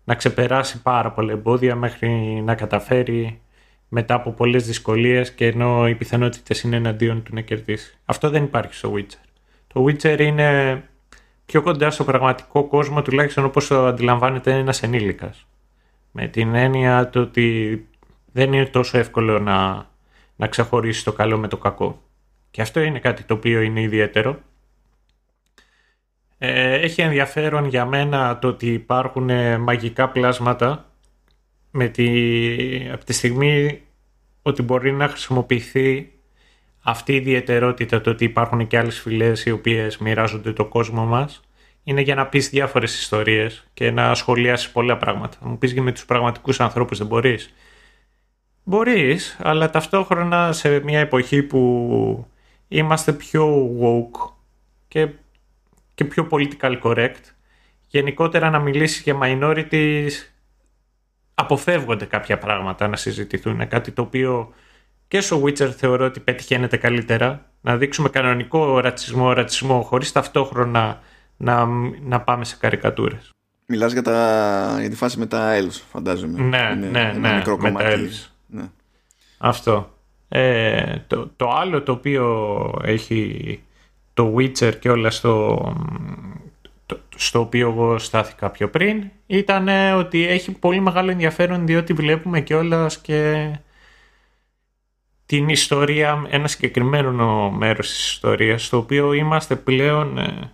[0.04, 2.08] να ξεπεράσει πάρα πολλά εμπόδια μέχρι
[2.44, 3.40] να καταφέρει
[3.88, 7.98] μετά από πολλές δυσκολίες και ενώ οι πιθανότητες είναι εναντίον του να κερδίσει.
[8.04, 9.29] Αυτό δεν υπάρχει στο Witcher.
[9.72, 10.82] Το Witcher είναι
[11.46, 15.46] πιο κοντά στο πραγματικό κόσμο τουλάχιστον όπως το αντιλαμβάνεται ένας ενήλικας.
[16.10, 17.86] Με την έννοια το ότι
[18.32, 19.88] δεν είναι τόσο εύκολο να,
[20.36, 22.02] να ξεχωρίσει το καλό με το κακό.
[22.50, 24.40] Και αυτό είναι κάτι το οποίο είναι ιδιαίτερο.
[26.38, 29.30] Ε, έχει ενδιαφέρον για μένα το ότι υπάρχουν
[29.60, 30.90] μαγικά πλάσματα
[31.70, 32.08] με τη,
[32.92, 33.82] από τη στιγμή
[34.42, 36.12] ότι μπορεί να χρησιμοποιηθεί
[36.82, 41.40] αυτή η ιδιαιτερότητα το ότι υπάρχουν και άλλες φυλές οι οποίες μοιράζονται το κόσμο μας
[41.82, 45.36] είναι για να πεις διάφορες ιστορίες και να σχολιάσεις πολλά πράγματα.
[45.40, 47.54] Μου πεις και με τους πραγματικούς ανθρώπους δεν μπορείς.
[48.64, 52.26] Μπορείς, αλλά ταυτόχρονα σε μια εποχή που
[52.68, 54.32] είμαστε πιο woke
[54.88, 55.08] και,
[55.94, 57.22] και πιο political correct,
[57.88, 60.10] γενικότερα να μιλήσεις για minorities
[61.34, 63.68] αποφεύγονται κάποια πράγματα να συζητηθούν.
[63.68, 64.52] Κάτι το οποίο
[65.10, 67.46] και στο Witcher θεωρώ ότι πετυχαίνεται καλύτερα.
[67.60, 71.00] Να δείξουμε κανονικό ρατσισμό, ρατσισμό χωρίς ταυτόχρονα
[71.36, 71.66] να,
[72.02, 73.30] να πάμε σε καρικατούρες.
[73.66, 76.42] Μιλάς για, τα, για τη φάση με τα elves, φαντάζομαι.
[76.42, 78.30] Ναι, Είναι ναι, ναι, μικρό με τα elves.
[78.46, 78.68] Ναι.
[79.38, 79.94] Αυτό.
[80.28, 83.60] Ε, το, το άλλο το οποίο έχει
[84.14, 85.72] το Witcher και όλα στο,
[87.16, 89.68] στο οποίο εγώ στάθηκα πιο πριν ήταν
[89.98, 93.50] ότι έχει πολύ μεγάλο ενδιαφέρον διότι βλέπουμε κιόλας και
[95.30, 100.52] την ιστορία, ένα συγκεκριμένο μέρος της ιστορίας στο οποίο είμαστε πλέον ε,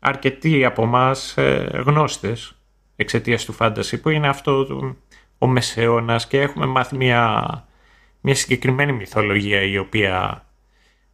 [0.00, 1.34] αρκετοί από εμάς
[1.72, 2.58] γνώστες
[2.96, 4.66] εξαιτίας του φάνταση που είναι αυτό
[5.38, 7.44] ο Μεσαίωνας και έχουμε μάθει μια,
[8.20, 10.46] μια συγκεκριμένη μυθολογία η οποία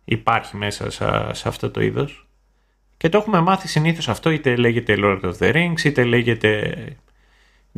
[0.05, 0.91] υπάρχει μέσα
[1.35, 2.27] σε αυτό το είδος
[2.97, 6.75] και το έχουμε μάθει συνήθως αυτό, είτε λέγεται Lord of the Rings, είτε λέγεται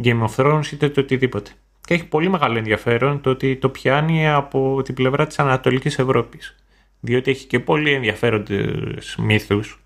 [0.02, 1.50] Game of Thrones, είτε το οτιδήποτε.
[1.86, 6.56] Και έχει πολύ μεγάλο ενδιαφέρον το ότι το πιάνει από την πλευρά της Ανατολικής Ευρώπης.
[7.00, 9.80] Διότι έχει και πολύ ενδιαφέροντες μύθους.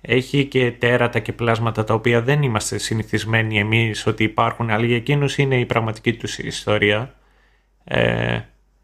[0.00, 4.96] Έχει και τέρατα και πλάσματα τα οποία δεν είμαστε συνηθισμένοι εμείς ότι υπάρχουν, αλλά για
[4.96, 7.14] εκείνους είναι η πραγματική τους ιστορία.
[7.84, 8.40] Ε,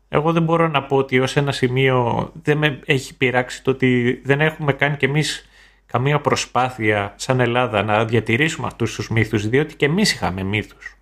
[0.09, 4.21] εγώ δεν μπορώ να πω ότι ως ένα σημείο δεν με έχει πειράξει το ότι
[4.25, 5.49] δεν έχουμε κάνει κι εμείς
[5.87, 10.94] καμία προσπάθεια σαν Ελλάδα να διατηρήσουμε αυτούς τους μύθους, διότι και εμείς είχαμε μύθους.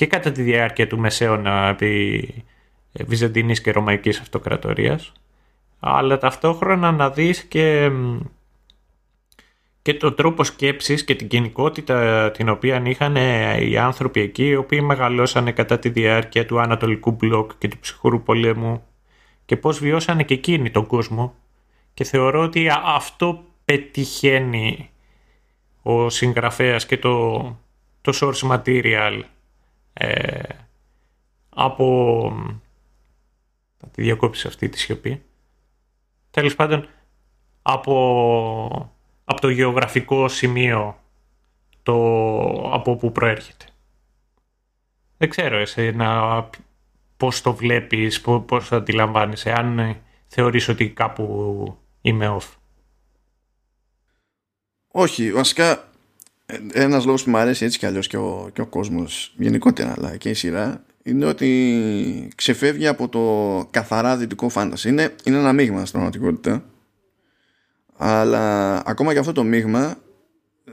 [0.00, 2.44] Και κατά τη διάρκεια του Μεσαίωνα επί
[2.92, 5.12] Βυζαντινής και Ρωμαϊκής Αυτοκρατορίας,
[5.80, 7.90] αλλά ταυτόχρονα να δεις και,
[9.82, 13.16] και το τρόπο σκέψης και την κοινικότητα την οποία είχαν
[13.60, 18.22] οι άνθρωποι εκεί, οι οποίοι μεγαλώσανε κατά τη διάρκεια του Ανατολικού Μπλοκ και του Ψυχρού
[18.22, 18.82] Πολέμου
[19.44, 21.34] και πώς βιώσανε και εκείνοι τον κόσμο.
[21.94, 24.90] Και θεωρώ ότι αυτό πετυχαίνει
[25.82, 27.38] ο συγγραφέας και το,
[28.00, 29.22] το source material
[29.92, 30.42] ε,
[31.48, 32.32] από...
[33.76, 35.22] Θα τη διακόψεις αυτή τη σιωπή.
[36.30, 36.88] Τέλος πάντων,
[37.62, 38.94] από,
[39.24, 41.00] από το γεωγραφικό σημείο
[41.82, 41.94] το
[42.72, 43.64] από που προέρχεται.
[45.16, 46.48] Δεν ξέρω εσένα
[47.16, 49.96] πώς το βλέπεις, πώς το αντιλαμβάνεσαι, αν
[50.26, 52.54] θεωρείς ότι κάπου είμαι off.
[54.92, 55.89] Όχι, βασικά
[56.72, 60.16] ένας λόγος που μου αρέσει έτσι κι αλλιώς και ο, και ο κόσμος γενικότερα, αλλά
[60.16, 64.88] και η σειρά, είναι ότι ξεφεύγει από το καθαρά δυτικό φάνταση.
[64.88, 66.64] Είναι, είναι ένα μείγμα στην πραγματικότητα.
[67.96, 69.96] αλλά ακόμα και αυτό το μείγμα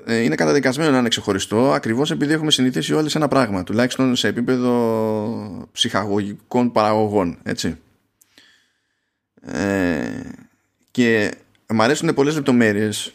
[0.06, 4.16] ε, είναι καταδικασμένο να είναι ξεχωριστό ακριβώς επειδή έχουμε συνηθίσει όλοι σε ένα πράγμα τουλάχιστον
[4.16, 7.78] σε επίπεδο ψυχαγωγικών παραγωγών έτσι
[9.42, 10.08] ε,
[10.92, 11.34] και
[11.74, 13.14] μου αρέσουν πολλές λεπτομέρειες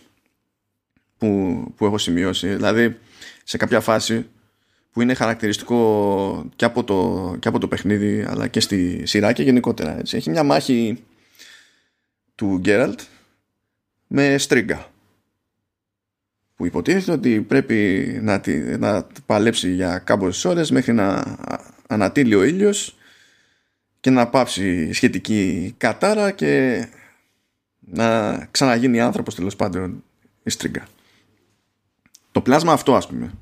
[1.22, 2.98] που, που έχω σημειώσει δηλαδή
[3.44, 4.26] σε κάποια φάση
[4.92, 9.42] που είναι χαρακτηριστικό και από το, και από το παιχνίδι αλλά και στη σειρά και
[9.42, 10.16] γενικότερα έτσι.
[10.16, 11.04] έχει μια μάχη
[12.34, 13.00] του Γκέραλτ
[14.06, 14.90] με στρίγκα
[16.56, 18.40] που υποτίθεται ότι πρέπει να,
[18.78, 21.36] να παλέψει για κάμποσες ώρες μέχρι να
[21.86, 22.96] ανατείλει ο ήλιος
[24.00, 26.84] και να πάψει σχετική κατάρα και
[27.78, 30.04] να ξαναγίνει άνθρωπος τέλος πάντων
[30.42, 30.86] η στρίγκα.
[32.32, 33.32] Το πλάσμα αυτό ας πούμε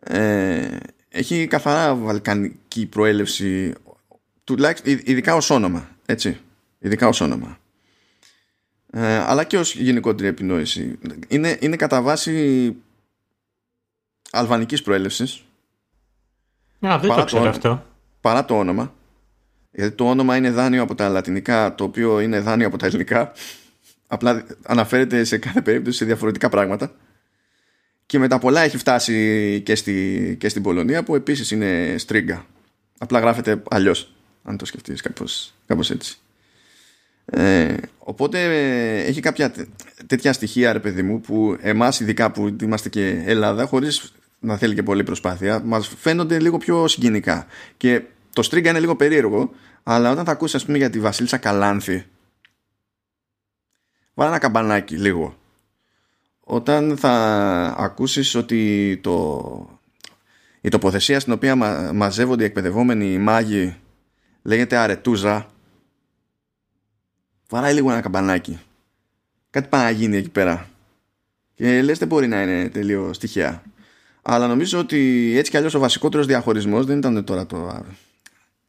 [0.00, 0.76] ε,
[1.08, 3.72] έχει καθαρά βαλκανική προέλευση
[4.44, 6.40] τουλάχιστον ειδικά ως όνομα έτσι,
[6.78, 7.58] ειδικά ως όνομα.
[8.90, 10.98] Ε, αλλά και ως γενικότερη επινόηση
[11.28, 12.76] είναι, είναι κατά βάση
[14.30, 15.44] αλβανικής προέλευσης.
[16.80, 17.86] Α, δεν το ξέρω αυτό.
[18.20, 18.94] παρά το όνομα.
[19.70, 23.32] Γιατί το όνομα είναι δάνειο από τα λατινικά το οποίο είναι δάνειο από τα ελληνικά.
[24.06, 26.94] Απλά αναφέρεται σε κάθε περίπτωση σε διαφορετικά πράγματα
[28.12, 32.46] και μετά πολλά έχει φτάσει και, στη, και στην Πολωνία που επίσης είναι στρίγκα.
[32.98, 36.18] Απλά γράφεται αλλιώς αν το σκεφτείς κάπως, κάπως έτσι.
[37.24, 38.40] Ε, οπότε
[39.02, 39.52] έχει κάποια
[40.06, 44.74] τέτοια στοιχεία ρε παιδί μου που εμάς ειδικά που είμαστε και Ελλάδα χωρίς να θέλει
[44.74, 47.46] και πολύ προσπάθεια μας φαίνονται λίγο πιο συγκινικά.
[47.76, 48.02] Και
[48.32, 49.50] το στρίγκα είναι λίγο περίεργο
[49.82, 52.04] αλλά όταν θα ακούσεις ας πούμε για τη Βασίλισσα Καλάνθη
[54.14, 55.36] βάλε ένα καμπανάκι λίγο
[56.44, 57.12] όταν θα
[57.78, 59.80] ακούσεις ότι το,
[60.60, 63.76] η τοποθεσία στην οποία μα, μαζεύονται οι εκπαιδευόμενοι μάγοι
[64.42, 65.46] λέγεται αρετούζα
[67.48, 68.60] βαράει λίγο ένα καμπανάκι.
[69.50, 70.68] Κάτι πάει να γίνει εκεί πέρα.
[71.54, 73.62] Και λες δεν μπορεί να είναι τελείω στοιχεία.
[74.22, 77.84] Αλλά νομίζω ότι έτσι κι αλλιώς ο βασικότερος διαχωρισμός δεν ήταν τώρα το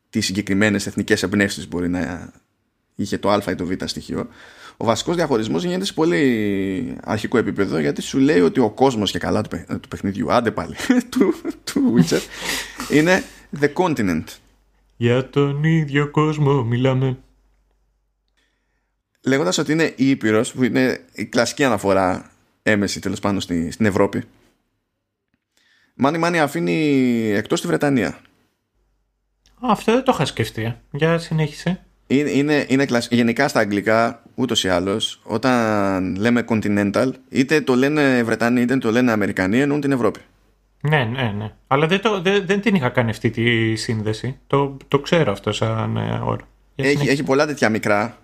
[0.09, 2.31] τις συγκεκριμένες εθνικές εμπνεύσεις μπορεί να
[2.95, 4.27] είχε το α ή το β στοιχείο
[4.77, 9.19] ο βασικός διαχωρισμός γίνεται σε πολύ αρχικό επίπεδο γιατί σου λέει ότι ο κόσμος και
[9.19, 10.75] καλά του, του παιχνιδιού άντε πάλι
[11.11, 11.33] του,
[11.63, 12.21] του Witcher
[12.89, 13.23] είναι
[13.59, 14.23] the continent
[14.97, 17.17] για τον ίδιο κόσμο μιλάμε
[19.21, 22.31] λέγοντας ότι είναι η Ήπειρος που είναι η κλασική αναφορά
[22.63, 24.23] έμεση τέλος πάνω στη, στην Ευρώπη
[25.95, 28.19] Μάνι Μάνι αφήνει εκτός τη Βρετανία
[29.71, 30.75] αυτό δεν το είχα σκεφτεί.
[30.91, 31.85] Για συνέχισε.
[32.07, 38.23] Είναι, είναι, είναι γενικά στα αγγλικά ούτως ή άλλως όταν λέμε continental είτε το λένε
[38.23, 40.19] Βρετανοί είτε το λένε Αμερικανοί εννοούν την Ευρώπη.
[40.81, 41.51] Ναι, ναι, ναι.
[41.67, 44.37] Αλλά δεν, το, δεν, δεν την είχα κάνει αυτή τη σύνδεση.
[44.47, 46.47] Το, το ξέρω αυτό σαν ε, όρο.
[46.75, 48.17] Έχει, έχει πολλά τέτοια μικρά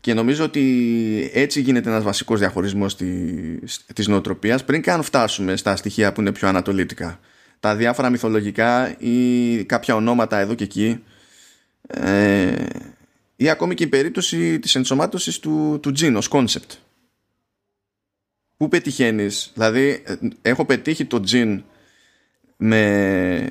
[0.00, 5.76] και νομίζω ότι έτσι γίνεται ένας βασικός διαχωρισμός της, της νοοτροπίας πριν καν φτάσουμε στα
[5.76, 7.18] στοιχεία που είναι πιο ανατολίτικα
[7.64, 11.02] τα διάφορα μυθολογικά ή κάποια ονόματα εδώ και εκεί
[11.86, 12.52] ε,
[13.36, 16.70] ή ακόμη και η περίπτωση της ενσωμάτωσης του, του τζιν ως κόνσεπτ
[18.56, 21.62] Πού πετυχαίνεις, δηλαδή ε, έχω πετύχει το τζιν
[22.56, 23.46] με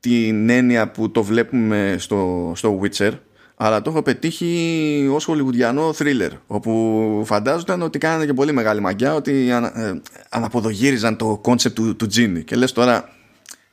[0.00, 3.12] την έννοια που το βλέπουμε στο, στο Witcher
[3.56, 9.14] αλλά το έχω πετύχει ως χολιγουδιανό θρίλερ όπου φαντάζονταν ότι κάνανε και πολύ μεγάλη μαγκιά
[9.14, 13.12] ότι ανα, ε, αναποδογύριζαν το κόνσεπτ του, του Τζίνι και λες τώρα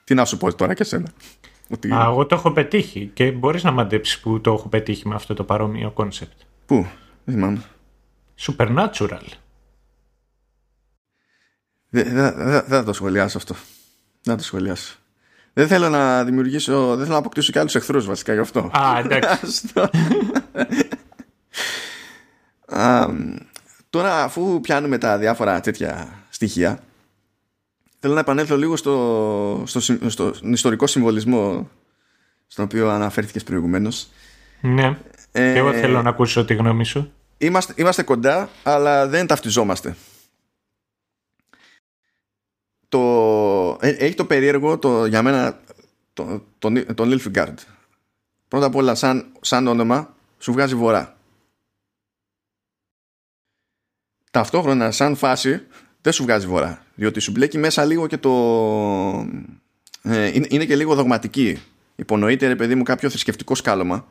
[0.03, 1.07] τι να σου πω τώρα και σένα.
[1.71, 1.91] Ότι...
[1.93, 5.33] Α, εγώ το έχω πετύχει και μπορείς να μαντέψεις που το έχω πετύχει με αυτό
[5.33, 6.39] το παρόμοιο κόνσεπτ.
[6.65, 6.87] Πού,
[7.23, 7.61] δεν θυμάμαι.
[8.39, 9.25] Supernatural.
[11.89, 13.53] Δεν δε, δε, θα το σχολιάσω αυτό.
[14.23, 14.95] Δεν θα το σχολιάσω.
[15.53, 18.59] Δεν θέλω να δημιουργήσω, δεν θέλω να αποκτήσω και άλλους εχθρούς βασικά γι' αυτό.
[18.59, 19.69] Α, εντάξει.
[23.89, 26.79] τώρα αφού πιάνουμε τα διάφορα τέτοια στοιχεία
[28.03, 31.69] Θέλω να επανέλθω λίγο στο, στο, στο, στον ιστορικό συμβολισμό
[32.47, 34.07] στον οποίο αναφέρθηκες προηγουμένως.
[34.61, 34.97] Ναι,
[35.31, 37.11] ε, και εγώ θέλω να ακούσω τη γνώμη σου.
[37.37, 39.95] Είμαστε, είμαστε κοντά, αλλά δεν ταυτιζόμαστε.
[42.89, 45.59] Το, ε, έχει το περίεργο το, για μένα
[46.13, 47.53] τον το, το, το
[48.47, 51.17] Πρώτα απ' όλα σαν, σαν όνομα σου βγάζει βορρά.
[54.31, 55.61] Ταυτόχρονα σαν φάση
[56.01, 56.85] δεν σου βγάζει βορρά.
[57.01, 58.31] Διότι σου μπλέκει μέσα λίγο και το.
[60.01, 61.61] Ε, είναι, και λίγο δογματική.
[61.95, 64.07] Υπονοείται, ρε παιδί μου, κάποιο θρησκευτικό σκάλωμα.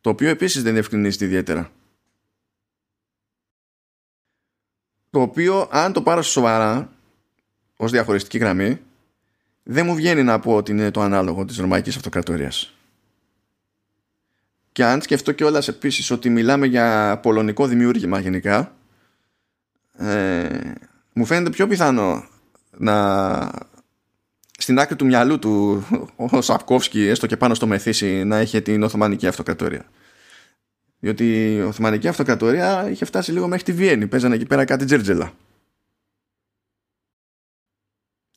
[0.00, 1.70] Το οποίο επίσης δεν ευκρινίζεται ιδιαίτερα.
[5.10, 6.92] Το οποίο, αν το πάρω σοβαρά,
[7.76, 8.80] ως διαχωριστική γραμμή,
[9.62, 12.74] δεν μου βγαίνει να πω ότι είναι το ανάλογο της Ρωμαϊκής Αυτοκρατορίας.
[14.72, 18.74] Και αν σκεφτώ κιόλας επίσης ότι μιλάμε για πολωνικό δημιούργημα γενικά,
[19.98, 20.48] ε,
[21.12, 22.30] μου φαίνεται πιο πιθανό
[22.78, 23.50] να
[24.58, 25.84] στην άκρη του μυαλού του
[26.16, 29.84] ο Σαπκόφσκι έστω και πάνω στο μεθύσι να είχε την Οθωμανική Αυτοκρατορία.
[30.98, 34.06] Διότι η Οθωμανική Αυτοκρατορία είχε φτάσει λίγο μέχρι τη Βιέννη.
[34.06, 35.32] Παίζανε εκεί πέρα κάτι τζέρτζελα.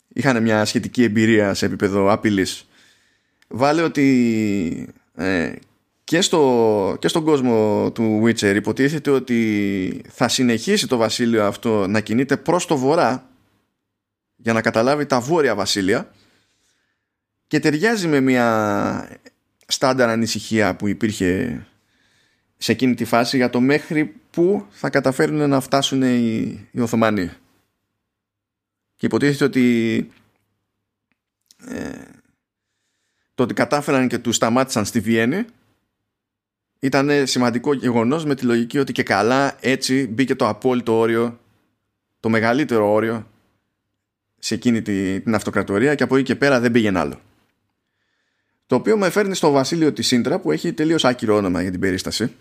[0.07, 2.65] Είχαν μια σχετική εμπειρία σε επίπεδο απειλής
[3.47, 5.51] βάλε ότι ε,
[6.03, 11.99] και, στο, και στον κόσμο του Witcher υποτίθεται ότι θα συνεχίσει το βασίλειο αυτό να
[11.99, 13.29] κινείται προς το βορρά
[14.35, 16.11] για να καταλάβει τα βόρεια βασίλεια
[17.47, 19.19] και ταιριάζει με μια
[19.67, 21.61] στάνταρ ανησυχία που υπήρχε
[22.57, 27.31] σε εκείνη τη φάση για το μέχρι που θα καταφέρουν να φτάσουν οι, οι Οθωμανοί.
[28.95, 30.09] Και υποτίθεται ότι
[31.67, 31.91] ε,
[33.35, 35.45] το ότι κατάφεραν και τους σταμάτησαν στη Βιέννη
[36.79, 41.39] ήταν σημαντικό γεγονός με τη λογική ότι και καλά έτσι μπήκε το απόλυτο όριο
[42.19, 43.27] το μεγαλύτερο όριο
[44.45, 47.19] σε εκείνη την αυτοκρατορία και από εκεί και πέρα δεν πήγαινε άλλο.
[48.67, 51.79] Το οποίο με φέρνει στο βασίλειο της Σύντρα που έχει τελείως άκυρο όνομα για την
[51.79, 52.31] περίσταση.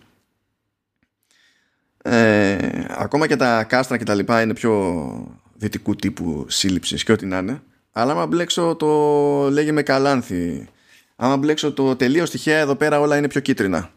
[2.03, 2.57] Ε,
[2.89, 7.39] ακόμα και τα κάστρα και τα λοιπά είναι πιο δυτικού τύπου σύλληψης και ό,τι να
[7.39, 7.63] είναι.
[7.93, 10.69] Αλλά άμα μπλέξω το λέγε με καλάνθη.
[11.17, 13.91] Άμα μπλέξω το τελείως τυχαία εδώ πέρα όλα είναι πιο κίτρινα.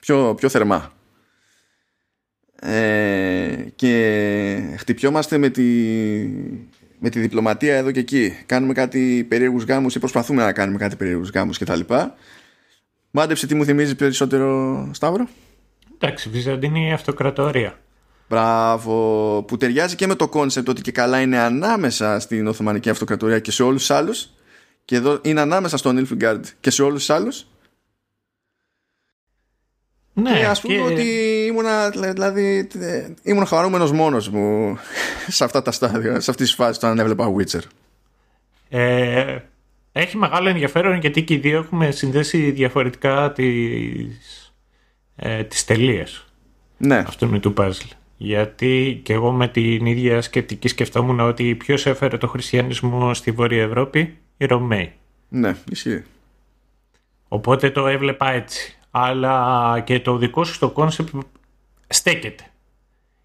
[0.00, 0.92] Πιο, πιο θερμά.
[2.60, 5.62] Ε, και χτυπιόμαστε με τη,
[6.98, 8.36] με τη διπλωματία εδώ και εκεί.
[8.46, 11.80] Κάνουμε κάτι περίεργους γάμους ή προσπαθούμε να κάνουμε κάτι περίεργους γάμους κτλ.
[13.10, 15.28] Μάντεψε τι μου θυμίζει περισσότερο Σταύρο.
[15.98, 17.78] Εντάξει, Βυζαντινή Αυτοκρατορία.
[18.28, 18.94] Μπράβο,
[19.46, 23.50] που ταιριάζει και με το κόνσεπτ ότι και καλά είναι ανάμεσα στην Οθωμανική Αυτοκρατορία και
[23.50, 24.30] σε όλους τους άλλους
[24.84, 27.46] και εδώ είναι ανάμεσα στο Νίλφγκααρντ και σε όλους τους άλλους
[30.18, 30.80] ναι, και ας πούμε και...
[30.80, 31.04] ότι
[31.46, 32.68] ήμουνα, δηλαδή,
[33.22, 34.78] ήμουν χαρούμενος μόνος μου
[35.28, 37.62] σε αυτά τα στάδια, σε αυτές τις φάσεις όταν έβλεπα Witcher.
[38.68, 39.38] Ε,
[39.92, 44.54] έχει μεγάλο ενδιαφέρον γιατί και οι δύο έχουμε συνδέσει διαφορετικά τις,
[45.16, 46.24] ε, τις τελείες
[46.76, 46.96] ναι.
[46.96, 47.90] αυτού του puzzle.
[48.16, 53.62] Γιατί και εγώ με την ίδια σκεπτική σκεφτόμουν ότι ποιος έφερε το χριστιανισμό στη Βόρεια
[53.62, 54.92] Ευρώπη, οι Ρωμαίοι.
[55.28, 56.02] Ναι, ισχύει.
[57.28, 61.14] Οπότε το έβλεπα έτσι αλλά και το δικό σου το κόνσεπτ
[61.86, 62.50] στέκεται.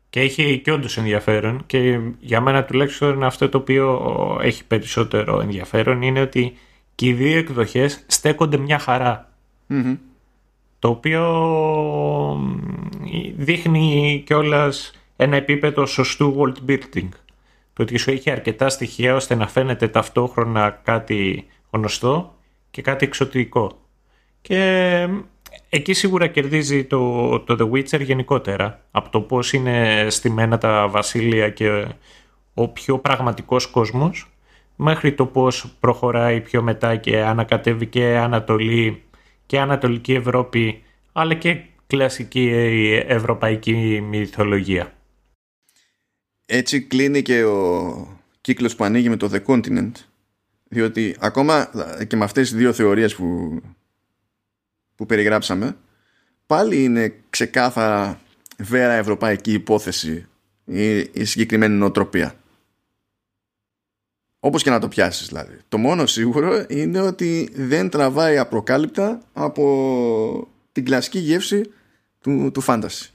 [0.10, 6.02] Και έχει και όντως ενδιαφέρον και για μένα τουλάχιστον αυτό το οποίο έχει περισσότερο ενδιαφέρον
[6.02, 6.54] είναι ότι
[6.96, 9.30] και οι δύο εκδοχές στέκονται μια χαρά
[10.80, 11.24] Το οποίο
[13.36, 17.10] δείχνει κιόλας ένα επίπεδο σωστού world building.
[17.74, 22.36] Το ότι σου έχει αρκετά στοιχεία ώστε να φαίνεται ταυτόχρονα κάτι γνωστό
[22.72, 23.80] και κάτι εξωτικό.
[24.42, 25.08] Και
[25.74, 31.50] εκεί σίγουρα κερδίζει το, το The Witcher γενικότερα από το πώς είναι στημένα τα βασίλεια
[31.50, 31.88] και
[32.54, 34.32] ο πιο πραγματικός κόσμος
[34.76, 39.04] μέχρι το πώς προχωράει πιο μετά και ανακατεύει και Ανατολή
[39.46, 42.50] και Ανατολική Ευρώπη αλλά και κλασική
[43.08, 44.94] ευρωπαϊκή μυθολογία.
[46.46, 49.92] Έτσι κλείνει και ο κύκλος που ανοίγει με το The Continent
[50.68, 51.72] διότι ακόμα
[52.08, 53.62] και με αυτές τις δύο θεωρίες που
[55.02, 55.78] που περιγράψαμε
[56.46, 58.20] πάλι είναι ξεκάθαρα
[58.58, 60.28] βέρα ευρωπαϊκή υπόθεση
[60.66, 62.34] η, η συγκεκριμένη νοοτροπία.
[64.40, 65.58] Όπως και να το πιάσεις δηλαδή.
[65.70, 71.72] Το μόνο σίγουρο είναι ότι δεν τραβάει απροκάλυπτα από την κλασική γεύση
[72.22, 73.12] του, του φάνταση.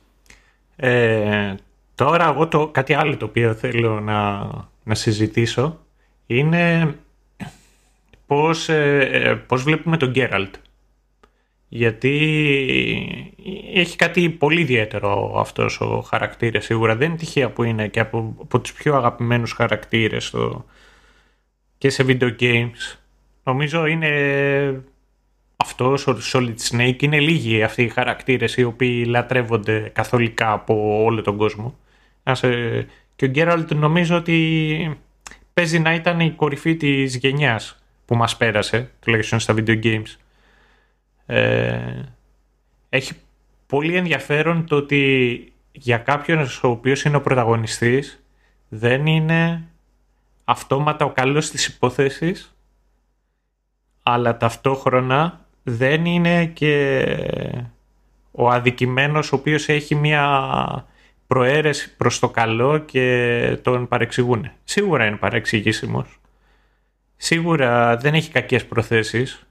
[0.76, 1.54] Ε,
[1.94, 4.50] τώρα εγώ το, κάτι άλλο το οποίο θέλω να,
[4.84, 5.86] να συζητήσω
[6.26, 6.94] είναι
[8.26, 10.54] πώς, ε, ε πώς βλέπουμε τον Γκέραλτ
[11.68, 12.14] γιατί
[13.74, 16.96] έχει κάτι πολύ ιδιαίτερο αυτός ο χαρακτήρας σίγουρα.
[16.96, 20.64] Δεν είναι τυχαία που είναι και από, από τους πιο αγαπημένους χαρακτήρες στο,
[21.78, 22.96] και σε video games.
[23.42, 24.10] Νομίζω είναι
[25.56, 27.02] αυτός ο Solid Snake.
[27.02, 31.78] Είναι λίγοι αυτοί οι χαρακτήρες οι οποίοι λατρεύονται καθολικά από όλο τον κόσμο.
[33.16, 34.98] Και ο Γκέραλτ νομίζω ότι
[35.54, 40.16] παίζει να ήταν η κορυφή της γενιάς που μας πέρασε τουλάχιστον στα video games
[41.26, 42.02] ε,
[42.88, 43.12] έχει
[43.66, 48.24] πολύ ενδιαφέρον το ότι για κάποιον ο οποίος είναι ο πρωταγωνιστής
[48.68, 49.68] δεν είναι
[50.44, 52.56] αυτόματα ο καλός της υπόθεσης
[54.02, 57.04] αλλά ταυτόχρονα δεν είναι και
[58.30, 60.86] ο αδικημένος ο οποίος έχει μια
[61.26, 64.50] προαίρεση προς το καλό και τον παρεξηγούν.
[64.64, 66.20] Σίγουρα είναι παρεξηγήσιμος.
[67.16, 69.45] Σίγουρα δεν έχει κακές προθέσεις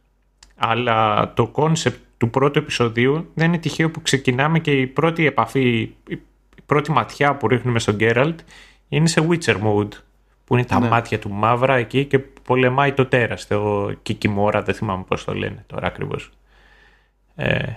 [0.56, 5.70] αλλά το κόνσεπτ του πρώτου επεισοδίου δεν είναι τυχαίο που ξεκινάμε και η πρώτη επαφή,
[6.10, 6.20] η
[6.66, 8.40] πρώτη ματιά που ρίχνουμε στον Γκέραλτ
[8.90, 9.90] είναι σε Witcher mode.
[10.46, 10.88] Που είναι τα Ναι.
[10.88, 13.48] μάτια του μαύρα εκεί και πολεμάει το τέρας.
[13.48, 16.32] Το Κικιμόρα, δεν θυμάμαι πώς το λένε τώρα ακριβώς.
[17.36, 17.74] Ε,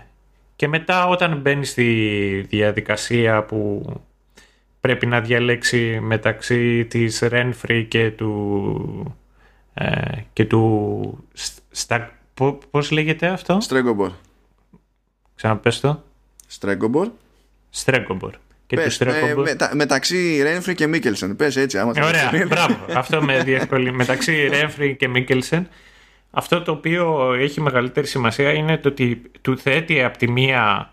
[0.56, 3.84] και μετά όταν μπαίνει στη διαδικασία που
[4.80, 9.16] πρέπει να διαλέξει μεταξύ της Renfrey και του
[9.74, 11.28] ε, και του
[11.70, 14.10] στα, πο- πώς λέγεται αυτό; Στρέγκομπορ.
[15.34, 16.02] ξαναπες το
[16.46, 17.08] Στρέγκομπορ.
[17.70, 18.30] Στρέγκομπορ
[18.66, 21.36] και του Πες, Στρέγκομπορ ε, μετα- μεταξύ Ρένφρι και Μίκελσεν.
[21.36, 22.08] Πες έτσι, άμα θέλεις.
[22.08, 22.76] Ωραία, μπράβο.
[23.00, 23.96] Αυτό με διευκολύνει.
[23.96, 25.68] Μεταξύ Ρέμφρι και Μίκελσεν,
[26.30, 30.92] αυτό το οποίο έχει μεγαλύτερη σημασία είναι το ότι του θέτει από τη μία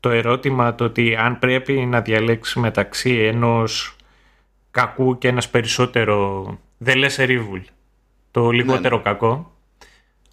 [0.00, 3.96] το ερώτημα το ότι αν πρέπει να διαλέξει μεταξύ ενός
[4.70, 6.44] κακού και ένας περισσότερο
[6.84, 7.60] the lesser evil,
[8.30, 9.55] το λιγότερο κακό.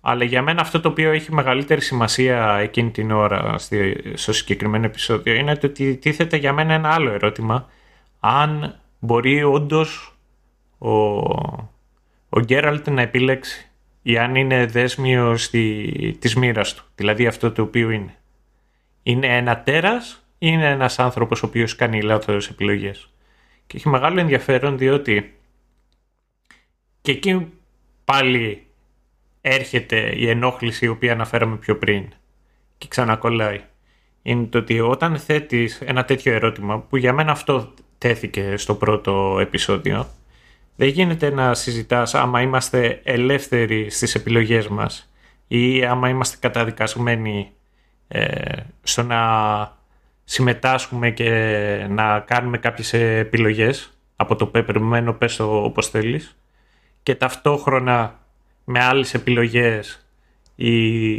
[0.05, 4.85] Αλλά για μένα αυτό το οποίο έχει μεγαλύτερη σημασία εκείνη την ώρα στη- στο συγκεκριμένο
[4.85, 7.69] επεισόδιο είναι το ότι τίθεται για μένα ένα άλλο ερώτημα.
[8.19, 10.15] Αν μπορεί όντως
[10.77, 10.91] ο,
[12.30, 13.69] ο Γκέραλτ να επιλέξει
[14.01, 16.84] ή αν είναι δέσμιος στη, της μοίρας του.
[16.95, 18.15] Δηλαδή αυτό το οποίο είναι.
[19.03, 23.09] Είναι ένα τέρας ή είναι ένας άνθρωπος ο οποίος κάνει λάθος επιλογές.
[23.67, 25.34] Και έχει μεγάλο ενδιαφέρον διότι
[27.01, 27.47] και εκεί
[28.05, 28.62] πάλι
[29.45, 32.07] έρχεται η ενόχληση η οποία αναφέραμε πιο πριν
[32.78, 33.61] και ξανακολλάει.
[34.22, 39.38] Είναι το ότι όταν θέτεις ένα τέτοιο ερώτημα που για μένα αυτό τέθηκε στο πρώτο
[39.40, 40.07] επεισόδιο
[40.76, 45.11] δεν γίνεται να συζητάς άμα είμαστε ελεύθεροι στις επιλογές μας
[45.48, 47.52] ή άμα είμαστε καταδικασμένοι
[48.07, 49.22] ε, στο να
[50.24, 51.30] συμμετάσχουμε και
[51.90, 56.38] να κάνουμε κάποιες επιλογές από το πεπερμένο πες το όπως θέλεις
[57.03, 58.22] και ταυτόχρονα
[58.64, 60.06] με άλλες επιλογές
[60.56, 61.14] η,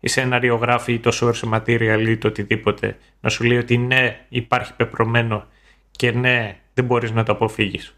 [0.00, 4.74] η σεναριογράφη ή το source material ή το οτιδήποτε να σου λέει ότι ναι υπάρχει
[4.74, 5.46] πεπρωμένο
[5.90, 7.94] και ναι δεν μπορείς να το αποφύγεις.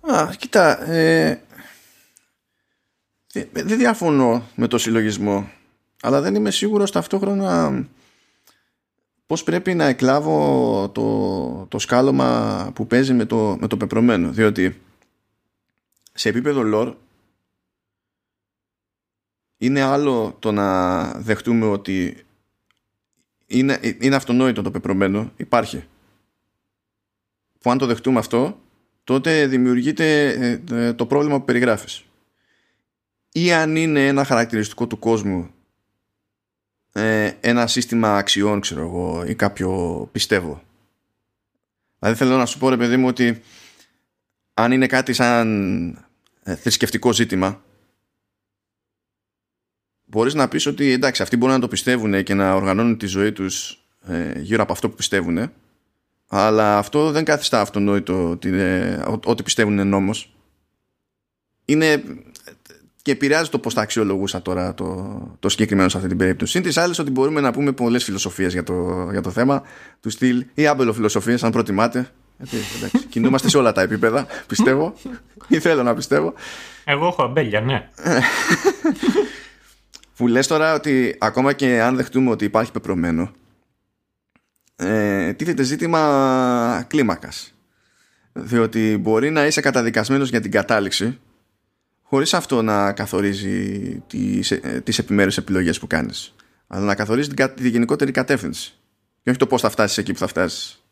[0.00, 1.42] Α, κοίτα, ε,
[3.32, 5.50] δεν δεν διαφωνώ με το συλλογισμό,
[6.02, 7.84] αλλά δεν είμαι σίγουρος ταυτόχρονα
[9.26, 14.80] πώς πρέπει να εκλάβω το, το σκάλωμα που παίζει με το, με το πεπρωμένο, διότι
[16.12, 16.94] σε επίπεδο lore
[19.58, 22.16] είναι άλλο το να δεχτούμε ότι
[23.46, 25.84] είναι, είναι αυτονόητο το πεπρωμένο, υπάρχει.
[27.60, 28.60] Που αν το δεχτούμε αυτό,
[29.04, 32.04] τότε δημιουργείται ε, ε, το πρόβλημα που περιγράφεις.
[33.32, 35.50] Ή αν είναι ένα χαρακτηριστικό του κόσμου
[36.92, 40.62] ε, ένα σύστημα αξιών, ξέρω εγώ, ή κάποιο πιστεύω.
[41.98, 43.40] Δηλαδή θέλω να σου πω, ρε παιδί μου, ότι
[44.54, 46.08] αν είναι κάτι σαν
[46.42, 47.62] ε, θρησκευτικό ζήτημα,
[50.10, 53.32] μπορείς να πεις ότι εντάξει, αυτοί μπορούν να το πιστεύουν και να οργανώνουν τη ζωή
[53.32, 55.50] τους ε, γύρω από αυτό που πιστεύουν,
[56.28, 60.32] αλλά αυτό δεν καθιστά αυτονόητο ότι, είναι- ό- ό,τι πιστεύουν είναι νόμος.
[61.64, 62.02] Είναι
[63.02, 66.52] και επηρεάζει το πώς θα αξιολογούσα τώρα το, το συγκεκριμένο σε αυτή την περίπτωση.
[66.52, 69.62] Συν της άλλης, ότι μπορούμε να πούμε πολλές φιλοσοφίες για το, για το θέμα
[70.00, 72.10] του στυλ ή άμπελοφιλοσοφίε, αν προτιμάτε.
[72.38, 74.94] Γιατί, εντάξει, κινούμαστε σε όλα τα επίπεδα, πιστεύω.
[75.48, 76.34] ή θέλω να πιστεύω.
[76.84, 77.88] Εγώ έχω αμπέλια, ναι.
[80.18, 83.32] Που λες τώρα ότι ακόμα και αν δεχτούμε ότι υπάρχει πεπρωμένο,
[84.76, 87.54] ε, τίθεται ζήτημα κλίμακας.
[88.32, 91.18] Διότι μπορεί να είσαι καταδικασμένος για την κατάληξη
[92.02, 96.34] χωρίς αυτό να καθορίζει τις, ε, τις επιμέρους επιλογές που κάνεις.
[96.66, 98.72] Αλλά να καθορίζει την, κα- τη γενικότερη κατεύθυνση.
[99.22, 100.82] Και όχι το πώς θα φτάσεις εκεί που θα φτάσεις.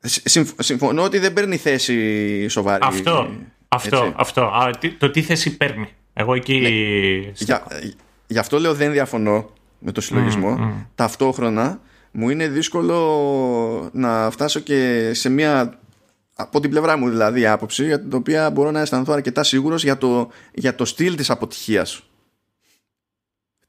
[0.00, 2.80] Συμ- συμφ- Συμφωνώ ότι δεν παίρνει θέση σοβαρή.
[2.86, 3.30] Αυτό,
[3.68, 4.14] αυτό, έτσι.
[4.16, 4.42] αυτό.
[4.42, 5.88] Α, τι- το τι θέση παίρνει.
[6.20, 6.56] Εγώ εκεί...
[7.34, 7.66] Για,
[8.26, 10.84] γι' αυτό λέω δεν διαφωνώ με το συλλογισμό.
[10.94, 11.80] Ταυτόχρονα
[12.10, 15.78] μου είναι δύσκολο να φτάσω και σε μια
[16.34, 19.98] από την πλευρά μου δηλαδή άποψη για την οποία μπορώ να αισθανθώ αρκετά σίγουρος για
[19.98, 22.02] το, για το στυλ της αποτυχίας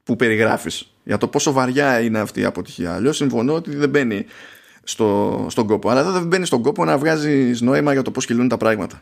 [0.04, 2.94] που περιγράφεις για το πόσο βαριά είναι αυτή η αποτυχία.
[2.94, 4.26] Αλλιώς συμφωνώ ότι δεν μπαίνει
[4.84, 5.90] στο, στον κόπο.
[5.90, 9.02] Αλλά εδώ δεν μπαίνει στον κόπο να βγάζεις νόημα για το πώς κυλούν τα πράγματα.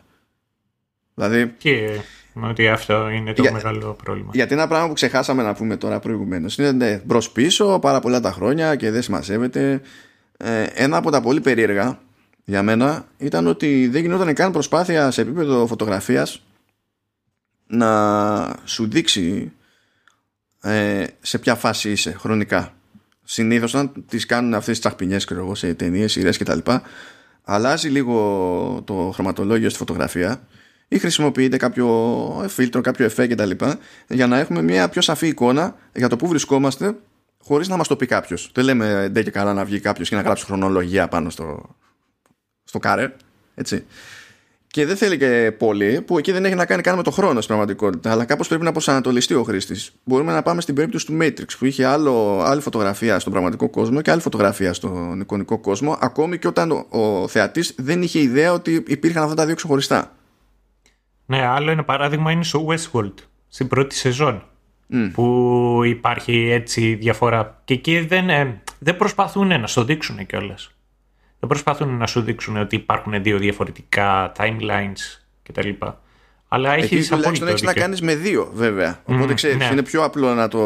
[1.14, 2.00] Δηλαδή Και
[2.34, 4.30] ότι αυτό είναι το Για- μεγάλο πρόβλημα.
[4.34, 8.20] γιατί ένα πράγμα που ξεχάσαμε να πούμε τώρα προηγουμένως είναι ναι, μπρος πίσω πάρα πολλά
[8.20, 9.80] τα χρόνια και δεν συμμαζεύεται.
[10.36, 11.98] Ε, ένα από τα πολύ περίεργα
[12.44, 16.42] για μένα ήταν ότι δεν γινόταν καν προσπάθεια σε επίπεδο φωτογραφίας
[17.66, 19.52] να σου δείξει
[20.62, 22.74] ε, σε ποια φάση είσαι χρονικά.
[23.24, 26.58] Συνήθως όταν τις κάνουν αυτές τις τσαχπινιές ξέρω εγώ, σε ταινίες, σειρές κτλ.
[27.44, 30.40] Αλλάζει λίγο το χρωματολόγιο στη φωτογραφία
[30.92, 31.86] ή χρησιμοποιείται κάποιο
[32.48, 33.50] φίλτρο, κάποιο εφέ κτλ.
[34.08, 36.94] για να έχουμε μια πιο σαφή εικόνα για το που βρισκόμαστε
[37.44, 38.50] χωρίς να μας το πει κάποιος.
[38.54, 41.76] Δεν λέμε ντε και καλά να βγει κάποιος και να γράψει χρονολογία πάνω στο,
[42.64, 43.12] στο κάρε.
[43.54, 43.84] Έτσι.
[44.66, 47.40] Και δεν θέλει και πολύ, που εκεί δεν έχει να κάνει καν με το χρόνο
[47.40, 49.90] στην πραγματικότητα, αλλά κάπως πρέπει να προσανατολιστεί ο χρήστης.
[50.04, 54.00] Μπορούμε να πάμε στην περίπτωση του Matrix, που είχε άλλο, άλλη φωτογραφία στον πραγματικό κόσμο
[54.00, 58.52] και άλλη φωτογραφία στον εικονικό κόσμο, ακόμη και όταν ο, ο θεατής δεν είχε ιδέα
[58.52, 60.14] ότι υπήρχαν αυτά τα δύο ξεχωριστά.
[61.30, 63.14] Ναι, άλλο ένα παράδειγμα είναι στο Westworld,
[63.48, 64.44] στην πρώτη σεζόν.
[65.12, 67.60] Που υπάρχει έτσι διαφορά.
[67.64, 70.70] Και εκεί δεν, ε, δεν προσπαθούν να στο δείξουν κιόλας.
[71.40, 75.68] Δεν προσπαθούν να σου δείξουν ότι υπάρχουν δύο διαφορετικά timelines κτλ.
[76.48, 79.00] Αλλά έχεις Εκεί τουλάχιστον έχεις να κάνεις με δύο, βέβαια.
[79.04, 79.68] Οπότε ξέρεις, ναι.
[79.72, 80.60] είναι πιο απλό να το.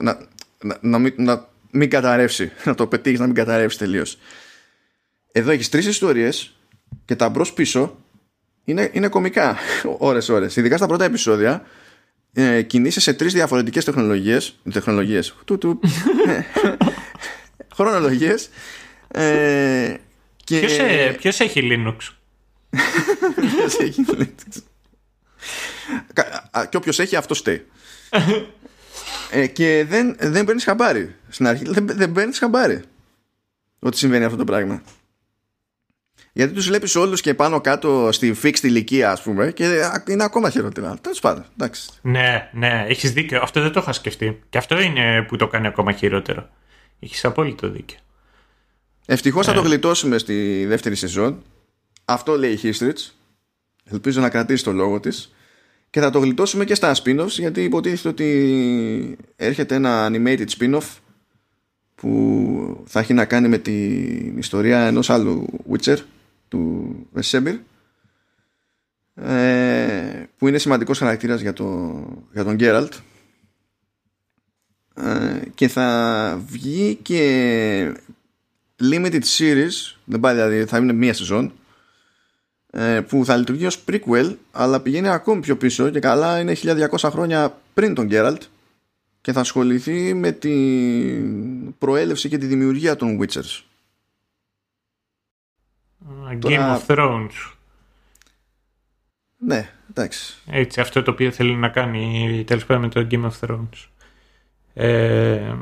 [0.00, 0.18] να,
[0.62, 2.52] να, να, μην, να μην καταρρεύσει.
[2.64, 4.18] Να το πετύχεις να μην καταρρεύσει τελείως.
[5.32, 6.56] Εδώ έχεις τρεις ιστορίες
[7.04, 7.96] και τα μπρος πίσω
[8.64, 9.56] είναι, είναι κομικά.
[9.98, 10.56] Ώρες-ώρες.
[10.56, 11.64] Ειδικά στα πρώτα επεισόδια
[12.32, 14.58] ε, κινείσαι σε τρεις διαφορετικές τεχνολογίες.
[14.72, 15.34] Τεχνολογίες.
[15.44, 15.80] Του, του,
[17.76, 18.50] χρονολογίες.
[19.08, 19.94] Ε,
[20.44, 20.58] και...
[20.58, 21.96] ποιος, ε, ποιος έχει Linux;
[23.50, 24.62] Ποιος έχει Linux;
[26.68, 27.66] Και όποιος έχει αυτός στέει.
[29.30, 31.14] Ε, και δεν, δεν παίρνεις χαμπάρι.
[31.28, 32.82] Στην αρχή δεν, δεν παίρνεις χαμπάρι
[33.78, 34.82] ότι συμβαίνει αυτό το πράγμα
[36.32, 39.64] γιατί τους βλέπεις όλους και πάνω κάτω στη fixed ηλικία, ας πούμε, και
[40.08, 40.98] είναι ακόμα χειρότερα.
[41.00, 41.44] Τέλος πάντων.
[41.52, 41.90] Εντάξει.
[42.02, 43.40] Ναι, ναι, έχεις δίκιο.
[43.42, 44.40] Αυτό δεν το είχα σκεφτεί.
[44.48, 46.48] Και αυτό είναι που το κάνει ακόμα χειρότερο.
[47.00, 47.98] Έχεις απόλυτο δίκιο.
[49.06, 49.52] Ευτυχώς ναι.
[49.52, 51.42] θα το γλιτώσουμε στη δεύτερη σεζόν.
[52.04, 52.92] Αυτό λέει η History.
[53.84, 55.34] Ελπίζω να κρατήσει το λόγο της.
[55.90, 60.96] Και θα το γλιτώσουμε και στα spin-offs γιατί υποτίθεται ότι έρχεται ένα animated spin-off
[61.94, 65.96] που θα έχει να κάνει με την ιστορία ενός άλλου Witcher
[66.52, 67.54] του Βεσέμπιρ
[69.14, 71.66] ε, που είναι σημαντικός χαρακτήρας για, το,
[72.32, 72.92] για τον Γκέραλτ
[74.94, 77.92] ε, και θα βγει και
[78.80, 81.52] limited series δεν πάει δηλαδή θα είναι μία σεζόν
[82.70, 87.08] ε, που θα λειτουργεί ως prequel αλλά πηγαίνει ακόμη πιο πίσω και καλά είναι 1200
[87.10, 88.42] χρόνια πριν τον Γκέραλτ
[89.20, 93.71] και θα ασχοληθεί με την προέλευση και τη δημιουργία των Witchers
[96.42, 97.52] Game of Thrones.
[99.38, 100.34] Ναι, εντάξει.
[100.46, 103.88] Έτσι, αυτό το οποίο θέλει να κάνει τέλος πάντων με το Game of Thrones.
[104.74, 105.54] Ε,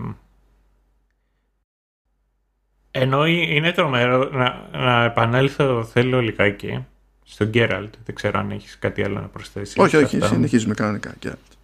[2.90, 6.86] ενώ είναι τρομερό να, να επανέλθω θέλω λιγάκι
[7.24, 7.94] στον Γκέραλτ.
[8.05, 9.78] Δεν ξέρω αν έχεις κάτι άλλο να προσθέσεις.
[9.78, 11.14] Όχι, όχι, συνεχίζουμε κανονικά.
[11.22, 11.56] Geralt.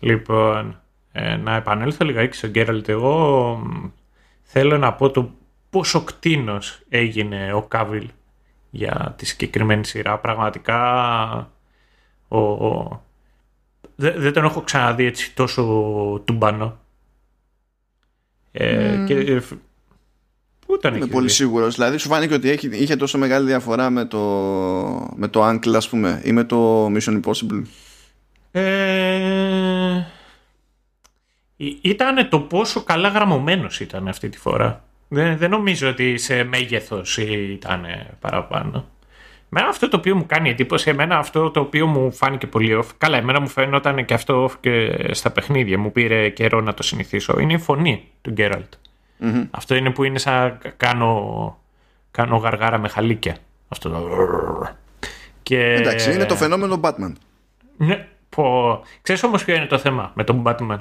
[0.00, 0.80] Λοιπόν,
[1.12, 2.88] ε, να επανέλθω λιγάκι στον Γκέραλτ.
[2.88, 3.62] Εγώ
[4.42, 5.34] θέλω να πω το
[5.70, 8.10] πόσο κτίνος έγινε ο Κάβιλ
[8.70, 10.18] για τη συγκεκριμένη σειρά.
[10.18, 10.80] Πραγματικά
[12.28, 13.02] ο, ο,
[13.96, 15.62] δεν, τον έχω ξαναδεί έτσι τόσο
[16.24, 16.78] τουμπανό.
[18.52, 19.06] Ε, mm.
[19.06, 19.42] και,
[20.66, 21.74] πού τον Είμαι πολύ σίγουρος.
[21.74, 24.18] Δηλαδή, σου φάνηκε ότι έχει, είχε τόσο μεγάλη διαφορά με το,
[25.16, 27.62] με το Uncle, ας πούμε, ή με το Mission Impossible.
[28.50, 30.04] Ε,
[31.80, 34.84] ήταν το πόσο καλά γραμμωμένος ήταν αυτή τη φορά.
[35.12, 37.86] Δεν, δεν νομίζω ότι σε μέγεθος ήταν
[38.20, 38.88] παραπάνω.
[39.48, 42.88] Με αυτό το οποίο μου κάνει εντύπωση, εμένα αυτό το οποίο μου φάνηκε πολύ off.
[42.98, 45.78] Καλά, εμένα μου φαίνονταν και αυτό off και στα παιχνίδια.
[45.78, 47.40] Μου πήρε καιρό να το συνηθίσω.
[47.40, 48.72] Είναι η φωνή του γκεραλτ
[49.50, 51.58] Αυτό είναι που είναι σαν κάνω,
[52.10, 53.36] κάνω γαργάρα με χαλίκια.
[53.68, 54.08] Αυτό το...
[55.42, 55.72] Και...
[55.72, 57.12] Εντάξει, είναι το φαινόμενο Batman.
[57.76, 58.80] Ναι, πω...
[59.02, 60.80] Ξέρεις όμως ποιο είναι το θέμα με τον Batman;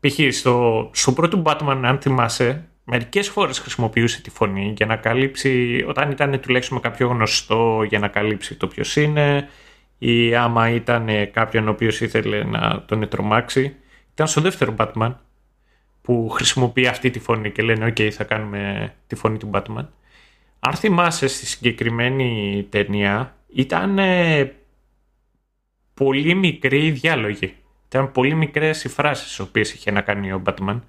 [0.00, 0.34] Π.χ.
[0.34, 6.10] Στο, στο πρώτο Batman, αν θυμάσαι, μερικές φορές χρησιμοποιούσε τη φωνή για να καλύψει, όταν
[6.10, 9.48] ήταν τουλάχιστον με κάποιο γνωστό για να καλύψει το ποιος είναι
[9.98, 13.76] ή άμα ήταν κάποιον ο οποίος ήθελε να τον ετρομάξει.
[14.12, 15.14] Ήταν στο δεύτερο Batman
[16.02, 19.86] που χρησιμοποιεί αυτή τη φωνή και λένε «ΟΚ, θα κάνουμε τη φωνή του Batman».
[20.60, 23.98] Αν θυμάσαι στη συγκεκριμένη ταινία ήταν
[25.94, 27.54] πολύ μικρή η διάλογη.
[27.86, 30.80] Ήταν πολύ μικρές οι φράσεις οι οποίες είχε να κάνει ο Batman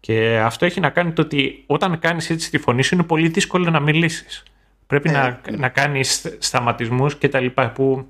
[0.00, 3.28] και αυτό έχει να κάνει το ότι όταν κάνεις έτσι τη φωνή σου είναι πολύ
[3.28, 4.42] δύσκολο να μιλήσεις.
[4.86, 5.56] Πρέπει ε, να, ε.
[5.56, 8.06] να κάνεις σταματισμούς και τα λοιπά που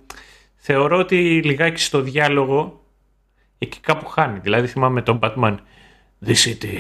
[0.56, 2.84] θεωρώ ότι λιγάκι στο διάλογο
[3.58, 4.38] εκεί κάπου χάνει.
[4.38, 5.56] Δηλαδή θυμάμαι τον Batman
[6.26, 6.78] The city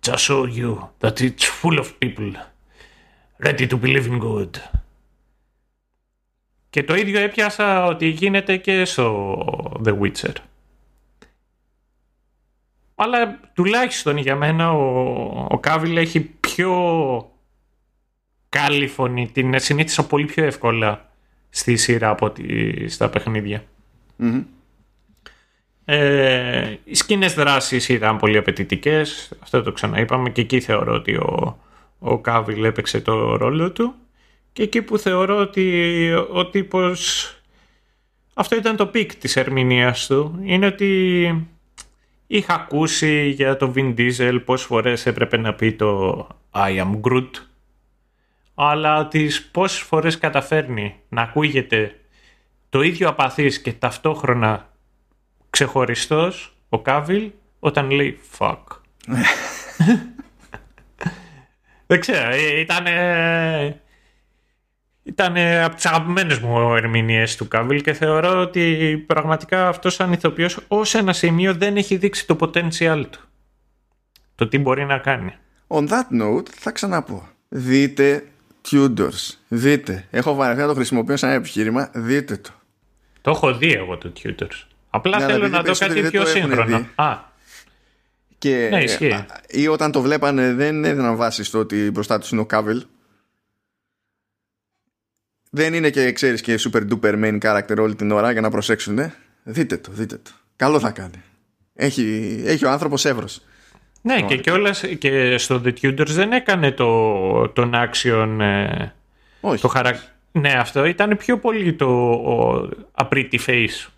[0.00, 2.32] just show you that it's full of people
[3.38, 4.50] ready to believe in good.
[6.70, 10.34] Και το ίδιο έπιασα ότι γίνεται και στο The Witcher.
[12.98, 16.70] Αλλά τουλάχιστον για μένα ο, ο Κάβιλ έχει πιο
[18.48, 19.30] καλή φωνή.
[19.32, 21.10] Την συνήθισα πολύ πιο εύκολα
[21.48, 23.64] στη σειρά από ότι στα παιχνιδια
[25.84, 29.32] Ε, οι σκηνές δράσης ήταν πολύ απαιτητικές.
[29.42, 31.58] αυτό το ξαναείπαμε και εκεί θεωρώ ότι ο,
[31.98, 33.94] ο Κάβιλ έπαιξε το ρόλο του
[34.52, 37.30] και εκεί που θεωρώ ότι ο τύπος
[38.34, 41.48] αυτό ήταν το peak της ερμηνείας του είναι ότι
[42.26, 47.30] είχα ακούσει για το Vin Diesel πόσες φορές έπρεπε να πει το I am Groot
[48.54, 52.00] αλλά τις πόσες φορές καταφέρνει να ακούγεται
[52.68, 54.70] το ίδιο απαθής και ταυτόχρονα
[55.50, 58.62] ξεχωριστός ο Κάβιλ όταν λέει fuck.
[61.86, 62.86] Δεν ξέρω, ε, ήταν
[65.06, 70.58] ήταν από τις αγαπημένες μου ερμηνείες του Κάβιλ και θεωρώ ότι πραγματικά αυτός σαν ηθοποιός
[70.68, 73.20] ως ένα σημείο δεν έχει δείξει το potential του.
[74.34, 75.34] Το τι μπορεί να κάνει.
[75.66, 77.28] On that note, θα ξαναπώ.
[77.48, 78.24] Δείτε
[78.70, 79.34] Tudors.
[79.48, 80.06] Δείτε.
[80.10, 81.90] Έχω βαρεθεί να το χρησιμοποιώ σαν επιχείρημα.
[81.94, 82.50] Δείτε το.
[83.20, 84.64] Το έχω δει εγώ το Tudors.
[84.90, 86.86] Απλά ναι, θέλω να δω κάτι πιο σύγχρονο.
[86.94, 87.16] Α.
[88.38, 88.68] Και,
[89.00, 92.84] ναι, ή όταν το βλέπανε δεν έδιναν βάση στο ότι μπροστά τους είναι ο Κάβιλ
[95.56, 99.12] δεν είναι και ξέρεις και super duper main character όλη την ώρα για να προσέξουν.
[99.42, 100.30] Δείτε το, δείτε το.
[100.56, 101.22] Καλό θα κάνει.
[101.74, 103.40] Έχει, έχει ο άνθρωπος εύρος.
[104.02, 108.38] Ναι, και, κιόλας, και στο The Tudors δεν έκανε το, τον action.
[108.40, 108.86] Ε,
[109.40, 109.62] Όχι.
[109.62, 110.02] Το χαρα...
[110.32, 113.88] Ναι, αυτό ήταν πιο πολύ το ο, pretty face.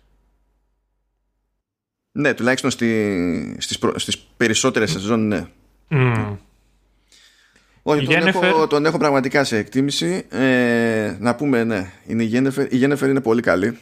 [2.11, 5.45] Ναι, τουλάχιστον στη, στις, προ, στις περισσότερες σεζόν, ναι.
[5.89, 6.37] Mm.
[7.83, 10.25] Όχι, τον, έχω, τον έχω πραγματικά σε εκτίμηση.
[10.29, 12.73] Ε, να πούμε, ναι, είναι η Γένεφερ.
[12.73, 13.77] Η Γένεφερ είναι πολύ καλή.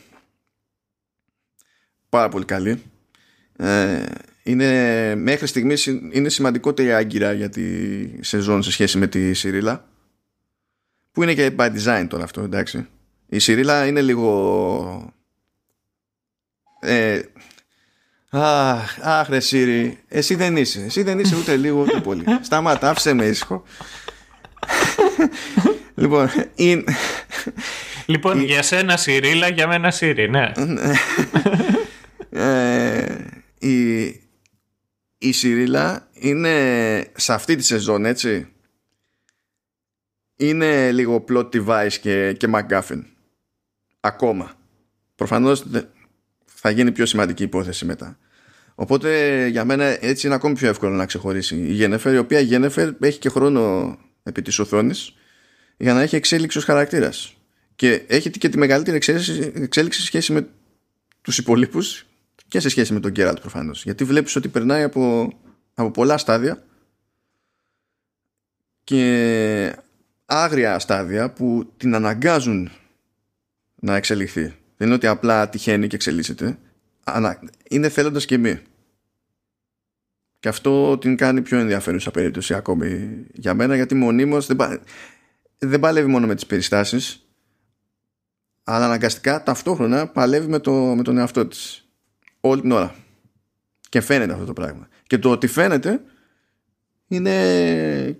[2.10, 2.82] Πάρα πολύ καλή.
[3.58, 4.06] Ε,
[4.44, 7.64] είναι, μέχρι στιγμής είναι σημαντικότερη άγκυρα για τη
[8.24, 9.88] σεζόν σε σχέση με τη Σιρίλα.
[11.12, 12.88] Που είναι και by design τώρα αυτό, εντάξει.
[13.28, 15.14] Η Σιρίλα είναι λίγο...
[16.80, 17.22] Ε,
[18.30, 20.84] Αχ, αχ ρε Σύρι, εσύ δεν είσαι.
[20.84, 22.24] Εσύ δεν είσαι ούτε λίγο ούτε πολύ.
[22.42, 23.64] Σταμάτα, άφησε με ήσυχο.
[25.96, 26.84] λοιπόν, in...
[28.06, 30.52] λοιπόν για σένα Σιρίλα, για μένα Σύρι, ναι.
[32.44, 33.16] ε,
[33.60, 34.06] η,
[35.18, 38.48] η Σιρίλα είναι σε αυτή τη σεζόν, έτσι.
[40.36, 43.04] Είναι λίγο plot device και, και McGuffin.
[44.00, 44.52] Ακόμα.
[45.16, 45.64] Προφανώς
[46.68, 48.18] θα γίνει πιο σημαντική υπόθεση μετά.
[48.76, 52.44] Οπότε για μένα έτσι είναι ακόμη πιο εύκολο να ξεχωρίσει η Γένεφερ, η οποία η
[52.44, 55.14] Γένεφερ έχει και χρόνο επί της οθόνης
[55.78, 57.36] για να έχει εξέλιξη ως χαρακτήρας.
[57.76, 60.48] Και έχει και τη μεγαλύτερη εξέλιξη, εξέλιξη σε σχέση με
[61.22, 62.06] τους υπολείπους
[62.48, 63.84] και σε σχέση με τον Γκέραλτ προφανώς.
[63.84, 65.34] Γιατί βλέπεις ότι περνάει από,
[65.74, 66.64] από πολλά στάδια
[68.84, 69.76] και
[70.26, 72.72] άγρια στάδια που την αναγκάζουν
[73.76, 74.56] να εξελιχθεί.
[74.78, 76.58] Δεν είναι ότι απλά τυχαίνει και εξελίσσεται.
[77.70, 78.60] Είναι θέλοντας και μη.
[80.40, 84.82] Και αυτό την κάνει πιο ενδιαφέρουσα περίπτωση ακόμη για μένα γιατί μονίμως δεν,
[85.58, 87.28] δεν παλεύει μόνο με τις περιστάσεις
[88.70, 91.88] αλλά αναγκαστικά ταυτόχρονα παλεύει με, το, με τον εαυτό της
[92.40, 92.96] όλη την ώρα.
[93.90, 94.88] Και φαίνεται αυτό το πράγμα.
[95.08, 96.02] Και το ότι φαίνεται
[97.08, 97.32] είναι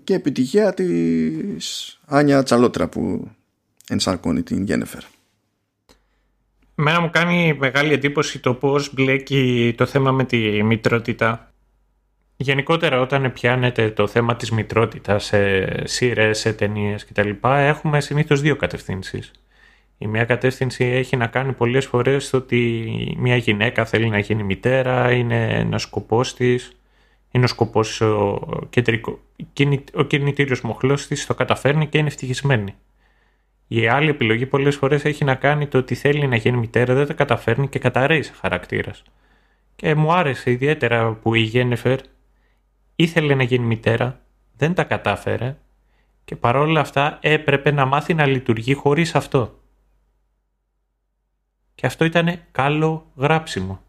[0.04, 3.30] και επιτυχία της Άνια Τσαλότρα που
[3.88, 5.02] ενσαρκώνει την Γένεφερ.
[6.80, 11.52] Μένα μου κάνει μεγάλη εντύπωση το πώς μπλέκει το θέμα με τη μητρότητα.
[12.36, 17.30] Γενικότερα όταν πιάνεται το θέμα της μητρότητας σε σειρές, σε ταινίες κτλ.
[17.42, 19.30] έχουμε συνήθως δύο κατευθύνσεις.
[19.98, 24.42] Η μία κατεύθυνση έχει να κάνει πολλές φορές το ότι μια γυναίκα θέλει να γίνει
[24.42, 26.72] μητέρα, είναι ένας σκοπός της,
[27.30, 28.40] είναι ο σκοπός ο,
[28.70, 29.20] κεντρικό,
[29.94, 32.74] ο κινητήριος μοχλός της, το καταφέρνει και είναι ευτυχισμένη.
[33.68, 37.06] Η άλλη επιλογή πολλές φορές έχει να κάνει το ότι θέλει να γίνει μητέρα, δεν
[37.06, 39.02] τα καταφέρνει και καταραίει σε χαρακτήρας.
[39.76, 41.98] Και μου άρεσε ιδιαίτερα που η Γένεφερ
[42.96, 44.20] ήθελε να γίνει μητέρα,
[44.56, 45.56] δεν τα κατάφερε
[46.24, 49.62] και παρόλα αυτά έπρεπε να μάθει να λειτουργεί χωρίς αυτό.
[51.74, 53.82] Και αυτό ήταν καλό γράψιμο.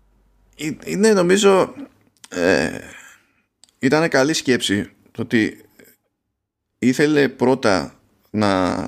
[0.86, 1.74] Είναι νομίζω
[2.30, 2.80] ε,
[3.80, 5.66] ήταν καλή σκέψη το ότι
[6.80, 8.00] ήθελε πρώτα
[8.30, 8.86] να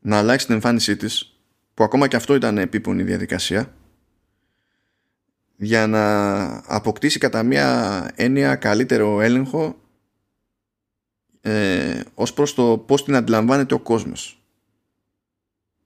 [0.00, 1.40] να αλλάξει την εμφάνισή της
[1.74, 3.72] που ακόμα και αυτό ήταν επίπονη διαδικασία
[5.56, 9.80] για να αποκτήσει κατά μία έννοια καλύτερο έλεγχο
[11.40, 14.42] ε, ως προς το πώς την αντιλαμβάνεται ο κόσμος.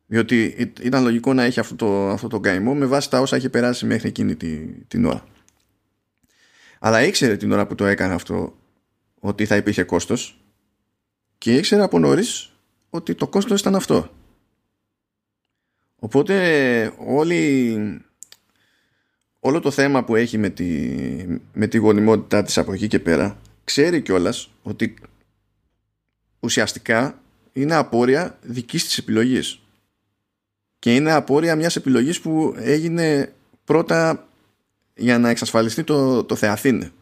[0.07, 3.49] Διότι ήταν λογικό να έχει αυτό το, αυτό το καημό με βάση τα όσα έχει
[3.49, 5.25] περάσει μέχρι εκείνη τη, την ώρα.
[6.79, 8.59] Αλλά ήξερε την ώρα που το έκανε αυτό
[9.21, 10.45] ότι θα υπήρχε κόστος
[11.39, 12.52] και ήξερε από νωρίς
[12.95, 14.11] ότι το κόστος ήταν αυτό.
[15.99, 18.05] Οπότε όλοι,
[19.41, 20.97] όλο το θέμα που έχει με τη,
[21.53, 24.95] με τη γονιμότητά της από εκεί και πέρα ξέρει κιόλας ότι
[26.41, 29.61] ουσιαστικά είναι απόρρια δικής της επιλογής
[30.79, 34.29] και είναι απόρρια μιας επιλογής που έγινε πρώτα
[34.95, 36.93] για να εξασφαλιστεί το, το Θεαθήνε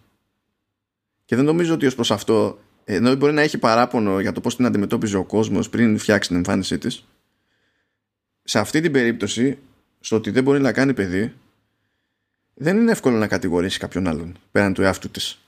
[1.24, 2.58] και δεν νομίζω ότι ως προς αυτό
[2.94, 6.36] ενώ μπορεί να έχει παράπονο για το πώς την αντιμετώπιζε ο κόσμος πριν φτιάξει την
[6.36, 7.04] εμφάνισή της
[8.44, 9.58] σε αυτή την περίπτωση
[10.00, 11.32] στο ότι δεν μπορεί να κάνει παιδί
[12.54, 15.40] δεν είναι εύκολο να κατηγορήσει κάποιον άλλον πέραν του εαυτού της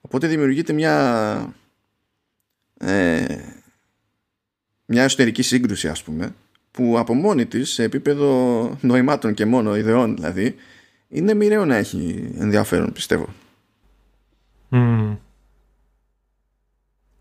[0.00, 1.54] οπότε δημιουργείται μια
[2.78, 3.24] ε,
[4.84, 6.34] μια εσωτερική σύγκρουση ας πούμε
[6.70, 10.54] που από μόνη της σε επίπεδο νοημάτων και μόνο ιδεών δηλαδή
[11.08, 13.28] είναι μοιραίο να έχει ενδιαφέρον πιστεύω
[14.70, 15.16] mm.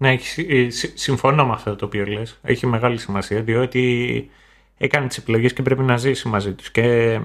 [0.02, 0.18] Ναι,
[0.48, 2.40] ε, συμφωνώ με αυτό το οποίο λες.
[2.42, 4.30] Έχει μεγάλη σημασία διότι
[4.78, 7.20] έκανε τις επιλογές και πρέπει να ζήσει μαζί τους και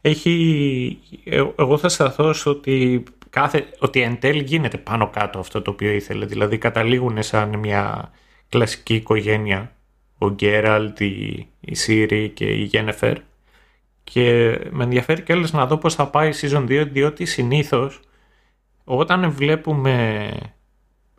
[0.00, 5.62] έχει, ε, εγώ θα σταθώ στο ότι, κάθε, ότι εν τέλει γίνεται πάνω κάτω αυτό
[5.62, 6.26] το οποίο ήθελε.
[6.26, 8.12] Δηλαδή καταλήγουν σαν μια
[8.48, 9.72] κλασική οικογένεια
[10.18, 13.18] ο Γκέραλτ, η, η Σύρι και η Γένεφερ
[14.04, 18.00] και με ενδιαφέρει και να δω πώς θα πάει η Season 2 διότι συνήθως
[18.84, 20.30] όταν βλέπουμε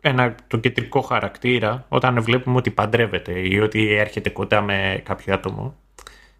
[0.00, 5.76] ένα, τον κεντρικό χαρακτήρα όταν βλέπουμε ότι παντρεύεται ή ότι έρχεται κοντά με κάποιο άτομο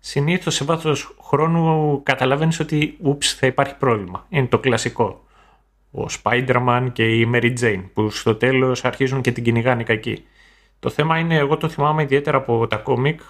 [0.00, 4.26] συνήθως σε βάθος χρόνου καταλαβαίνεις ότι ούψ θα υπάρχει πρόβλημα.
[4.28, 5.24] Είναι το κλασικό.
[5.90, 10.24] Ο Spider-Man και η Mary Jane που στο τέλος αρχίζουν και την κυνηγάνε κακή.
[10.78, 13.20] Το θέμα είναι, εγώ το θυμάμαι ιδιαίτερα από τα κόμικ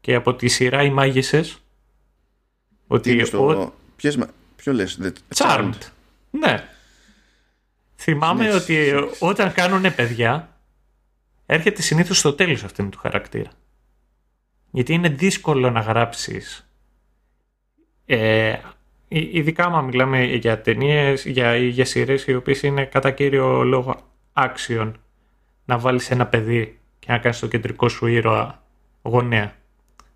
[0.00, 1.58] και από τη σειρά οι μάγισσες
[2.86, 3.72] ότι στο...
[3.96, 4.18] Ποιες...
[4.56, 5.00] Ποιο λες;
[5.34, 5.78] Charmed.
[6.30, 6.68] Ναι.
[7.96, 10.58] Θυμάμαι ναι, ότι όταν κάνουν παιδιά
[11.46, 13.50] έρχεται συνήθως στο τέλος αυτήν του χαρακτήρα.
[14.70, 16.66] Γιατί είναι δύσκολο να γράψεις
[18.06, 18.54] ε,
[19.08, 24.00] ειδικά άμα μιλάμε για ταινίες, για, για σειρές οι οποίες είναι κατά κύριο λόγο
[24.32, 25.00] άξιον
[25.64, 28.62] να βάλεις ένα παιδί και να κάνεις το κεντρικό σου ήρωα
[29.02, 29.54] γονέα.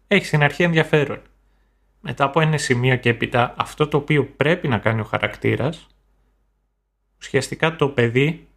[0.07, 1.20] Έχεις στην αρχή ενδιαφέρον.
[2.01, 5.86] Μετά από ένα σημείο και έπειτα αυτό το οποίο πρέπει να κάνει ο χαρακτήρας
[7.21, 8.49] ουσιαστικά το παιδί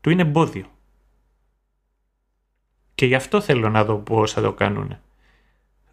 [0.00, 0.66] του είναι εμπόδιο.
[2.94, 4.98] Και γι' αυτό θέλω να δω πώς θα το κάνουν.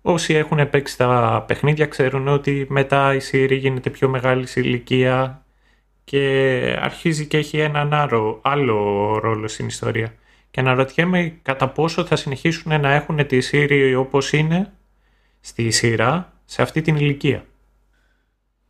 [0.02, 5.46] Όσοι έχουν παίξει τα παιχνίδια ξέρουν ότι μετά η σύρη γίνεται πιο μεγάλη σε ηλικία
[6.04, 8.78] και αρχίζει και έχει έναν άλλο, άλλο
[9.20, 10.14] ρόλο στην ιστορία.
[10.52, 14.74] Και αναρωτιέμαι κατά πόσο θα συνεχίσουν να έχουν τη σύρη όπως είναι
[15.40, 17.46] στη σειρά σε αυτή την ηλικία.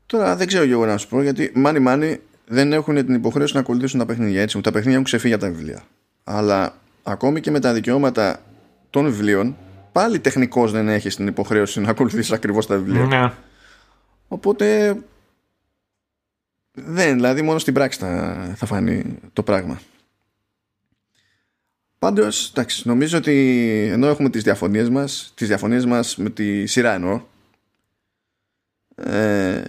[0.05, 3.59] Τώρα δεν ξέρω εγώ να σου πω γιατί μάνι μάνι δεν έχουν την υποχρέωση να
[3.59, 4.61] ακολουθήσουν τα παιχνίδια έτσι.
[4.61, 5.83] Τα παιχνίδια έχουν ξεφύγει από τα βιβλία.
[6.23, 8.41] Αλλά ακόμη και με τα δικαιώματα
[8.89, 9.57] των βιβλίων
[9.91, 13.05] πάλι τεχνικώ δεν έχεις την υποχρέωση να ακολουθήσεις ακριβώς τα βιβλία.
[13.05, 13.31] Ναι.
[14.27, 14.97] Οπότε
[16.71, 19.79] δεν, δηλαδή μόνο στην πράξη θα, θα φανεί το πράγμα.
[21.99, 26.93] Πάντως, εντάξει, νομίζω ότι ενώ έχουμε τις διαφωνίες μας, τις διαφωνίες μας με τη σειρά
[26.93, 27.21] εννοώ,
[28.95, 29.61] ε,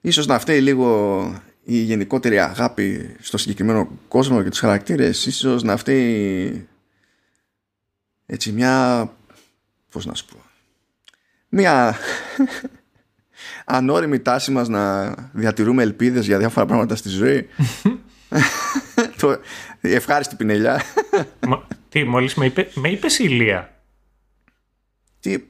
[0.00, 1.32] ίσως να φταίει λίγο
[1.68, 6.68] η γενικότερη αγάπη στο συγκεκριμένο κόσμο και τους χαρακτήρες, ίσως να φταίει
[8.26, 9.12] έτσι μια
[9.90, 10.44] πώς να σου πω
[11.48, 11.96] μια
[13.64, 17.48] ανώριμη τάση μας να διατηρούμε ελπίδες για διάφορα πράγματα στη ζωή.
[19.20, 19.40] Το,
[19.80, 20.82] η ευχάριστη πινελιά.
[21.88, 23.76] Τι μόλις με, είπε, με είπες ηλία
[25.20, 25.46] τι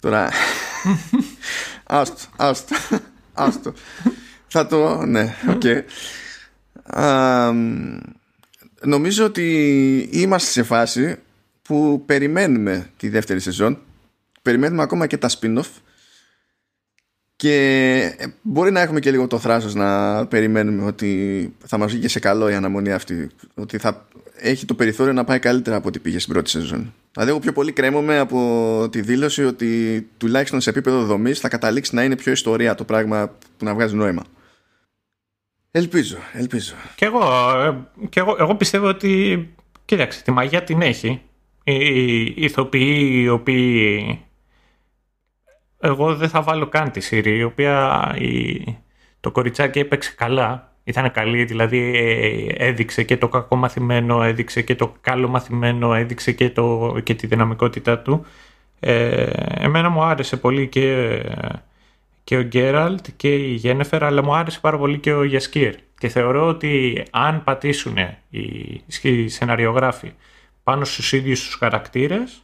[0.00, 0.30] τώρα
[1.84, 2.76] άστο άστο
[3.32, 3.72] άστο
[4.48, 5.62] θα το ναι OK.
[5.64, 5.82] Okay.
[8.82, 11.16] νομίζω ότι είμαστε σε φάση
[11.68, 13.78] που περιμένουμε τη δεύτερη σεζόν.
[14.42, 15.70] Περιμένουμε ακόμα και τα spin-off.
[17.36, 17.54] Και
[18.18, 22.18] ε, μπορεί να έχουμε και λίγο το θράσος να περιμένουμε ότι θα μας βγει σε
[22.18, 24.06] καλό η αναμονή αυτή ότι θα
[24.36, 26.94] έχει το περιθώριο να πάει καλύτερα από ό,τι πήγε στην πρώτη σεζόν.
[27.12, 31.94] Δηλαδή εγώ πιο πολύ κρέμομαι από τη δήλωση ότι τουλάχιστον σε επίπεδο δομής θα καταλήξει
[31.94, 34.22] να είναι πιο ιστορία το πράγμα που να βγάζει νόημα
[35.70, 36.74] Ελπίζω, ελπίζω.
[36.94, 37.20] Και εγώ,
[37.60, 37.76] ε,
[38.08, 39.54] και εγώ, εγώ πιστεύω ότι,
[39.84, 41.22] κοίταξε, τη μαγεία την έχει
[41.64, 44.20] οι ηθοποιοί οι οποίοι
[45.80, 48.64] εγώ δεν θα βάλω καν τη Σύρη η οποία η...
[49.20, 54.74] το κοριτσάκι έπαιξε καλά ήταν καλή δηλαδή ε, έδειξε και το κακό μαθημένο έδειξε και
[54.74, 56.96] το καλό μαθημένο έδειξε και, το...
[57.02, 58.26] και τη δυναμικότητά του
[58.80, 61.06] ε, εμένα μου άρεσε πολύ και,
[62.28, 66.08] και ο Γκέραλτ και η Γένεφερ αλλά μου άρεσε πάρα πολύ και ο Γιασκίρ και
[66.08, 67.96] θεωρώ ότι αν πατήσουν
[68.30, 68.40] οι,
[69.02, 70.12] οι σεναριογράφοι
[70.62, 72.40] πάνω στους ίδιους τους χαρακτήρες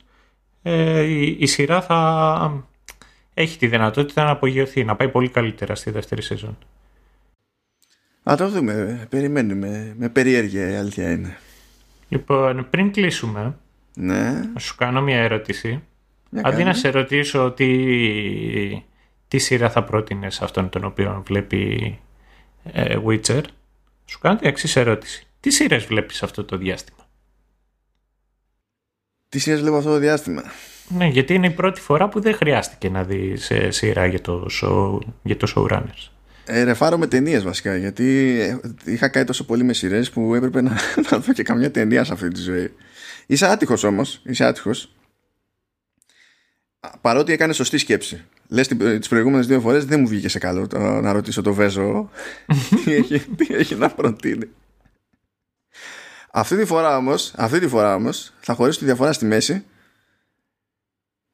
[0.63, 2.65] ε, η, η, σειρά θα
[3.35, 6.59] έχει τη δυνατότητα να απογειωθεί, να πάει πολύ καλύτερα στη δεύτερη σεζόν.
[8.23, 9.07] Α το δούμε.
[9.11, 9.95] Περιμένουμε.
[9.99, 11.39] Με περιέργεια η αλήθεια είναι.
[12.09, 13.57] Λοιπόν, πριν κλείσουμε,
[13.95, 14.31] Ναι.
[14.53, 15.83] να σου κάνω μια ερώτηση.
[16.31, 16.65] Για Αντί κάνε.
[16.65, 17.67] να σε ρωτήσω τι,
[19.29, 21.99] τι σειρά θα πρότεινες αυτόν τον οποίο βλέπει
[22.73, 23.43] ε, Witcher,
[24.05, 25.27] σου κάνω την εξής ερώτηση.
[25.41, 27.09] Τι σειρές βλέπεις αυτό το διάστημα;
[29.29, 30.43] Τι σειρές βλέπω αυτό το διάστημα;
[30.89, 34.47] Ναι, γιατί είναι η πρώτη φορά που δεν χρειάστηκε να δεις σε σειρά για το,
[34.63, 36.09] show, για το showrunners.
[36.47, 37.77] Ε, ρεφάρω με ταινίες βασικά.
[37.77, 40.71] Γιατί ε, είχα κάνει τόσο πολύ με σειρές που έπρεπε να,
[41.11, 42.73] να δω και καμιά ταινία σε αυτή τη ζωή.
[43.27, 44.21] Είσαι άτυχος όμως.
[44.25, 44.93] Είσαι άτυχος.
[47.01, 48.25] Παρότι έκανε σωστή σκέψη.
[48.49, 52.11] Λες τις προηγούμενες δύο φορές δεν μου βγήκε σε καλό το, να ρωτήσω το Βέζο
[52.85, 54.49] τι, έχει, τι έχει να προτείνει.
[56.31, 59.65] Αυτή τη φορά όμως, αυτή τη φορά όμως θα χωρίσω τη διαφορά στη μέση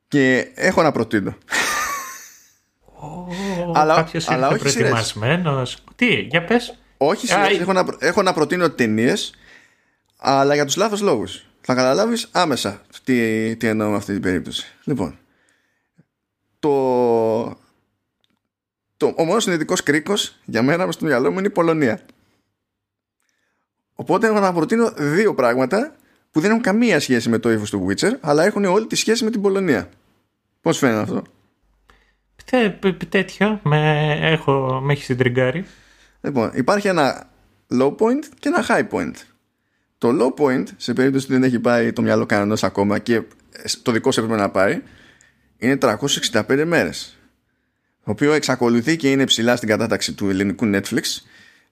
[0.08, 1.36] και έχω να προτείνω.
[3.74, 4.74] Αλλά- Κάποιος αλλά είναι όχι σειρές.
[4.90, 5.84] προετοιμασμένος.
[5.96, 6.78] Τι, για πες.
[6.96, 9.34] Όχι Α, σειρές, ε- έχω, να, έχω να προτείνω ταινίες,
[10.16, 11.44] αλλά για τους λάθος λόγους.
[11.60, 14.66] Θα καταλάβεις άμεσα τι, τι εννοώ με αυτή την περίπτωση.
[14.84, 15.18] Λοιπόν,
[16.60, 16.70] το,
[18.96, 22.00] το, ο μόνος συνειδητικός κρίκος για μένα μες στο μυαλό μου είναι η Πολωνία.
[23.94, 25.94] Οπότε έχω να προτείνω δύο πράγματα
[26.30, 29.24] που δεν έχουν καμία σχέση με το ύφος του Witcher, αλλά έχουν όλη τη σχέση
[29.24, 29.88] με την Πολωνία.
[30.60, 31.22] Πώς φαίνεται αυτό;
[32.44, 35.66] Τε, π- π- τέτοιο, με, έχω, με έχεις συντριγκάρει.
[36.20, 37.30] Λοιπόν, υπάρχει ένα
[37.72, 39.14] low point και ένα high point.
[39.98, 43.22] Το low point, σε περίπτωση που δεν έχει πάει το μυαλό κανένας ακόμα και
[43.82, 44.82] το δικό σου έπρεπε να πάει,
[45.60, 47.18] είναι 365 μέρες.
[48.04, 51.02] Το οποίο εξακολουθεί και είναι ψηλά στην κατάταξη του ελληνικού Netflix.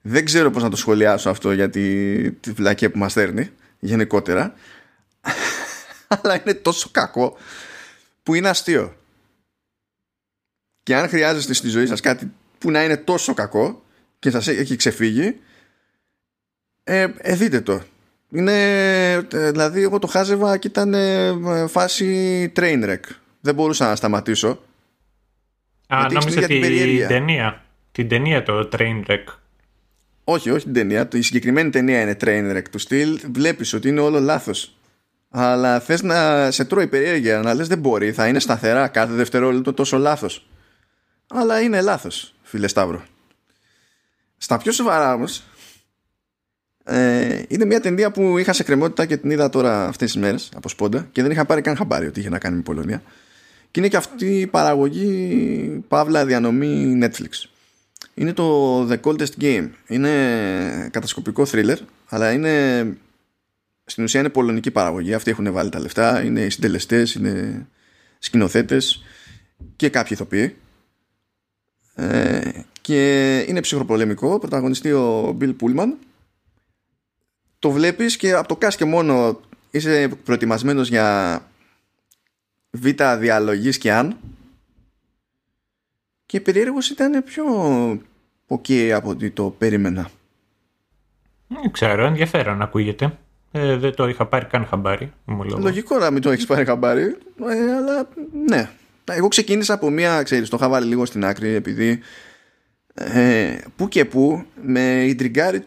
[0.01, 3.49] Δεν ξέρω πώς να το σχολιάσω αυτό για τη, τη βλακία που μας στέρνει
[3.79, 4.53] γενικότερα.
[6.21, 7.37] Αλλά είναι τόσο κακό
[8.23, 8.95] που είναι αστείο.
[10.83, 13.83] Και αν χρειάζεστε στη ζωή σας κάτι που να είναι τόσο κακό
[14.19, 15.39] και σας έχει ξεφύγει
[16.83, 17.83] ε, ε, δείτε το
[18.31, 22.99] είναι ε, δηλαδή εγώ το χάζευα και ήταν ε, φάση train wreck
[23.41, 24.47] δεν μπορούσα να σταματήσω.
[25.87, 27.07] Α, Γιατί έχεις νόμιζα την ίδια την την περιέργεια.
[27.07, 27.63] ταινία.
[27.91, 29.23] Την ταινία το Trainwreck.
[30.23, 31.07] όχι όχι την ταινία.
[31.13, 33.19] Η συγκεκριμένη ταινία είναι train wreck του στυλ.
[33.31, 34.73] Βλέπεις ότι είναι όλο λάθος.
[35.29, 39.73] Αλλά θες να σε τρώει περιέργεια να λες δεν μπορεί θα είναι σταθερά κάθε δευτερόλεπτο
[39.73, 40.47] τόσο λάθος
[41.27, 43.03] αλλά είναι λάθος φίλε Σταύρο.
[44.37, 45.43] Στα πιο σοβαρά όμως
[46.83, 50.49] ε, είναι μια ταινία που είχα σε κρεμότητα και την είδα τώρα αυτές τις μέρες
[50.55, 53.01] από σπόντα και δεν είχα πάρει καν χαμπάρι ότι είχε να κάνει με Πολωνία
[53.71, 57.49] και είναι και αυτή η παραγωγή παύλα διανομή Netflix.
[58.13, 59.69] Είναι το The Coldest Game.
[59.87, 61.77] Είναι κατασκοπικό thriller
[62.09, 62.83] αλλά είναι
[63.85, 65.13] στην ουσία είναι πολωνική παραγωγή.
[65.13, 67.67] Αυτοί έχουν βάλει τα λεφτά είναι οι συντελεστές είναι
[68.19, 69.03] σκηνοθέτες
[69.75, 70.55] και κάποιοι ηθοποιοί.
[71.95, 72.49] Ε,
[72.81, 74.39] και είναι ψυχροπολεμικό.
[74.39, 75.93] Πρωταγωνιστεί ο Bill Pullman.
[77.59, 79.39] Το βλέπεις και από το cast και μόνο
[79.71, 81.41] είσαι προετοιμασμένος για
[82.71, 82.87] β
[83.19, 84.17] διαλογής και αν
[86.25, 87.43] και περίεργος ήταν πιο
[88.47, 90.09] ok από ότι το περίμενα
[91.47, 93.17] Δεν ξέρω, ενδιαφέρον ακούγεται.
[93.51, 95.13] Ε, δεν το είχα πάρει καν χαμπάρι.
[95.25, 95.61] ομολογώ.
[95.61, 97.17] Λογικό να μην το έχεις πάρει χαμπάρι,
[97.49, 98.09] ε, αλλά
[98.47, 98.69] ναι.
[99.11, 101.99] Εγώ ξεκίνησα από μία, ξέρεις, το είχα βάλει λίγο στην άκρη επειδή
[102.93, 105.65] ε, που και που με ιντριγκάρει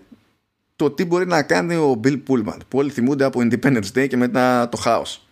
[0.77, 4.17] το τι μπορεί να κάνει ο Bill Pullman που όλοι θυμούνται από Independence Day και
[4.17, 5.27] μετά το χάος.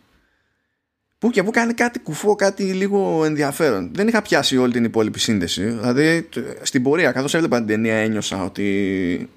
[1.20, 3.90] Που και που κάνει κάτι κουφό, κάτι λίγο ενδιαφέρον.
[3.94, 5.64] Δεν είχα πιάσει όλη την υπόλοιπη σύνδεση.
[5.64, 9.28] Δηλαδή, τ- στην πορεία, καθώς έβλεπα την ταινία, ένιωσα ότι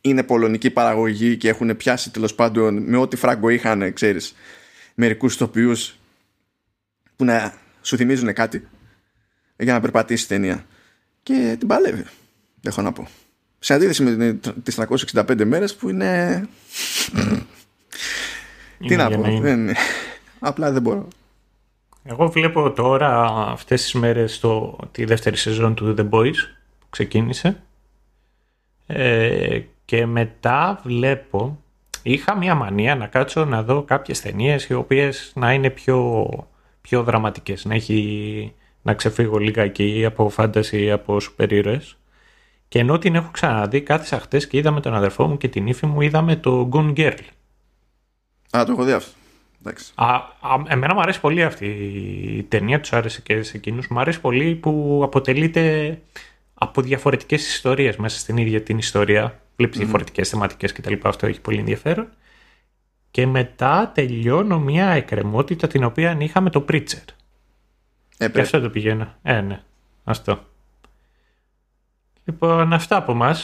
[0.00, 4.34] είναι πολωνική παραγωγή και έχουν πιάσει τέλος πάντων με ό,τι φράγκο είχαν, ξέρεις,
[4.94, 5.98] μερικούς τοπιούς
[7.16, 8.68] που να σου θυμίζουν κάτι
[9.56, 10.66] για να περπατήσεις η ταινία.
[11.22, 12.04] Και την παλεύει,
[12.62, 13.08] έχω να πω.
[13.58, 16.42] Σε αντίθεση με την- τις 365 μέρες που είναι...
[18.78, 19.74] Τι Είναι να για πω, είναι.
[20.40, 20.50] Δεν...
[20.50, 21.08] απλά δεν μπορώ.
[22.10, 26.36] Εγώ βλέπω τώρα αυτές τις μέρες το, τη δεύτερη σεζόν του The Boys
[26.78, 27.62] που ξεκίνησε
[28.86, 31.58] ε, και μετά βλέπω
[32.02, 36.28] είχα μια μανία να κάτσω να δω κάποιες ταινίες οι οποίες να είναι πιο,
[36.80, 41.96] πιο δραματικές να, έχει, να ξεφύγω λιγάκι από φάνταση από σούπερ ήρωες
[42.68, 45.66] και ενώ την έχω ξαναδεί κάθισα χτες και είδα με τον αδερφό μου και την
[45.66, 47.18] ύφη μου είδαμε το Goon Girl
[48.56, 49.17] Α, το έχω δει αυτό.
[49.60, 49.92] Εντάξει.
[49.94, 51.66] Α, α, εμένα μου αρέσει πολύ αυτή
[52.36, 53.88] η ταινία, τους άρεσε και σε εκείνους.
[53.88, 55.98] Μου αρέσει πολύ που αποτελείται
[56.54, 59.40] από διαφορετικές ιστορίες μέσα στην ίδια την ιστορία.
[59.56, 60.94] Βλέπεις διαφορετικές θεματικές κτλ.
[61.02, 62.08] Αυτό έχει πολύ ενδιαφέρον.
[63.10, 67.04] Και μετά τελειώνω μια εκκρεμότητα την οποία είχαμε το Preacher.
[68.18, 69.14] Ε, Και αυτό το πηγαίνω.
[69.22, 69.62] Ε, ναι.
[70.04, 70.44] Αυτό.
[72.24, 73.36] Λοιπόν, αυτά από εμά.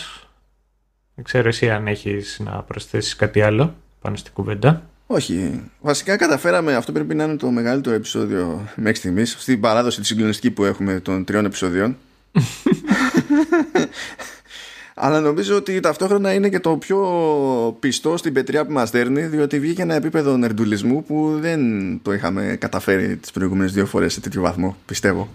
[1.15, 4.91] Δεν ξέρω εσύ αν έχεις να προσθέσεις κάτι άλλο πάνω στην κουβέντα.
[5.07, 5.61] Όχι.
[5.81, 10.51] Βασικά καταφέραμε, αυτό πρέπει να είναι το μεγαλύτερο επεισόδιο μέχρι στιγμής, στην παράδοση της συγκλονιστική
[10.51, 11.97] που έχουμε των τριών επεισοδιών.
[14.97, 19.61] Αλλά νομίζω ότι ταυτόχρονα είναι και το πιο πιστό στην πετριά που μας δέρνει διότι
[19.61, 21.61] βγήκε ένα επίπεδο νερντουλισμού που δεν
[22.03, 25.29] το είχαμε καταφέρει τις προηγούμενες δύο φορές σε τέτοιο βαθμό, πιστεύω.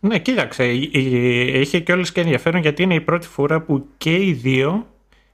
[0.00, 4.32] Ναι, κοίταξε, είχε και όλες και ενδιαφέρον γιατί είναι η πρώτη φορά που και οι
[4.32, 4.86] δύο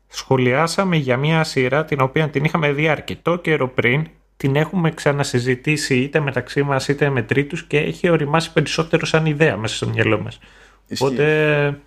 [0.08, 4.06] σχολιάσαμε για μια σειρά την οποία την είχαμε δει αρκετό καιρό πριν,
[4.36, 9.56] την έχουμε ξανασυζητήσει είτε μεταξύ μας είτε με τρίτους και έχει οριμάσει περισσότερο σαν ιδέα
[9.56, 10.38] μέσα στο μυαλό μας.
[10.86, 11.04] Ισχύει.
[11.04, 11.80] Οπότε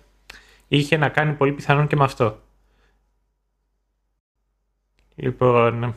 [0.68, 2.40] είχε να κάνει πολύ πιθανόν και με αυτό.
[5.14, 5.94] Λοιπόν,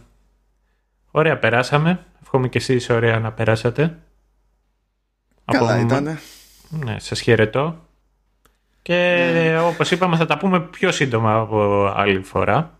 [1.12, 2.06] ωραία περάσαμε.
[2.22, 4.00] Εύχομαι και εσείς ωραία να περάσατε.
[5.46, 6.20] Καλά Από- ήτανε.
[6.70, 7.85] Ναι, σας χαιρετώ.
[8.86, 12.80] Και όπως είπαμε θα τα πούμε πιο σύντομα από άλλη φορά.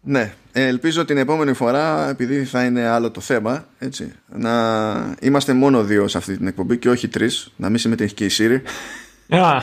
[0.00, 5.52] Ναι, ε, ελπίζω την επόμενη φορά, επειδή θα είναι άλλο το θέμα, έτσι, να είμαστε
[5.52, 8.62] μόνο δύο σε αυτή την εκπομπή και όχι τρεις, να μην συμμετέχει και η Σύρη,
[9.28, 9.62] Α,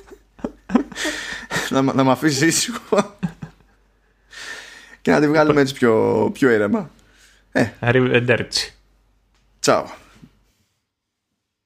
[1.70, 3.18] να, να με αφήσει ήσυχο
[5.02, 6.90] και να τη βγάλουμε έτσι πιο, πιο ήρεμα.
[7.80, 8.72] arrivederci.
[9.60, 9.84] Τσάου.